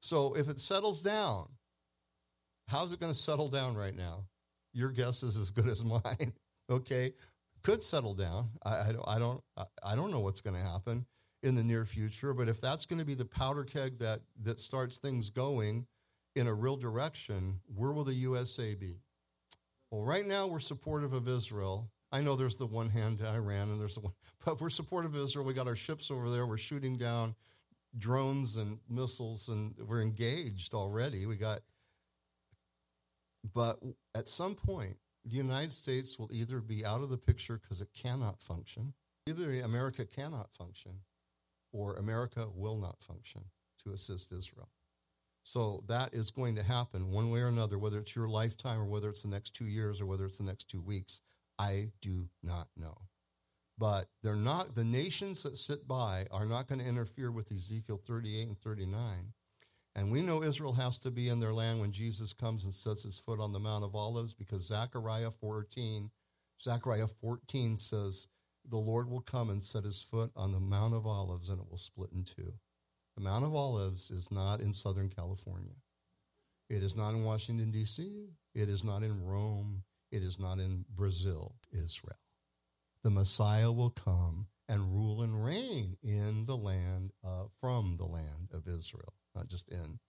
So 0.00 0.34
if 0.34 0.48
it 0.48 0.60
settles 0.60 1.02
down, 1.02 1.48
how's 2.68 2.92
it 2.92 3.00
going 3.00 3.12
to 3.12 3.18
settle 3.18 3.48
down 3.48 3.76
right 3.76 3.94
now? 3.94 4.24
Your 4.72 4.90
guess 4.90 5.22
is 5.22 5.36
as 5.36 5.50
good 5.50 5.68
as 5.68 5.84
mine. 5.84 6.32
okay, 6.70 7.12
could 7.62 7.82
settle 7.82 8.14
down. 8.14 8.50
I, 8.64 8.70
I, 8.70 8.94
I 9.16 9.18
don't. 9.18 9.42
I 9.82 9.96
don't 9.96 10.10
know 10.10 10.20
what's 10.20 10.40
going 10.40 10.56
to 10.56 10.62
happen 10.62 11.06
in 11.42 11.54
the 11.54 11.64
near 11.64 11.84
future. 11.84 12.34
But 12.34 12.48
if 12.48 12.60
that's 12.60 12.86
going 12.86 12.98
to 12.98 13.04
be 13.04 13.14
the 13.14 13.24
powder 13.24 13.64
keg 13.64 13.98
that 13.98 14.20
that 14.42 14.60
starts 14.60 14.98
things 14.98 15.30
going, 15.30 15.86
in 16.34 16.46
a 16.46 16.54
real 16.54 16.76
direction, 16.76 17.60
where 17.74 17.92
will 17.92 18.04
the 18.04 18.14
USA 18.14 18.74
be? 18.74 18.98
Well, 19.90 20.02
right 20.02 20.26
now 20.26 20.46
we're 20.46 20.60
supportive 20.60 21.12
of 21.12 21.28
Israel. 21.28 21.90
I 22.10 22.20
know 22.20 22.36
there's 22.36 22.56
the 22.56 22.66
one 22.66 22.90
hand 22.90 23.18
to 23.18 23.28
Iran 23.28 23.70
and 23.70 23.80
there's 23.80 23.94
the 23.94 24.00
one, 24.00 24.12
but 24.44 24.60
we're 24.60 24.70
supportive 24.70 25.14
of 25.14 25.22
Israel. 25.22 25.44
We 25.44 25.54
got 25.54 25.68
our 25.68 25.76
ships 25.76 26.10
over 26.10 26.30
there. 26.30 26.46
We're 26.46 26.56
shooting 26.56 26.96
down 26.96 27.34
drones 27.96 28.56
and 28.56 28.78
missiles 28.88 29.48
and 29.48 29.74
we're 29.86 30.02
engaged 30.02 30.74
already. 30.74 31.26
We 31.26 31.36
got, 31.36 31.60
but 33.52 33.78
at 34.14 34.28
some 34.28 34.54
point, 34.54 34.96
the 35.24 35.36
United 35.36 35.72
States 35.72 36.18
will 36.18 36.30
either 36.32 36.60
be 36.60 36.84
out 36.84 37.02
of 37.02 37.10
the 37.10 37.16
picture 37.16 37.58
because 37.62 37.80
it 37.80 37.88
cannot 37.94 38.42
function, 38.42 38.92
either 39.26 39.60
America 39.62 40.04
cannot 40.04 40.52
function, 40.52 40.92
or 41.72 41.96
America 41.96 42.46
will 42.54 42.76
not 42.76 43.02
function 43.02 43.42
to 43.82 43.92
assist 43.92 44.32
Israel. 44.32 44.68
So 45.44 45.84
that 45.88 46.14
is 46.14 46.30
going 46.30 46.56
to 46.56 46.62
happen 46.62 47.12
one 47.12 47.30
way 47.30 47.40
or 47.40 47.48
another, 47.48 47.78
whether 47.78 47.98
it's 47.98 48.16
your 48.16 48.28
lifetime 48.28 48.80
or 48.80 48.86
whether 48.86 49.10
it's 49.10 49.22
the 49.22 49.28
next 49.28 49.54
two 49.54 49.66
years 49.66 50.00
or 50.00 50.06
whether 50.06 50.24
it's 50.24 50.38
the 50.38 50.44
next 50.44 50.68
two 50.68 50.80
weeks. 50.80 51.20
I 51.58 51.90
do 52.00 52.28
not 52.42 52.68
know. 52.76 52.96
But 53.76 54.08
they're 54.22 54.36
not, 54.36 54.74
the 54.74 54.84
nations 54.84 55.42
that 55.42 55.58
sit 55.58 55.86
by 55.86 56.26
are 56.30 56.46
not 56.46 56.66
going 56.66 56.78
to 56.78 56.86
interfere 56.86 57.30
with 57.30 57.52
Ezekiel 57.52 58.00
38 58.06 58.48
and 58.48 58.58
39. 58.58 59.32
And 59.94 60.10
we 60.10 60.22
know 60.22 60.42
Israel 60.42 60.72
has 60.72 60.98
to 60.98 61.10
be 61.10 61.28
in 61.28 61.40
their 61.40 61.52
land 61.52 61.80
when 61.80 61.92
Jesus 61.92 62.32
comes 62.32 62.64
and 62.64 62.74
sets 62.74 63.02
his 63.02 63.18
foot 63.18 63.38
on 63.38 63.52
the 63.52 63.60
Mount 63.60 63.84
of 63.84 63.94
Olives 63.94 64.32
because 64.32 64.66
Zechariah 64.66 65.30
14, 65.30 66.10
Zechariah 66.60 67.06
14 67.06 67.78
says, 67.78 68.28
the 68.68 68.76
Lord 68.78 69.10
will 69.10 69.20
come 69.20 69.50
and 69.50 69.62
set 69.62 69.84
his 69.84 70.02
foot 70.02 70.30
on 70.34 70.52
the 70.52 70.60
Mount 70.60 70.94
of 70.94 71.06
Olives 71.06 71.48
and 71.48 71.60
it 71.60 71.66
will 71.70 71.78
split 71.78 72.10
in 72.12 72.24
two. 72.24 72.54
The 73.16 73.22
Mount 73.22 73.44
of 73.44 73.54
Olives 73.54 74.10
is 74.10 74.32
not 74.32 74.60
in 74.60 74.72
Southern 74.72 75.08
California. 75.08 75.76
It 76.68 76.82
is 76.82 76.96
not 76.96 77.10
in 77.10 77.24
Washington, 77.24 77.70
D.C. 77.70 78.30
It 78.54 78.68
is 78.68 78.82
not 78.82 79.04
in 79.04 79.24
Rome. 79.24 79.84
It 80.10 80.22
is 80.22 80.38
not 80.40 80.58
in 80.58 80.84
Brazil, 80.88 81.54
Israel. 81.70 82.18
The 83.04 83.10
Messiah 83.10 83.70
will 83.70 83.90
come 83.90 84.46
and 84.68 84.92
rule 84.92 85.22
and 85.22 85.44
reign 85.44 85.96
in 86.02 86.46
the 86.46 86.56
land, 86.56 87.12
uh, 87.24 87.44
from 87.60 87.96
the 87.98 88.06
land 88.06 88.48
of 88.52 88.66
Israel, 88.66 89.12
not 89.34 89.48
just 89.48 89.68
in. 89.68 90.00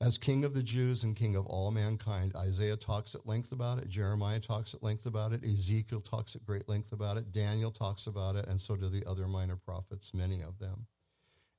As 0.00 0.18
King 0.18 0.44
of 0.44 0.52
the 0.52 0.62
Jews 0.62 1.04
and 1.04 1.16
King 1.16 1.36
of 1.36 1.46
all 1.46 1.70
mankind, 1.70 2.34
Isaiah 2.36 2.76
talks 2.76 3.14
at 3.14 3.26
length 3.26 3.52
about 3.52 3.78
it. 3.78 3.88
Jeremiah 3.88 4.40
talks 4.40 4.74
at 4.74 4.82
length 4.82 5.06
about 5.06 5.32
it. 5.32 5.44
Ezekiel 5.44 6.00
talks 6.00 6.34
at 6.34 6.44
great 6.44 6.68
length 6.68 6.92
about 6.92 7.16
it. 7.16 7.32
Daniel 7.32 7.70
talks 7.70 8.06
about 8.06 8.36
it, 8.36 8.46
and 8.46 8.60
so 8.60 8.76
do 8.76 8.90
the 8.90 9.08
other 9.08 9.28
minor 9.28 9.56
prophets, 9.56 10.12
many 10.12 10.42
of 10.42 10.58
them 10.58 10.86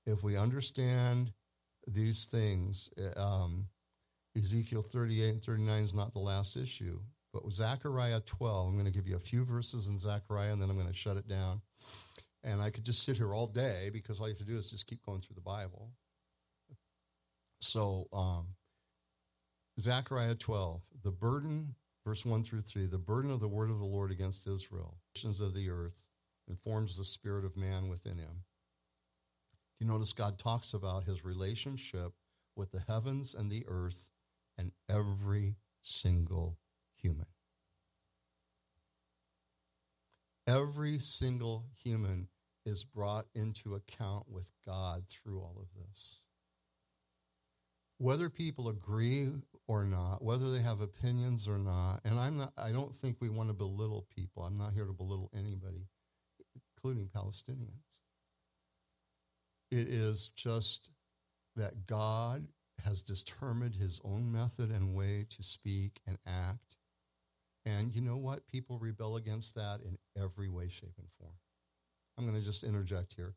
if 0.05 0.23
we 0.23 0.37
understand 0.37 1.31
these 1.87 2.25
things, 2.25 2.89
um, 3.15 3.67
Ezekiel 4.37 4.81
38 4.81 5.29
and 5.29 5.43
39 5.43 5.83
is 5.83 5.93
not 5.93 6.13
the 6.13 6.19
last 6.19 6.57
issue. 6.57 6.99
But 7.33 7.51
Zechariah 7.51 8.21
12, 8.21 8.67
I'm 8.67 8.73
going 8.73 8.85
to 8.85 8.91
give 8.91 9.07
you 9.07 9.15
a 9.15 9.19
few 9.19 9.43
verses 9.43 9.87
in 9.87 9.97
Zechariah 9.97 10.53
and 10.53 10.61
then 10.61 10.69
I'm 10.69 10.77
going 10.77 10.87
to 10.87 10.93
shut 10.93 11.17
it 11.17 11.27
down. 11.27 11.61
And 12.43 12.61
I 12.61 12.69
could 12.69 12.85
just 12.85 13.03
sit 13.03 13.17
here 13.17 13.33
all 13.33 13.47
day 13.47 13.89
because 13.91 14.19
all 14.19 14.27
you 14.27 14.33
have 14.33 14.39
to 14.39 14.45
do 14.45 14.57
is 14.57 14.69
just 14.69 14.87
keep 14.87 15.03
going 15.05 15.21
through 15.21 15.35
the 15.35 15.41
Bible. 15.41 15.89
So, 17.59 18.07
um, 18.13 18.47
Zechariah 19.81 20.35
12, 20.35 20.81
the 21.03 21.11
burden, 21.11 21.75
verse 22.05 22.23
1 22.23 22.43
through 22.43 22.61
3, 22.61 22.85
the 22.85 22.97
burden 22.97 23.31
of 23.31 23.39
the 23.39 23.47
word 23.47 23.69
of 23.69 23.79
the 23.79 23.85
Lord 23.85 24.11
against 24.11 24.47
Israel, 24.47 24.97
nations 25.15 25.41
of 25.41 25.53
the 25.53 25.69
earth, 25.69 25.95
informs 26.47 26.95
the 26.95 27.03
spirit 27.03 27.43
of 27.43 27.57
man 27.57 27.89
within 27.89 28.17
him. 28.17 28.43
You 29.79 29.87
notice 29.87 30.13
God 30.13 30.37
talks 30.37 30.73
about 30.73 31.03
his 31.03 31.25
relationship 31.25 32.13
with 32.55 32.71
the 32.71 32.83
heavens 32.87 33.33
and 33.33 33.51
the 33.51 33.65
earth 33.67 34.07
and 34.57 34.71
every 34.89 35.55
single 35.81 36.57
human. 36.95 37.25
Every 40.47 40.99
single 40.99 41.65
human 41.83 42.27
is 42.65 42.83
brought 42.83 43.25
into 43.35 43.75
account 43.75 44.25
with 44.29 44.51
God 44.65 45.03
through 45.09 45.39
all 45.39 45.57
of 45.59 45.67
this. 45.75 46.21
Whether 47.97 48.29
people 48.29 48.69
agree 48.69 49.31
or 49.67 49.85
not, 49.85 50.23
whether 50.23 50.51
they 50.51 50.61
have 50.61 50.81
opinions 50.81 51.47
or 51.47 51.57
not, 51.57 52.01
and 52.03 52.19
I'm 52.19 52.37
not 52.37 52.53
I 52.57 52.71
don't 52.71 52.95
think 52.95 53.17
we 53.19 53.29
want 53.29 53.49
to 53.49 53.53
belittle 53.53 54.07
people. 54.13 54.43
I'm 54.43 54.57
not 54.57 54.73
here 54.73 54.85
to 54.85 54.93
belittle 54.93 55.31
anybody, 55.33 55.87
including 56.75 57.09
Palestinians. 57.15 57.84
It 59.71 59.87
is 59.87 60.29
just 60.35 60.89
that 61.55 61.87
God 61.87 62.47
has 62.83 63.01
determined 63.01 63.75
his 63.75 64.01
own 64.03 64.31
method 64.31 64.69
and 64.69 64.95
way 64.95 65.25
to 65.29 65.43
speak 65.43 65.99
and 66.05 66.17
act. 66.27 66.77
And 67.65 67.95
you 67.95 68.01
know 68.01 68.17
what? 68.17 68.47
People 68.47 68.77
rebel 68.77 69.15
against 69.15 69.55
that 69.55 69.79
in 69.81 69.97
every 70.21 70.49
way, 70.49 70.69
shape, 70.69 70.93
and 70.99 71.07
form. 71.19 71.33
I'm 72.17 72.25
going 72.25 72.39
to 72.39 72.45
just 72.45 72.63
interject 72.63 73.13
here. 73.13 73.33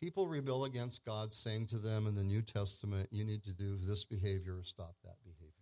People 0.00 0.28
rebel 0.28 0.64
against 0.64 1.04
God 1.04 1.32
saying 1.32 1.66
to 1.68 1.78
them 1.78 2.06
in 2.06 2.14
the 2.14 2.24
New 2.24 2.42
Testament, 2.42 3.08
you 3.10 3.24
need 3.24 3.44
to 3.44 3.52
do 3.52 3.76
this 3.76 4.04
behavior 4.04 4.58
or 4.58 4.64
stop 4.64 4.94
that 5.04 5.16
behavior. 5.24 5.52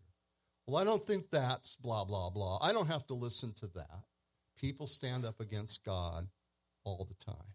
Well, 0.67 0.81
I 0.81 0.85
don't 0.85 1.05
think 1.05 1.31
that's 1.31 1.77
blah, 1.77 2.05
blah, 2.05 2.31
blah. 2.31 2.59
I 2.61 2.73
don't 2.73 2.87
have 2.87 3.07
to 3.09 3.15
listen 3.15 3.53
to 3.61 3.67
that. 3.75 4.05
People 4.59 4.87
stand 4.87 5.25
up 5.25 5.41
against 5.41 5.85
God 5.85 6.29
all 6.85 7.07
the 7.09 7.25
time. 7.25 7.55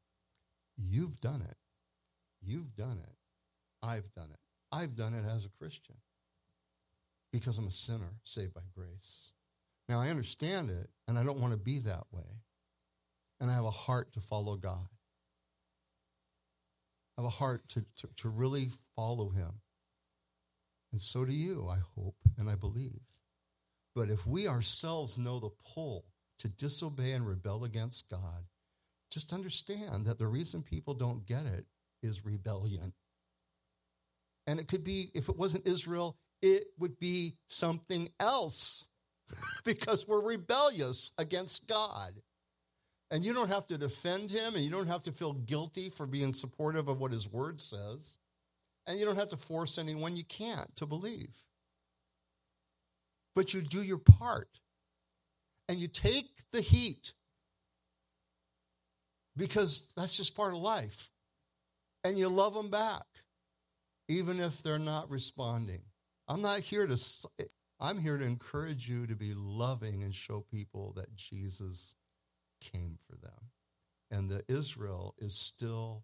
You've 0.78 1.20
done 1.22 1.42
it. 1.42 1.58
You've 2.42 2.76
done 2.76 3.00
it. 3.04 3.16
I've 3.82 4.12
done 4.14 4.30
it. 4.32 4.40
I've 4.72 4.96
done 4.96 5.14
it 5.14 5.26
as 5.28 5.46
a 5.46 5.50
Christian 5.50 5.96
because 7.32 7.58
I'm 7.58 7.68
a 7.68 7.72
sinner 7.72 8.14
saved 8.24 8.54
by 8.54 8.62
grace. 8.76 9.32
Now, 9.88 10.00
I 10.00 10.10
understand 10.10 10.70
it, 10.70 10.90
and 11.08 11.18
I 11.18 11.24
don't 11.24 11.40
want 11.40 11.54
to 11.54 11.58
be 11.58 11.80
that 11.80 12.06
way. 12.12 12.42
And 13.40 13.50
I 13.50 13.54
have 13.56 13.66
a 13.66 13.72
heart 13.72 14.14
to 14.14 14.20
follow 14.20 14.56
God. 14.56 14.88
I 17.18 17.22
have 17.22 17.26
a 17.26 17.30
heart 17.30 17.68
to, 17.70 17.86
to, 17.98 18.10
to 18.18 18.30
really 18.30 18.70
follow 18.96 19.30
Him. 19.30 19.62
And 20.92 21.02
so 21.02 21.26
do 21.26 21.34
you, 21.34 21.68
I 21.70 21.80
hope, 21.96 22.16
and 22.38 22.50
I 22.50 22.56
believe. 22.56 23.02
But 23.96 24.10
if 24.10 24.26
we 24.28 24.48
ourselves 24.48 25.18
know 25.18 25.40
the 25.40 25.50
pull 25.74 26.06
to 26.40 26.48
disobey 26.48 27.14
and 27.14 27.28
rebel 27.28 27.64
against 27.64 28.10
God, 28.10 28.46
just 29.10 29.34
understand 29.34 30.06
that 30.06 30.20
the 30.20 30.28
reason 30.28 30.62
people 30.62 30.94
don't 30.94 31.26
get 31.26 31.46
it 31.46 31.66
is 32.02 32.26
rebellion. 32.26 32.94
And 34.48 34.60
it 34.60 34.68
could 34.68 34.84
be, 34.84 35.12
if 35.14 35.30
it 35.30 35.38
wasn't 35.38 35.68
Israel, 35.68 36.18
it 36.42 36.68
would 36.80 37.00
be 37.00 37.38
something 37.48 38.10
else 38.20 38.88
because 39.64 40.08
we're 40.08 40.22
rebellious 40.22 41.12
against 41.18 41.68
God. 41.68 42.14
And 43.12 43.26
you 43.26 43.34
don't 43.34 43.50
have 43.50 43.68
to 43.68 43.78
defend 43.78 44.30
him 44.30 44.56
and 44.56 44.64
you 44.64 44.70
don't 44.70 44.88
have 44.88 45.04
to 45.04 45.12
feel 45.12 45.34
guilty 45.34 45.90
for 45.90 46.06
being 46.06 46.34
supportive 46.34 46.88
of 46.88 47.00
what 47.00 47.12
his 47.12 47.28
word 47.28 47.60
says. 47.60 48.18
And 48.86 49.00
you 49.00 49.06
don't 49.06 49.18
have 49.18 49.30
to 49.30 49.38
force 49.38 49.78
anyone 49.78 50.16
you 50.16 50.24
can't 50.24 50.76
to 50.76 50.86
believe. 50.86 51.34
But 53.36 53.54
you 53.54 53.62
do 53.62 53.82
your 53.82 53.98
part 53.98 54.50
and 55.68 55.78
you 55.78 55.88
take 55.88 56.30
the 56.52 56.62
heat 56.62 57.14
because 59.38 59.92
that's 59.96 60.16
just 60.16 60.36
part 60.36 60.54
of 60.54 60.60
life. 60.60 61.09
And 62.04 62.18
you 62.18 62.30
love 62.30 62.54
them 62.54 62.70
back 62.70 63.06
even 64.10 64.40
if 64.40 64.62
they're 64.62 64.80
not 64.80 65.10
responding. 65.10 65.82
I'm 66.28 66.42
not 66.42 66.62
here 66.62 66.88
to, 66.88 66.98
I'm 67.80 68.00
here 68.00 68.18
to 68.18 68.26
encourage 68.26 68.90
you 68.90 69.06
to 69.08 69.16
be 69.16 69.34
loving 69.36 70.04
and 70.04 70.14
show 70.14 70.44
people 70.52 70.94
that 70.98 71.16
Jesus 71.16 71.96
came 72.60 72.98
for 73.08 73.16
them. 73.16 73.52
And 74.12 74.30
that 74.32 74.46
Israel 74.48 75.14
is 75.20 75.40
still 75.40 76.04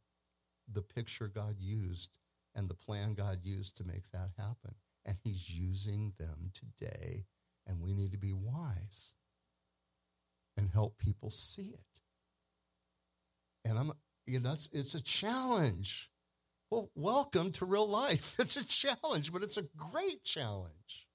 the 0.72 0.84
picture 0.84 1.28
God 1.28 1.56
used 1.60 2.18
and 2.54 2.70
the 2.70 2.76
plan 2.76 3.16
God 3.16 3.40
used 3.44 3.76
to 3.78 3.84
make 3.84 4.12
that 4.12 4.30
happen. 4.38 4.76
And 5.06 5.18
he's 5.24 5.50
using 5.50 6.14
them 6.20 6.52
today. 6.54 7.26
And 7.68 7.82
we 7.82 7.94
need 7.94 8.12
to 8.12 8.18
be 8.20 8.34
wise 8.34 9.14
and 10.56 10.70
help 10.70 11.00
people 11.00 11.32
see 11.32 11.74
it. 11.74 11.80
And 13.68 13.80
I'm, 13.80 13.92
you 14.26 14.40
know, 14.40 14.52
it's, 14.52 14.70
it's 14.72 14.96
a 14.96 15.02
challenge. 15.02 16.10
Well, 16.72 16.90
welcome 16.96 17.52
to 17.54 17.66
real 17.66 17.88
life. 17.88 18.36
It's 18.40 18.58
a 18.58 18.66
challenge, 18.66 19.32
but 19.32 19.44
it's 19.44 19.58
a 19.58 19.66
great 19.78 20.24
challenge. 20.24 21.08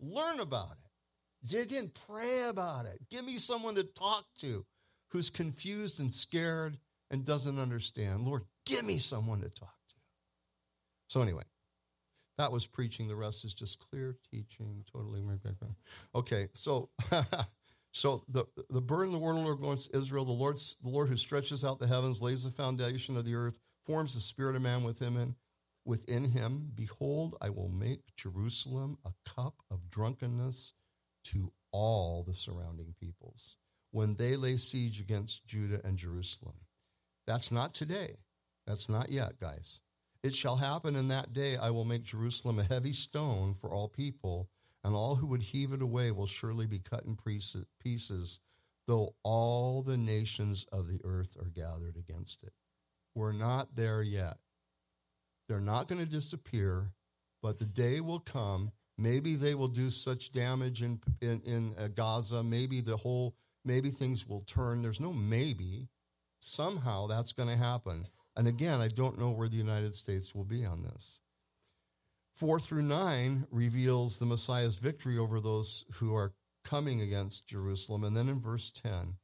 Learn 0.00 0.40
about 0.40 0.72
it. 0.72 1.48
Dig 1.48 1.72
in, 1.72 1.90
pray 2.06 2.44
about 2.44 2.86
it. 2.86 2.98
Give 3.10 3.24
me 3.24 3.38
someone 3.38 3.74
to 3.74 3.84
talk 3.84 4.24
to 4.40 4.64
who's 5.10 5.30
confused 5.30 6.00
and 6.00 6.12
scared 6.12 6.78
and 7.10 7.24
doesn't 7.24 7.58
understand. 7.58 8.24
Lord, 8.26 8.42
give 8.64 8.84
me 8.84 8.98
someone 8.98 9.40
to 9.42 9.50
talk 9.50 9.76
to. 9.90 9.94
So, 11.08 11.20
anyway, 11.20 11.44
that 12.38 12.50
was 12.50 12.66
preaching. 12.66 13.08
The 13.08 13.14
rest 13.14 13.44
is 13.44 13.52
just 13.54 13.78
clear 13.78 14.16
teaching. 14.30 14.84
Totally. 14.90 15.22
Okay, 16.14 16.48
so. 16.54 16.88
So 17.94 18.24
the 18.28 18.44
the 18.68 18.80
burden 18.80 19.12
the 19.12 19.18
word 19.18 19.36
of 19.36 19.44
the 19.44 19.64
Lord 19.64 19.78
to 19.78 19.96
Israel, 19.96 20.24
the 20.24 20.32
Lord 20.32 20.58
the 20.82 20.88
Lord 20.88 21.08
who 21.08 21.16
stretches 21.16 21.64
out 21.64 21.78
the 21.78 21.86
heavens, 21.86 22.20
lays 22.20 22.42
the 22.42 22.50
foundation 22.50 23.16
of 23.16 23.24
the 23.24 23.36
earth, 23.36 23.60
forms 23.86 24.14
the 24.14 24.20
spirit 24.20 24.56
of 24.56 24.62
man 24.62 24.82
within 24.82 25.14
him. 25.14 25.36
Within 25.86 26.24
him, 26.24 26.72
behold, 26.74 27.36
I 27.40 27.50
will 27.50 27.68
make 27.68 28.16
Jerusalem 28.16 28.98
a 29.04 29.12
cup 29.28 29.54
of 29.70 29.90
drunkenness 29.90 30.72
to 31.26 31.52
all 31.72 32.24
the 32.24 32.34
surrounding 32.34 32.94
peoples 32.98 33.56
when 33.90 34.16
they 34.16 34.34
lay 34.34 34.56
siege 34.56 34.98
against 34.98 35.46
Judah 35.46 35.80
and 35.84 35.96
Jerusalem. 35.96 36.54
That's 37.26 37.52
not 37.52 37.74
today. 37.74 38.16
That's 38.66 38.88
not 38.88 39.10
yet, 39.10 39.38
guys. 39.38 39.80
It 40.22 40.34
shall 40.34 40.56
happen 40.56 40.96
in 40.96 41.08
that 41.08 41.32
day 41.32 41.56
I 41.56 41.70
will 41.70 41.84
make 41.84 42.02
Jerusalem 42.02 42.58
a 42.58 42.64
heavy 42.64 42.94
stone 42.94 43.54
for 43.54 43.70
all 43.70 43.88
people, 43.88 44.48
and 44.84 44.94
all 44.94 45.16
who 45.16 45.26
would 45.26 45.42
heave 45.42 45.72
it 45.72 45.80
away 45.80 46.10
will 46.10 46.26
surely 46.26 46.66
be 46.66 46.78
cut 46.78 47.04
in 47.04 47.16
pieces, 47.80 48.38
though 48.86 49.14
all 49.22 49.82
the 49.82 49.96
nations 49.96 50.66
of 50.70 50.88
the 50.88 51.00
earth 51.04 51.36
are 51.40 51.48
gathered 51.48 51.96
against 51.96 52.42
it. 52.44 52.52
We're 53.14 53.32
not 53.32 53.74
there 53.76 54.02
yet. 54.02 54.36
They're 55.48 55.60
not 55.60 55.88
going 55.88 56.00
to 56.00 56.06
disappear, 56.06 56.92
but 57.42 57.58
the 57.58 57.64
day 57.64 58.00
will 58.00 58.20
come. 58.20 58.72
Maybe 58.98 59.34
they 59.36 59.54
will 59.54 59.68
do 59.68 59.90
such 59.90 60.32
damage 60.32 60.82
in, 60.82 61.00
in, 61.20 61.40
in 61.44 61.74
uh, 61.78 61.88
Gaza. 61.88 62.42
Maybe 62.42 62.80
the 62.80 62.96
whole, 62.96 63.34
maybe 63.64 63.90
things 63.90 64.28
will 64.28 64.42
turn. 64.42 64.82
There's 64.82 65.00
no 65.00 65.12
maybe. 65.12 65.88
Somehow 66.40 67.06
that's 67.06 67.32
going 67.32 67.48
to 67.48 67.56
happen. 67.56 68.06
And 68.36 68.46
again, 68.46 68.80
I 68.80 68.88
don't 68.88 69.18
know 69.18 69.30
where 69.30 69.48
the 69.48 69.56
United 69.56 69.94
States 69.94 70.34
will 70.34 70.44
be 70.44 70.64
on 70.64 70.82
this. 70.82 71.20
Four 72.34 72.58
through 72.58 72.82
nine 72.82 73.46
reveals 73.50 74.18
the 74.18 74.26
Messiah's 74.26 74.76
victory 74.76 75.16
over 75.16 75.40
those 75.40 75.84
who 75.94 76.14
are 76.14 76.34
coming 76.64 77.00
against 77.00 77.46
Jerusalem. 77.46 78.02
And 78.02 78.16
then 78.16 78.28
in 78.28 78.40
verse 78.40 78.70
10, 78.70 79.14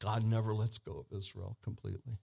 God 0.00 0.24
never 0.24 0.54
lets 0.54 0.78
go 0.78 0.92
of 0.98 1.16
Israel 1.16 1.58
completely. 1.62 2.18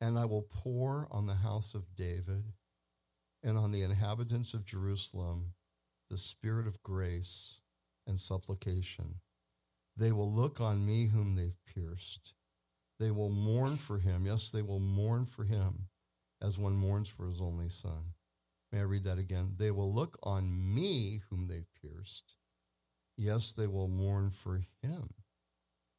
And 0.00 0.18
I 0.18 0.24
will 0.24 0.42
pour 0.42 1.06
on 1.12 1.26
the 1.26 1.36
house 1.36 1.74
of 1.74 1.94
David 1.94 2.52
and 3.44 3.56
on 3.56 3.70
the 3.70 3.82
inhabitants 3.82 4.54
of 4.54 4.64
Jerusalem 4.64 5.52
the 6.10 6.16
spirit 6.18 6.66
of 6.66 6.82
grace 6.82 7.60
and 8.06 8.18
supplication. 8.18 9.20
They 9.96 10.10
will 10.12 10.32
look 10.32 10.60
on 10.60 10.84
me 10.84 11.06
whom 11.06 11.36
they've 11.36 11.56
pierced. 11.66 12.34
They 12.98 13.10
will 13.10 13.30
mourn 13.30 13.76
for 13.76 13.98
him. 13.98 14.26
Yes, 14.26 14.50
they 14.50 14.62
will 14.62 14.80
mourn 14.80 15.26
for 15.26 15.44
him 15.44 15.88
as 16.40 16.58
one 16.58 16.74
mourns 16.74 17.08
for 17.08 17.26
his 17.26 17.40
only 17.40 17.68
son. 17.68 18.14
May 18.72 18.78
I 18.78 18.82
read 18.82 19.04
that 19.04 19.18
again? 19.18 19.52
They 19.58 19.70
will 19.70 19.92
look 19.92 20.18
on 20.22 20.74
me 20.74 21.20
whom 21.28 21.46
they've 21.46 21.68
pierced. 21.80 22.36
Yes, 23.16 23.52
they 23.52 23.66
will 23.66 23.88
mourn 23.88 24.30
for 24.30 24.62
him 24.82 25.10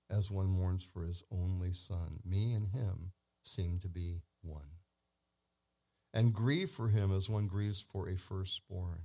as 0.09 0.31
one 0.31 0.47
mourns 0.47 0.83
for 0.83 1.05
his 1.05 1.23
only 1.31 1.73
son. 1.73 2.19
Me 2.25 2.53
and 2.53 2.69
him 2.69 3.11
seem 3.43 3.79
to 3.79 3.87
be 3.87 4.21
one. 4.41 4.79
And 6.13 6.33
grieve 6.33 6.69
for 6.69 6.89
him 6.89 7.15
as 7.15 7.29
one 7.29 7.47
grieves 7.47 7.81
for 7.81 8.09
a 8.09 8.17
firstborn. 8.17 9.01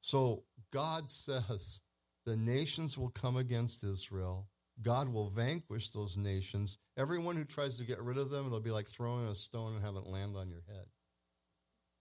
So 0.00 0.44
God 0.72 1.10
says 1.10 1.80
the 2.24 2.36
nations 2.36 2.96
will 2.96 3.10
come 3.10 3.36
against 3.36 3.84
Israel. 3.84 4.48
God 4.82 5.08
will 5.08 5.30
vanquish 5.30 5.90
those 5.90 6.16
nations. 6.16 6.78
Everyone 6.98 7.36
who 7.36 7.44
tries 7.44 7.78
to 7.78 7.84
get 7.84 8.02
rid 8.02 8.18
of 8.18 8.28
them, 8.28 8.46
it'll 8.46 8.60
be 8.60 8.70
like 8.70 8.88
throwing 8.88 9.26
a 9.26 9.34
stone 9.34 9.74
and 9.74 9.82
having 9.82 10.02
it 10.02 10.08
land 10.08 10.36
on 10.36 10.50
your 10.50 10.64
head. 10.68 10.84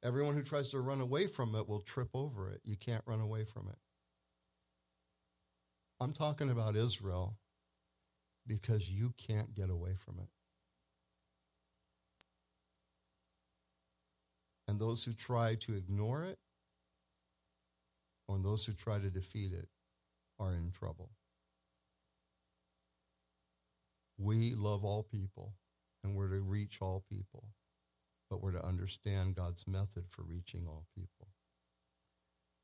Everyone 0.04 0.36
who 0.36 0.44
tries 0.44 0.70
to 0.70 0.80
run 0.80 1.02
away 1.02 1.28
from 1.28 1.56
it 1.56 1.68
will 1.68 1.82
trip 1.82 2.10
over 2.14 2.50
it. 2.50 2.62
You 2.64 2.76
can't 2.76 3.04
run 3.06 3.20
away 3.20 3.44
from 3.44 3.68
it. 3.70 3.78
I'm 6.00 6.14
talking 6.14 6.50
about 6.50 6.76
Israel 6.76 7.38
because 8.46 8.90
you 8.90 9.14
can't 9.18 9.56
get 9.56 9.70
away 9.70 9.96
from 9.96 10.20
it. 10.20 10.28
And 14.68 14.80
those 14.80 15.04
who 15.04 15.14
try 15.14 15.56
to 15.56 15.76
ignore 15.76 16.24
it 16.24 16.38
or 18.28 18.40
those 18.40 18.66
who 18.66 18.74
try 18.74 19.00
to 19.00 19.10
defeat 19.10 19.54
it 19.54 19.70
are 20.40 20.54
in 20.54 20.72
trouble. 20.72 21.12
We 24.18 24.54
love 24.56 24.84
all 24.84 25.04
people 25.04 25.54
and 26.04 26.16
we're 26.16 26.30
to 26.30 26.40
reach 26.40 26.78
all 26.82 27.04
people, 27.10 27.48
but 28.30 28.42
we're 28.42 28.52
to 28.52 28.66
understand 28.66 29.36
God's 29.36 29.68
method 29.68 30.06
for 30.10 30.24
reaching 30.24 30.66
all 30.68 30.86
people. 30.96 31.28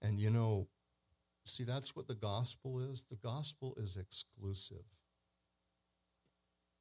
And 0.01 0.19
you 0.19 0.29
know, 0.29 0.67
see, 1.45 1.63
that's 1.63 1.95
what 1.95 2.07
the 2.07 2.15
gospel 2.15 2.79
is. 2.79 3.05
The 3.09 3.15
gospel 3.17 3.75
is 3.77 3.97
exclusive. 3.97 4.85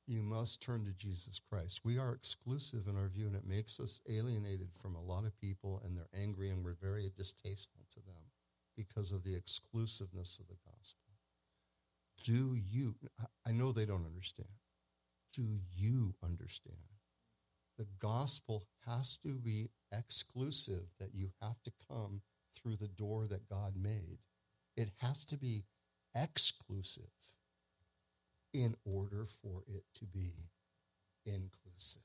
You 0.07 0.23
must 0.23 0.61
turn 0.61 0.85
to 0.87 0.93
Jesus 0.93 1.39
Christ. 1.39 1.83
We 1.85 1.99
are 1.99 2.13
exclusive 2.15 2.89
in 2.89 2.97
our 2.97 3.09
view, 3.09 3.27
and 3.27 3.37
it 3.37 3.47
makes 3.47 3.79
us 3.79 4.01
alienated 4.09 4.71
from 4.73 4.97
a 4.97 5.03
lot 5.03 5.25
of 5.25 5.39
people, 5.41 5.81
and 5.85 5.97
they're 5.97 6.21
angry, 6.21 6.51
and 6.51 6.65
we're 6.65 6.77
very 6.81 7.13
distasteful 7.17 7.87
to 7.93 8.01
them 8.01 8.23
because 8.77 9.13
of 9.13 9.23
the 9.23 9.35
exclusiveness 9.35 10.39
of 10.41 10.49
the 10.49 10.57
gospel. 10.65 11.13
Do 12.25 12.57
you, 12.57 12.97
I 13.47 13.53
know 13.53 13.73
they 13.73 13.87
don't 13.87 14.07
understand. 14.07 14.49
Do 15.33 15.47
you 15.77 16.15
understand? 16.25 16.77
The 17.81 17.87
gospel 17.99 18.67
has 18.87 19.17
to 19.23 19.39
be 19.39 19.71
exclusive, 19.91 20.83
that 20.99 21.15
you 21.15 21.31
have 21.41 21.63
to 21.63 21.73
come 21.89 22.21
through 22.55 22.77
the 22.77 22.89
door 22.89 23.27
that 23.27 23.49
God 23.49 23.73
made. 23.75 24.19
It 24.77 24.91
has 24.99 25.25
to 25.25 25.39
be 25.39 25.65
exclusive 26.15 27.09
in 28.53 28.77
order 28.85 29.27
for 29.41 29.63
it 29.67 29.85
to 29.99 30.05
be 30.05 30.35
inclusive. 31.25 32.03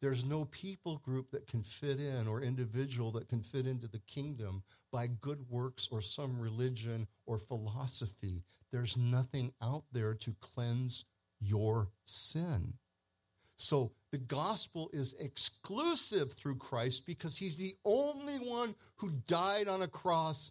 There's 0.00 0.24
no 0.24 0.46
people 0.46 0.96
group 0.96 1.30
that 1.32 1.46
can 1.46 1.62
fit 1.62 2.00
in 2.00 2.26
or 2.26 2.40
individual 2.40 3.10
that 3.10 3.28
can 3.28 3.42
fit 3.42 3.66
into 3.66 3.86
the 3.86 4.00
kingdom 4.06 4.62
by 4.90 5.08
good 5.08 5.50
works 5.50 5.88
or 5.90 6.00
some 6.00 6.40
religion 6.40 7.06
or 7.26 7.38
philosophy. 7.38 8.44
There's 8.72 8.96
nothing 8.96 9.52
out 9.60 9.84
there 9.92 10.14
to 10.14 10.34
cleanse 10.40 11.04
your 11.38 11.90
sin. 12.06 12.78
So 13.56 13.92
the 14.10 14.18
gospel 14.18 14.90
is 14.92 15.14
exclusive 15.14 16.32
through 16.32 16.56
Christ 16.56 17.06
because 17.06 17.36
he's 17.36 17.56
the 17.56 17.76
only 17.84 18.36
one 18.36 18.74
who 18.96 19.10
died 19.26 19.68
on 19.68 19.82
a 19.82 19.88
cross 19.88 20.50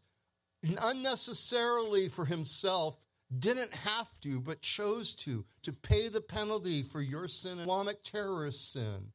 unnecessarily 0.81 2.07
for 2.07 2.25
himself, 2.25 2.97
didn't 3.39 3.73
have 3.73 4.07
to, 4.21 4.39
but 4.39 4.61
chose 4.61 5.13
to, 5.13 5.43
to 5.63 5.73
pay 5.73 6.07
the 6.07 6.21
penalty 6.21 6.83
for 6.83 7.01
your 7.01 7.27
sin, 7.27 7.59
Islamic 7.59 8.03
terrorist 8.03 8.71
sin, 8.71 9.11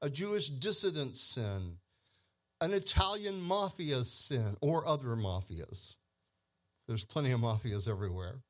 a 0.00 0.08
Jewish 0.08 0.48
dissident 0.48 1.16
sin, 1.16 1.78
an 2.60 2.72
Italian 2.72 3.40
mafia 3.40 4.04
sin, 4.04 4.56
or 4.60 4.86
other 4.86 5.16
mafias. 5.16 5.96
There's 6.86 7.04
plenty 7.04 7.32
of 7.32 7.40
mafias 7.40 7.88
everywhere. 7.88 8.42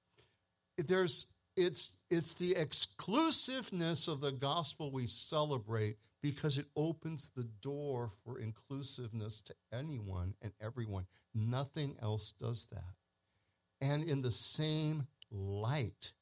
There's 0.76 1.26
it's, 1.56 2.02
it's 2.10 2.34
the 2.34 2.56
exclusiveness 2.56 4.08
of 4.08 4.20
the 4.20 4.32
gospel 4.32 4.90
we 4.90 5.06
celebrate 5.06 5.96
because 6.22 6.56
it 6.56 6.66
opens 6.76 7.30
the 7.34 7.48
door 7.60 8.10
for 8.24 8.38
inclusiveness 8.38 9.42
to 9.42 9.54
anyone 9.72 10.34
and 10.40 10.52
everyone. 10.60 11.06
Nothing 11.34 11.96
else 12.00 12.32
does 12.40 12.66
that. 12.72 12.94
And 13.80 14.04
in 14.04 14.22
the 14.22 14.30
same 14.30 15.06
light, 15.30 16.12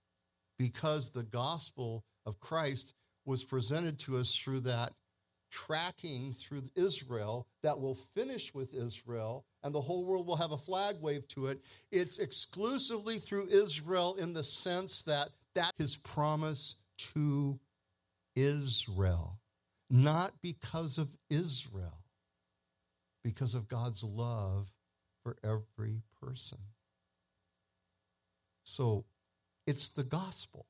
because 0.58 1.10
the 1.10 1.22
gospel 1.22 2.04
of 2.24 2.40
Christ 2.40 2.94
was 3.24 3.44
presented 3.44 3.98
to 4.00 4.18
us 4.18 4.34
through 4.34 4.60
that 4.60 4.94
tracking 5.50 6.34
through 6.34 6.62
Israel 6.74 7.46
that 7.62 7.78
will 7.78 7.96
finish 8.14 8.54
with 8.54 8.74
Israel 8.74 9.44
and 9.62 9.74
the 9.74 9.80
whole 9.80 10.04
world 10.04 10.26
will 10.26 10.36
have 10.36 10.52
a 10.52 10.58
flag 10.58 10.96
wave 11.00 11.26
to 11.28 11.46
it. 11.46 11.60
It's 11.90 12.18
exclusively 12.18 13.18
through 13.18 13.48
Israel 13.48 14.14
in 14.14 14.32
the 14.32 14.44
sense 14.44 15.02
that 15.02 15.30
that 15.54 15.72
his 15.78 15.96
promise 15.96 16.76
to 17.14 17.58
Israel, 18.36 19.38
not 19.88 20.32
because 20.42 20.98
of 20.98 21.08
Israel, 21.28 22.04
because 23.24 23.54
of 23.54 23.68
God's 23.68 24.04
love 24.04 24.68
for 25.22 25.36
every 25.42 26.02
person. 26.20 26.58
So 28.64 29.04
it's 29.66 29.88
the 29.88 30.04
gospel. 30.04 30.66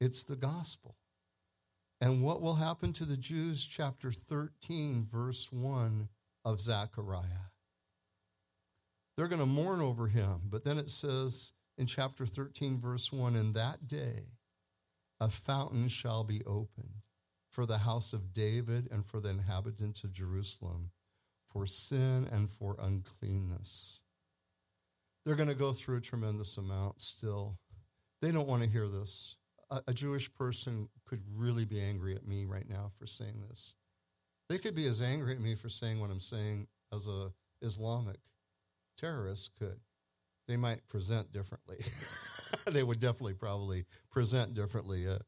It's 0.00 0.22
the 0.22 0.36
gospel. 0.36 0.96
And 2.00 2.22
what 2.22 2.42
will 2.42 2.56
happen 2.56 2.92
to 2.94 3.04
the 3.04 3.16
Jews, 3.16 3.64
chapter 3.64 4.12
13, 4.12 5.06
verse 5.10 5.50
1 5.50 6.08
of 6.44 6.60
Zechariah? 6.60 7.50
They're 9.16 9.28
going 9.28 9.40
to 9.40 9.46
mourn 9.46 9.80
over 9.80 10.08
him. 10.08 10.42
But 10.50 10.64
then 10.64 10.78
it 10.78 10.90
says 10.90 11.52
in 11.78 11.86
chapter 11.86 12.26
13, 12.26 12.80
verse 12.80 13.12
1 13.12 13.36
In 13.36 13.52
that 13.52 13.86
day 13.88 14.24
a 15.20 15.28
fountain 15.28 15.88
shall 15.88 16.24
be 16.24 16.44
opened 16.44 17.02
for 17.50 17.66
the 17.66 17.78
house 17.78 18.12
of 18.12 18.34
David 18.34 18.88
and 18.90 19.06
for 19.06 19.20
the 19.20 19.28
inhabitants 19.28 20.02
of 20.02 20.12
Jerusalem, 20.12 20.90
for 21.48 21.66
sin 21.66 22.28
and 22.30 22.50
for 22.50 22.76
uncleanness. 22.80 24.00
They're 25.24 25.36
going 25.36 25.48
to 25.48 25.54
go 25.54 25.72
through 25.72 25.98
a 25.98 26.02
tremendous 26.02 26.56
amount 26.58 27.00
still. 27.00 27.58
They 28.20 28.32
don't 28.32 28.48
want 28.48 28.62
to 28.64 28.68
hear 28.68 28.88
this. 28.88 29.36
A, 29.74 29.82
a 29.88 29.94
Jewish 29.94 30.32
person 30.32 30.88
could 31.04 31.22
really 31.34 31.64
be 31.64 31.80
angry 31.80 32.14
at 32.14 32.26
me 32.26 32.44
right 32.44 32.68
now 32.68 32.90
for 32.98 33.06
saying 33.06 33.42
this. 33.48 33.74
They 34.48 34.58
could 34.58 34.74
be 34.74 34.86
as 34.86 35.02
angry 35.02 35.34
at 35.34 35.40
me 35.40 35.56
for 35.56 35.68
saying 35.68 36.00
what 36.00 36.10
I'm 36.10 36.20
saying 36.20 36.68
as 36.92 37.08
a 37.08 37.32
Islamic 37.60 38.18
terrorist 38.96 39.50
could. 39.58 39.80
They 40.46 40.56
might 40.56 40.86
present 40.86 41.32
differently. 41.32 41.84
they 42.70 42.82
would 42.82 43.00
definitely 43.00 43.34
probably 43.34 43.86
present 44.10 44.54
differently. 44.54 45.08
Uh, 45.08 45.18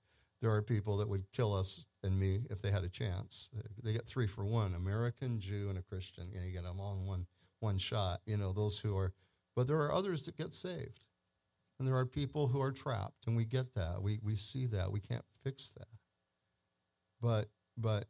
there 0.43 0.53
are 0.53 0.63
people 0.63 0.99
that 0.99 1.09
would 1.09 1.25
kill 1.33 1.55
us 1.55 1.87
and 2.03 2.19
me 2.21 2.43
if 2.51 2.61
they 2.61 2.71
had 2.71 2.85
a 2.85 2.89
chance. 2.89 3.49
They 3.83 3.95
get 3.95 4.07
three 4.07 4.27
for 4.27 4.45
one: 4.45 4.75
American, 4.75 5.41
Jew, 5.41 5.71
and 5.71 5.79
a 5.79 5.83
Christian. 5.83 6.31
You, 6.31 6.41
know, 6.41 6.47
you 6.47 6.53
get 6.53 6.65
them 6.65 6.79
all 6.79 6.95
in 6.95 7.07
one 7.07 7.27
one 7.61 7.79
shot. 7.79 8.21
You 8.27 8.37
know 8.37 8.53
those 8.53 8.79
who 8.79 8.97
are, 8.97 9.15
but 9.55 9.67
there 9.67 9.81
are 9.81 9.93
others 9.93 10.27
that 10.27 10.37
get 10.37 10.53
saved, 10.53 11.01
and 11.79 11.87
there 11.87 11.97
are 11.97 12.07
people 12.07 12.49
who 12.49 12.61
are 12.61 12.73
trapped, 12.73 13.27
and 13.27 13.37
we 13.37 13.45
get 13.45 13.75
that. 13.75 14.03
We 14.03 14.19
we 14.23 14.37
see 14.37 14.67
that. 14.67 14.93
We 14.93 15.01
can't 15.01 15.25
fix 15.43 15.69
that. 15.71 15.89
But 17.21 17.51
but 17.77 18.09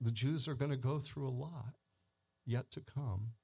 the 0.00 0.12
Jews 0.12 0.48
are 0.48 0.54
going 0.54 0.70
to 0.70 0.76
go 0.76 0.98
through 0.98 1.28
a 1.28 1.30
lot 1.30 1.74
yet 2.44 2.70
to 2.72 2.80
come 2.80 3.34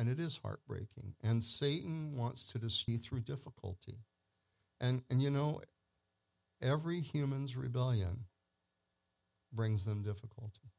and 0.00 0.08
it 0.08 0.18
is 0.18 0.40
heartbreaking. 0.42 1.12
And 1.22 1.44
Satan 1.44 2.16
wants 2.16 2.46
to 2.46 2.58
deceive 2.58 3.02
through 3.02 3.20
difficulty. 3.20 3.98
And, 4.80 5.02
and 5.10 5.22
you 5.22 5.28
know, 5.28 5.60
every 6.62 7.02
human's 7.02 7.54
rebellion 7.54 8.24
brings 9.52 9.84
them 9.84 10.02
difficulty. 10.02 10.70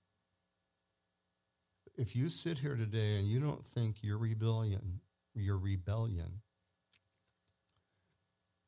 If 1.96 2.16
you 2.16 2.30
sit 2.30 2.58
here 2.58 2.76
today 2.76 3.20
and 3.20 3.28
you 3.28 3.40
don't 3.40 3.64
think 3.64 3.98
your 4.02 4.18
rebellion, 4.18 5.02
your 5.36 5.58
rebellion 5.58 6.42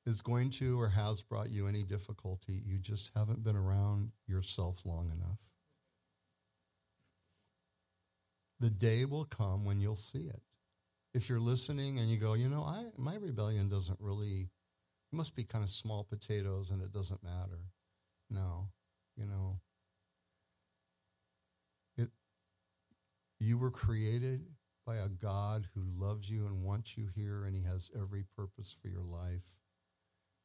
is 0.06 0.22
going 0.22 0.50
to 0.50 0.80
or 0.80 0.90
has 0.90 1.22
brought 1.22 1.50
you 1.50 1.68
any 1.68 1.84
difficulty, 1.84 2.62
you 2.66 2.78
just 2.78 3.12
haven't 3.16 3.44
been 3.44 3.56
around 3.56 4.12
yourself 4.28 4.82
long 4.86 5.12
enough. 5.12 5.40
The 8.60 8.70
day 8.70 9.06
will 9.06 9.26
come 9.26 9.66
when 9.66 9.80
you'll 9.80 9.96
see 9.96 10.28
it. 10.28 10.42
If 11.14 11.30
you're 11.30 11.40
listening 11.40 12.00
and 12.00 12.10
you 12.10 12.18
go, 12.18 12.34
you 12.34 12.50
know, 12.50 12.64
I 12.64 12.86
my 12.98 13.16
rebellion 13.16 13.70
doesn't 13.70 14.00
really 14.00 14.50
it 15.12 15.16
must 15.16 15.36
be 15.36 15.44
kind 15.44 15.64
of 15.64 15.70
small 15.70 16.04
potatoes 16.04 16.72
and 16.72 16.82
it 16.82 16.92
doesn't 16.92 17.24
matter. 17.24 17.60
No, 18.30 18.70
you 19.16 19.26
know. 19.26 19.60
It 21.98 22.10
you 23.40 23.58
were 23.58 23.72
created 23.72 24.42
by 24.86 24.98
a 24.98 25.10
God 25.10 25.68
who 25.76 25.84
loves 25.98 26.30
you 26.30 26.46
and 26.48 26.64
wants 26.64 26.98
you 26.98 27.08
here 27.16 27.46
and 27.46 27.56
he 27.56 27.64
has 27.64 27.92
every 27.96 28.24
purpose 28.38 28.76
for 28.82 28.90
your 28.90 29.04
life. 29.04 29.44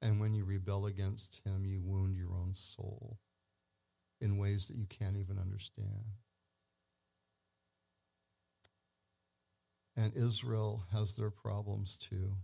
And 0.02 0.20
when 0.20 0.34
you 0.34 0.44
rebel 0.44 0.86
against 0.86 1.40
him, 1.44 1.64
you 1.66 1.80
wound 1.82 2.16
your 2.16 2.34
own 2.34 2.54
soul 2.54 3.18
in 4.20 4.38
ways 4.38 4.66
that 4.66 4.76
you 4.76 4.86
can't 4.86 5.16
even 5.16 5.38
understand. 5.38 6.14
And 9.96 10.16
Israel 10.16 10.84
has 10.92 11.14
their 11.16 11.30
problems 11.30 11.96
too. 11.96 12.36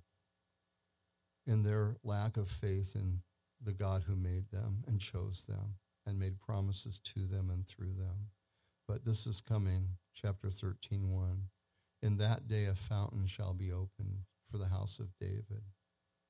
in 1.47 1.63
their 1.63 1.97
lack 2.05 2.37
of 2.37 2.49
faith 2.51 2.95
in 2.95 3.21
the 3.63 3.73
God 3.73 4.05
who 4.07 4.17
made 4.17 4.51
them 4.51 4.85
and 4.87 5.01
chose 5.01 5.45
them 5.49 5.77
and 6.07 6.19
made 6.19 6.41
promises 6.41 6.99
to 7.01 7.27
them 7.27 7.51
and 7.51 7.67
through 7.67 7.95
them. 7.95 8.31
But 8.87 9.05
this 9.05 9.27
is 9.27 9.41
coming, 9.41 9.97
chapter 10.15 10.51
13, 10.51 11.11
1. 11.11 11.45
In 12.05 12.19
that 12.19 12.47
day 12.49 12.67
a 12.67 12.75
fountain 12.75 13.25
shall 13.25 13.55
be 13.55 13.73
opened 13.73 14.25
for 14.51 14.59
the 14.59 14.69
house 14.69 14.99
of 14.99 15.17
David 15.19 15.63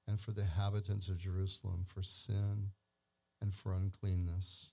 and 0.06 0.20
for 0.20 0.30
the 0.30 0.42
inhabitants 0.42 1.08
of 1.08 1.18
Jerusalem 1.18 1.82
for 1.84 2.00
sin 2.00 2.68
and 3.42 3.52
for 3.52 3.74
uncleanness. 3.74 4.70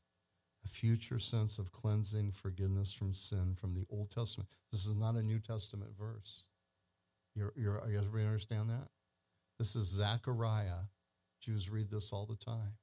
A 0.63 0.67
future 0.67 1.17
sense 1.17 1.57
of 1.57 1.71
cleansing, 1.71 2.33
forgiveness 2.33 2.93
from 2.93 3.15
sin 3.15 3.55
from 3.59 3.73
the 3.73 3.87
Old 3.89 4.11
Testament. 4.11 4.47
This 4.71 4.85
is 4.85 4.95
not 4.95 5.15
a 5.15 5.23
New 5.23 5.39
Testament 5.39 5.89
verse. 5.97 6.43
You're, 7.35 7.53
you're, 7.55 7.81
you 7.89 7.97
everybody 7.97 8.25
understand 8.25 8.69
that? 8.69 8.89
This 9.57 9.75
is 9.75 9.87
Zechariah. 9.87 10.85
Jews 11.41 11.67
read 11.67 11.89
this 11.89 12.13
all 12.13 12.27
the 12.27 12.35
time 12.35 12.73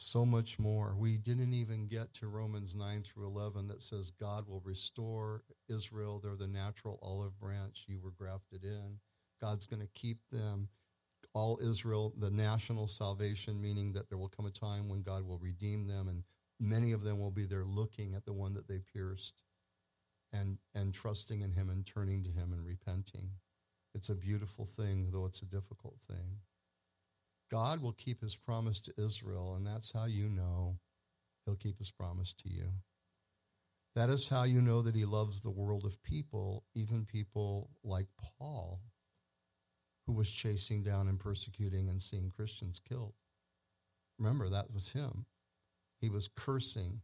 so 0.00 0.24
much 0.24 0.58
more. 0.58 0.94
We 0.96 1.16
didn't 1.16 1.52
even 1.52 1.86
get 1.86 2.14
to 2.14 2.28
Romans 2.28 2.74
9 2.74 3.02
through 3.02 3.26
11 3.26 3.68
that 3.68 3.82
says 3.82 4.10
God 4.10 4.48
will 4.48 4.62
restore 4.64 5.42
Israel. 5.68 6.20
They're 6.22 6.36
the 6.36 6.46
natural 6.46 6.98
olive 7.02 7.38
branch. 7.38 7.84
You 7.86 8.00
were 8.00 8.10
grafted 8.10 8.64
in. 8.64 8.98
God's 9.40 9.66
going 9.66 9.80
to 9.80 9.88
keep 9.94 10.18
them. 10.30 10.68
All 11.32 11.60
Israel, 11.62 12.12
the 12.18 12.30
national 12.30 12.88
salvation, 12.88 13.60
meaning 13.60 13.92
that 13.92 14.08
there 14.08 14.18
will 14.18 14.28
come 14.28 14.46
a 14.46 14.50
time 14.50 14.88
when 14.88 15.02
God 15.02 15.26
will 15.26 15.38
redeem 15.38 15.86
them, 15.86 16.08
and 16.08 16.24
many 16.58 16.90
of 16.90 17.04
them 17.04 17.20
will 17.20 17.30
be 17.30 17.46
there 17.46 17.64
looking 17.64 18.14
at 18.14 18.24
the 18.24 18.32
one 18.32 18.54
that 18.54 18.66
they 18.66 18.80
pierced 18.92 19.42
and, 20.32 20.58
and 20.74 20.92
trusting 20.92 21.42
in 21.42 21.52
him 21.52 21.70
and 21.70 21.86
turning 21.86 22.24
to 22.24 22.30
him 22.30 22.52
and 22.52 22.64
repenting. 22.64 23.30
It's 23.94 24.08
a 24.08 24.14
beautiful 24.14 24.64
thing, 24.64 25.10
though 25.12 25.26
it's 25.26 25.42
a 25.42 25.46
difficult 25.46 25.96
thing. 26.08 26.38
God 27.50 27.82
will 27.82 27.92
keep 27.92 28.20
his 28.20 28.36
promise 28.36 28.80
to 28.82 28.92
Israel, 28.96 29.54
and 29.56 29.66
that's 29.66 29.92
how 29.92 30.04
you 30.04 30.28
know 30.28 30.78
he'll 31.44 31.56
keep 31.56 31.78
his 31.78 31.90
promise 31.90 32.32
to 32.42 32.48
you. 32.48 32.68
That 33.96 34.08
is 34.08 34.28
how 34.28 34.44
you 34.44 34.60
know 34.62 34.82
that 34.82 34.94
he 34.94 35.04
loves 35.04 35.40
the 35.40 35.50
world 35.50 35.84
of 35.84 36.02
people, 36.02 36.64
even 36.74 37.04
people 37.04 37.70
like 37.82 38.06
Paul, 38.38 38.80
who 40.06 40.12
was 40.12 40.30
chasing 40.30 40.84
down 40.84 41.08
and 41.08 41.18
persecuting 41.18 41.88
and 41.88 42.00
seeing 42.00 42.30
Christians 42.30 42.80
killed. 42.88 43.14
Remember, 44.18 44.48
that 44.48 44.72
was 44.72 44.90
him. 44.90 45.26
He 46.00 46.08
was 46.08 46.28
cursing 46.34 47.00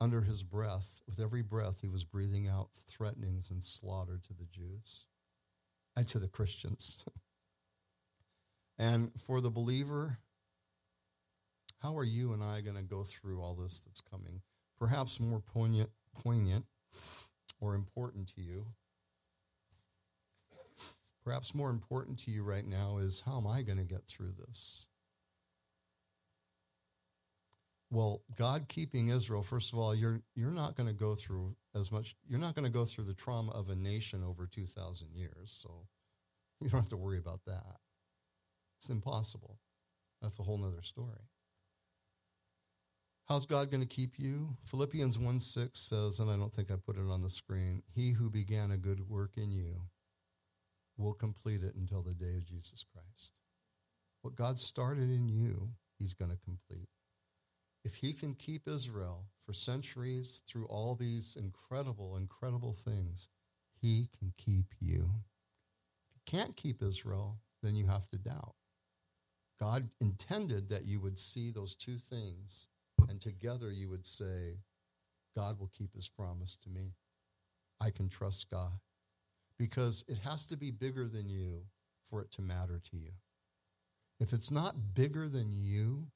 under 0.00 0.22
his 0.22 0.42
breath. 0.42 1.00
With 1.06 1.20
every 1.20 1.42
breath, 1.42 1.78
he 1.80 1.88
was 1.88 2.04
breathing 2.04 2.46
out 2.48 2.70
threatenings 2.88 3.50
and 3.50 3.62
slaughter 3.62 4.20
to 4.26 4.34
the 4.34 4.46
Jews 4.46 5.06
and 5.96 6.06
to 6.08 6.18
the 6.18 6.28
Christians. 6.28 6.98
And 8.80 9.10
for 9.18 9.42
the 9.42 9.50
believer, 9.50 10.16
how 11.82 11.98
are 11.98 12.04
you 12.04 12.32
and 12.32 12.42
I 12.42 12.62
going 12.62 12.76
to 12.76 12.82
go 12.82 13.04
through 13.04 13.42
all 13.42 13.54
this 13.54 13.80
that's 13.80 14.00
coming? 14.00 14.40
Perhaps 14.78 15.20
more 15.20 15.40
poignant, 15.40 15.90
poignant 16.14 16.64
or 17.60 17.74
important 17.74 18.34
to 18.34 18.40
you. 18.40 18.64
Perhaps 21.22 21.54
more 21.54 21.68
important 21.68 22.18
to 22.20 22.30
you 22.30 22.42
right 22.42 22.66
now 22.66 22.96
is 22.96 23.22
how 23.26 23.36
am 23.36 23.46
I 23.46 23.60
going 23.60 23.76
to 23.76 23.84
get 23.84 24.06
through 24.06 24.32
this? 24.38 24.86
Well, 27.90 28.22
God 28.38 28.64
keeping 28.66 29.10
Israel, 29.10 29.42
first 29.42 29.74
of 29.74 29.78
all, 29.78 29.94
you're 29.94 30.22
you're 30.34 30.50
not 30.50 30.74
going 30.74 30.86
to 30.86 30.94
go 30.94 31.14
through 31.14 31.54
as 31.74 31.92
much 31.92 32.16
you're 32.26 32.38
not 32.38 32.54
going 32.54 32.64
to 32.64 32.70
go 32.70 32.86
through 32.86 33.04
the 33.04 33.14
trauma 33.14 33.52
of 33.52 33.68
a 33.68 33.74
nation 33.74 34.24
over 34.24 34.46
2000 34.46 35.08
years, 35.12 35.54
so 35.62 35.86
you 36.62 36.70
don't 36.70 36.80
have 36.80 36.88
to 36.90 36.96
worry 36.96 37.18
about 37.18 37.40
that. 37.46 37.76
It's 38.80 38.88
impossible. 38.88 39.58
That's 40.22 40.38
a 40.38 40.42
whole 40.42 40.64
other 40.64 40.82
story. 40.82 41.28
How's 43.28 43.44
God 43.44 43.70
going 43.70 43.86
to 43.86 43.86
keep 43.86 44.18
you? 44.18 44.56
Philippians 44.64 45.18
1 45.18 45.38
6 45.38 45.78
says, 45.78 46.18
and 46.18 46.30
I 46.30 46.36
don't 46.36 46.52
think 46.52 46.70
I 46.70 46.76
put 46.76 46.96
it 46.96 47.10
on 47.10 47.22
the 47.22 47.28
screen 47.28 47.82
He 47.94 48.12
who 48.12 48.30
began 48.30 48.70
a 48.70 48.78
good 48.78 49.08
work 49.08 49.32
in 49.36 49.52
you 49.52 49.82
will 50.96 51.12
complete 51.12 51.62
it 51.62 51.74
until 51.74 52.00
the 52.00 52.14
day 52.14 52.36
of 52.38 52.46
Jesus 52.46 52.82
Christ. 52.90 53.32
What 54.22 54.34
God 54.34 54.58
started 54.58 55.10
in 55.10 55.28
you, 55.28 55.72
He's 55.98 56.14
going 56.14 56.30
to 56.30 56.38
complete. 56.42 56.88
If 57.84 57.96
He 57.96 58.14
can 58.14 58.32
keep 58.32 58.66
Israel 58.66 59.26
for 59.44 59.52
centuries 59.52 60.40
through 60.48 60.66
all 60.66 60.94
these 60.94 61.36
incredible, 61.38 62.16
incredible 62.16 62.72
things, 62.72 63.28
He 63.78 64.08
can 64.18 64.32
keep 64.38 64.74
you. 64.80 65.10
If 66.08 66.14
He 66.14 66.36
can't 66.36 66.56
keep 66.56 66.82
Israel, 66.82 67.40
then 67.62 67.76
you 67.76 67.86
have 67.86 68.08
to 68.08 68.16
doubt. 68.16 68.54
God 69.60 69.90
intended 70.00 70.68
that 70.70 70.86
you 70.86 71.00
would 71.00 71.18
see 71.18 71.50
those 71.50 71.74
two 71.74 71.98
things, 71.98 72.68
and 73.08 73.20
together 73.20 73.70
you 73.70 73.90
would 73.90 74.06
say, 74.06 74.58
God 75.36 75.58
will 75.60 75.70
keep 75.76 75.94
his 75.94 76.08
promise 76.08 76.56
to 76.62 76.70
me. 76.70 76.94
I 77.80 77.90
can 77.90 78.08
trust 78.08 78.50
God. 78.50 78.80
Because 79.58 80.04
it 80.08 80.18
has 80.18 80.46
to 80.46 80.56
be 80.56 80.70
bigger 80.70 81.06
than 81.06 81.28
you 81.28 81.64
for 82.08 82.22
it 82.22 82.30
to 82.32 82.42
matter 82.42 82.80
to 82.90 82.96
you. 82.96 83.10
If 84.18 84.32
it's 84.32 84.50
not 84.50 84.94
bigger 84.94 85.28
than 85.28 85.52
you, 85.52 86.06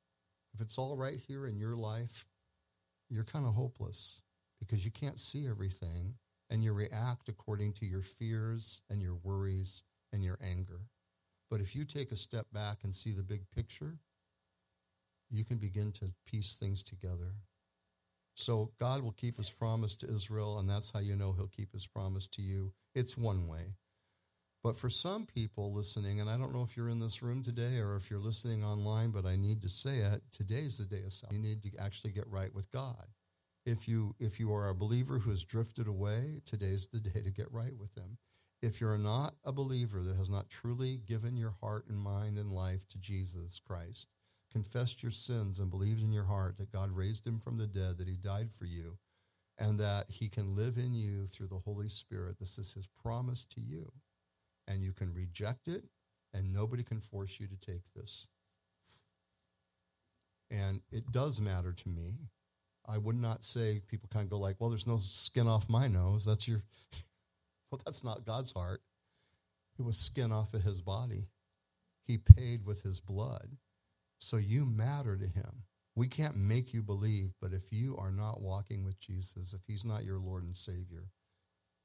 if 0.55 0.61
it's 0.61 0.79
all 0.79 0.97
right 0.97 1.19
here 1.19 1.47
in 1.47 1.59
your 1.59 1.77
life, 1.77 2.27
you're 3.11 3.25
kind 3.25 3.47
of 3.47 3.55
hopeless 3.55 4.21
because 4.59 4.85
you 4.85 4.91
can't 4.91 5.21
see 5.21 5.47
everything 5.47 6.15
and 6.51 6.65
you 6.65 6.73
react 6.73 7.29
according 7.29 7.73
to 7.75 7.87
your 7.87 8.03
fears 8.03 8.81
and 8.89 9.03
your 9.03 9.17
worries 9.23 9.83
and 10.13 10.23
your 10.23 10.39
anger. 10.43 10.81
But 11.51 11.61
if 11.61 11.75
you 11.75 11.85
take 11.85 12.11
a 12.11 12.17
step 12.17 12.47
back 12.53 12.79
and 12.83 12.95
see 12.95 13.13
the 13.13 13.23
big 13.23 13.43
picture, 13.55 13.99
you 15.31 15.45
can 15.45 15.59
begin 15.59 15.93
to 15.93 16.13
piece 16.27 16.55
things 16.55 16.83
together. 16.83 17.35
So 18.35 18.73
God 18.81 19.03
will 19.03 19.13
keep 19.13 19.37
his 19.37 19.51
promise 19.51 19.95
to 19.97 20.13
Israel, 20.13 20.59
and 20.59 20.69
that's 20.69 20.91
how 20.91 20.99
you 20.99 21.15
know 21.15 21.33
he'll 21.33 21.47
keep 21.47 21.73
his 21.73 21.87
promise 21.87 22.27
to 22.29 22.43
you. 22.43 22.73
It's 22.95 23.17
one 23.17 23.47
way. 23.47 23.75
But 24.63 24.79
for 24.79 24.89
some 24.89 25.27
people 25.27 25.75
listening, 25.75 26.21
and 26.21 26.31
I 26.31 26.39
don't 26.39 26.55
know 26.55 26.63
if 26.63 26.75
you're 26.75 26.89
in 26.89 26.99
this 26.99 27.23
room 27.23 27.43
today 27.43 27.79
or 27.79 27.97
if 27.97 28.11
you're 28.11 28.19
listening 28.19 28.65
online, 28.65 29.11
but 29.11 29.27
I 29.27 29.37
need 29.37 29.61
to 29.63 29.69
say 29.69 29.99
it, 29.99 30.23
today's 30.33 30.79
the 30.79 30.85
day 30.85 31.03
of 31.05 31.13
salvation. 31.13 31.43
You 31.43 31.49
need 31.51 31.63
to 31.65 31.79
actually 31.79 32.13
get 32.13 32.27
right 32.29 32.53
with 32.55 32.71
God. 32.73 33.07
If 33.67 33.87
you 33.87 34.15
if 34.19 34.41
you 34.41 34.53
are 34.55 34.69
a 34.69 34.75
believer 34.75 35.19
who 35.19 35.31
has 35.31 35.45
drifted 35.45 35.87
away, 35.87 36.41
today's 36.47 36.87
the 36.87 36.99
day 36.99 37.21
to 37.21 37.31
get 37.31 37.53
right 37.53 37.77
with 37.77 37.95
him. 37.95 38.17
If 38.65 38.81
you're 38.81 38.97
not 38.97 39.35
a 39.45 39.53
believer 39.53 40.03
that 40.03 40.17
has 40.17 40.31
not 40.31 40.49
truly 40.49 40.97
given 40.97 41.37
your 41.37 41.55
heart 41.61 41.85
and 41.87 41.99
mind 41.99 42.39
and 42.39 42.51
life 42.51 42.89
to 42.89 42.99
Jesus 42.99 43.61
Christ, 43.63 44.09
confessed 44.51 45.03
your 45.03 45.13
sins 45.13 45.61
and 45.61 45.71
believed 45.71 46.03
in 46.03 46.13
your 46.13 46.25
heart 46.25 46.57
that 46.57 46.73
God 46.73 46.91
raised 46.91 47.27
him 47.27 47.39
from 47.39 47.59
the 47.59 47.67
dead, 47.67 47.99
that 47.99 48.09
he 48.09 48.17
died 48.17 48.49
for 48.51 48.65
you, 48.65 48.97
and 49.59 49.79
that 49.81 50.07
he 50.09 50.31
can 50.31 50.57
live 50.57 50.79
in 50.79 50.95
you 50.95 51.27
through 51.27 51.49
the 51.49 51.59
Holy 51.59 51.91
Spirit, 51.91 52.39
this 52.41 52.57
is 52.57 52.73
his 52.73 52.87
promise 52.87 53.45
to 53.55 53.61
you. 53.61 53.93
And 54.67 54.83
you 54.83 54.93
can 54.93 55.13
reject 55.13 55.69
it, 55.69 55.85
and 56.33 56.51
nobody 56.51 56.83
can 56.83 57.01
force 57.01 57.39
you 57.39 57.47
to 57.47 57.57
take 57.71 57.83
this. 57.95 58.29
And 60.51 60.81
it 60.91 61.13
does 61.13 61.39
matter 61.39 61.75
to 61.75 61.89
me. 61.91 62.15
I 62.89 62.97
would 62.97 63.21
not 63.21 63.45
say 63.45 63.83
people 63.89 64.09
kind 64.11 64.25
of 64.25 64.31
go 64.31 64.39
like, 64.39 64.57
well, 64.59 64.71
there's 64.71 64.87
no 64.87 64.97
skin 64.97 65.49
off 65.49 65.69
my 65.69 65.87
nose. 65.87 66.25
That's 66.25 66.49
your 66.49 66.63
well, 67.75 67.83
that's 67.85 68.05
not 68.05 68.25
God's 68.25 68.53
heart. 68.53 68.83
It 69.81 69.83
was 69.83 69.97
skin 69.97 70.31
off 70.31 70.55
of 70.55 70.63
his 70.63 70.81
body. 70.81 71.27
He 72.07 72.19
paid 72.19 72.65
with 72.65 72.83
his 72.83 73.01
blood. 73.01 73.57
So 74.21 74.37
you 74.37 74.65
matter 74.65 75.17
to 75.17 75.27
him. 75.27 75.65
We 75.97 76.07
can't 76.07 76.37
make 76.37 76.73
you 76.73 76.83
believe, 76.83 77.33
but 77.41 77.53
if 77.53 77.73
you 77.73 77.97
are 77.97 78.13
not 78.13 78.41
walking 78.41 78.85
with 78.85 79.01
Jesus, 79.01 79.53
if 79.53 79.61
he's 79.67 79.85
not 79.85 80.05
your 80.05 80.21
Lord 80.21 80.45
and 80.45 80.57
Savior, 80.57 81.09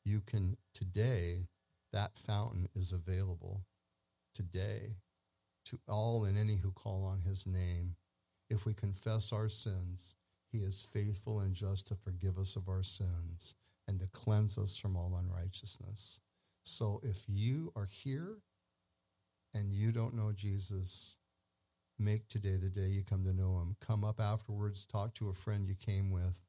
you 0.05 0.21
can 0.21 0.57
today, 0.75 1.47
that 1.91 2.19
fountain 2.19 2.69
is 2.75 2.91
available 2.91 3.63
today 4.35 4.97
to 5.65 5.79
all 5.87 6.23
and 6.23 6.37
any 6.37 6.57
who 6.57 6.71
call 6.71 7.03
on 7.03 7.21
his 7.21 7.47
name. 7.47 7.95
If 8.47 8.63
we 8.67 8.75
confess 8.75 9.33
our 9.33 9.49
sins, 9.49 10.13
he 10.51 10.59
is 10.59 10.85
faithful 10.93 11.39
and 11.39 11.55
just 11.55 11.87
to 11.87 11.95
forgive 11.95 12.37
us 12.37 12.55
of 12.55 12.69
our 12.69 12.83
sins 12.83 13.55
and 13.89 13.99
to 13.99 14.07
cleanse 14.07 14.55
us 14.59 14.77
from 14.77 14.95
all 14.95 15.19
unrighteousness. 15.19 16.19
So 16.63 17.01
if 17.03 17.23
you 17.27 17.73
are 17.75 17.89
here 17.91 18.37
and 19.55 19.73
you 19.73 19.91
don't 19.91 20.13
know 20.13 20.31
Jesus, 20.31 21.15
make 21.97 22.27
today 22.27 22.55
the 22.55 22.69
day 22.69 22.89
you 22.89 23.03
come 23.03 23.23
to 23.23 23.33
know 23.33 23.57
him. 23.57 23.75
Come 23.81 24.03
up 24.03 24.19
afterwards, 24.21 24.85
talk 24.85 25.15
to 25.15 25.29
a 25.29 25.33
friend 25.33 25.67
you 25.67 25.73
came 25.73 26.11
with. 26.11 26.43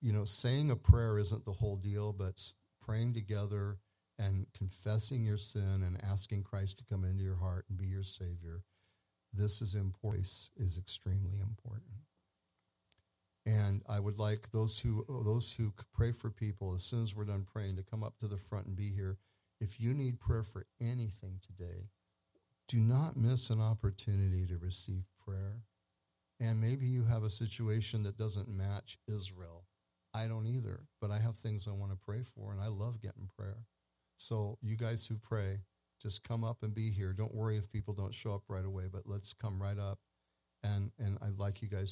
You 0.00 0.14
know, 0.14 0.24
saying 0.24 0.70
a 0.70 0.76
prayer 0.76 1.18
isn't 1.18 1.44
the 1.44 1.52
whole 1.52 1.76
deal, 1.76 2.14
but 2.14 2.42
praying 2.80 3.12
together 3.12 3.76
and 4.18 4.46
confessing 4.56 5.26
your 5.26 5.36
sin 5.36 5.82
and 5.84 6.02
asking 6.02 6.44
Christ 6.44 6.78
to 6.78 6.84
come 6.84 7.04
into 7.04 7.22
your 7.22 7.36
heart 7.36 7.66
and 7.68 7.76
be 7.76 7.88
your 7.88 8.04
Savior. 8.04 8.62
This 9.34 9.60
is 9.60 9.74
important, 9.74 10.26
is 10.56 10.78
extremely 10.78 11.40
important. 11.40 11.92
And 13.46 13.82
I 13.88 14.00
would 14.00 14.18
like 14.18 14.50
those 14.52 14.78
who 14.78 15.04
those 15.24 15.52
who 15.52 15.72
pray 15.94 16.12
for 16.12 16.30
people 16.30 16.74
as 16.74 16.82
soon 16.82 17.02
as 17.02 17.14
we're 17.14 17.24
done 17.24 17.46
praying 17.50 17.76
to 17.76 17.82
come 17.82 18.04
up 18.04 18.18
to 18.18 18.28
the 18.28 18.36
front 18.36 18.66
and 18.66 18.76
be 18.76 18.92
here. 18.92 19.18
If 19.60 19.80
you 19.80 19.94
need 19.94 20.20
prayer 20.20 20.42
for 20.42 20.66
anything 20.80 21.40
today, 21.44 21.88
do 22.68 22.78
not 22.78 23.16
miss 23.16 23.50
an 23.50 23.60
opportunity 23.60 24.46
to 24.46 24.58
receive 24.58 25.04
prayer. 25.24 25.62
And 26.38 26.60
maybe 26.60 26.86
you 26.86 27.04
have 27.04 27.24
a 27.24 27.30
situation 27.30 28.02
that 28.04 28.16
doesn't 28.16 28.48
match 28.48 28.98
Israel. 29.06 29.64
I 30.14 30.26
don't 30.26 30.46
either, 30.46 30.84
but 31.00 31.10
I 31.10 31.18
have 31.18 31.36
things 31.36 31.66
I 31.68 31.72
want 31.72 31.92
to 31.92 31.98
pray 31.98 32.22
for, 32.22 32.52
and 32.52 32.60
I 32.60 32.68
love 32.68 33.00
getting 33.00 33.28
prayer. 33.36 33.66
So, 34.16 34.58
you 34.60 34.76
guys 34.76 35.06
who 35.06 35.16
pray, 35.16 35.60
just 36.00 36.24
come 36.24 36.44
up 36.44 36.62
and 36.62 36.74
be 36.74 36.90
here. 36.90 37.12
Don't 37.12 37.34
worry 37.34 37.56
if 37.56 37.70
people 37.70 37.94
don't 37.94 38.14
show 38.14 38.34
up 38.34 38.42
right 38.48 38.64
away, 38.64 38.84
but 38.90 39.02
let's 39.06 39.32
come 39.32 39.62
right 39.62 39.78
up. 39.78 39.98
And, 40.62 40.90
and 40.98 41.16
I'd 41.22 41.38
like 41.38 41.62
you 41.62 41.68
guys 41.68 41.88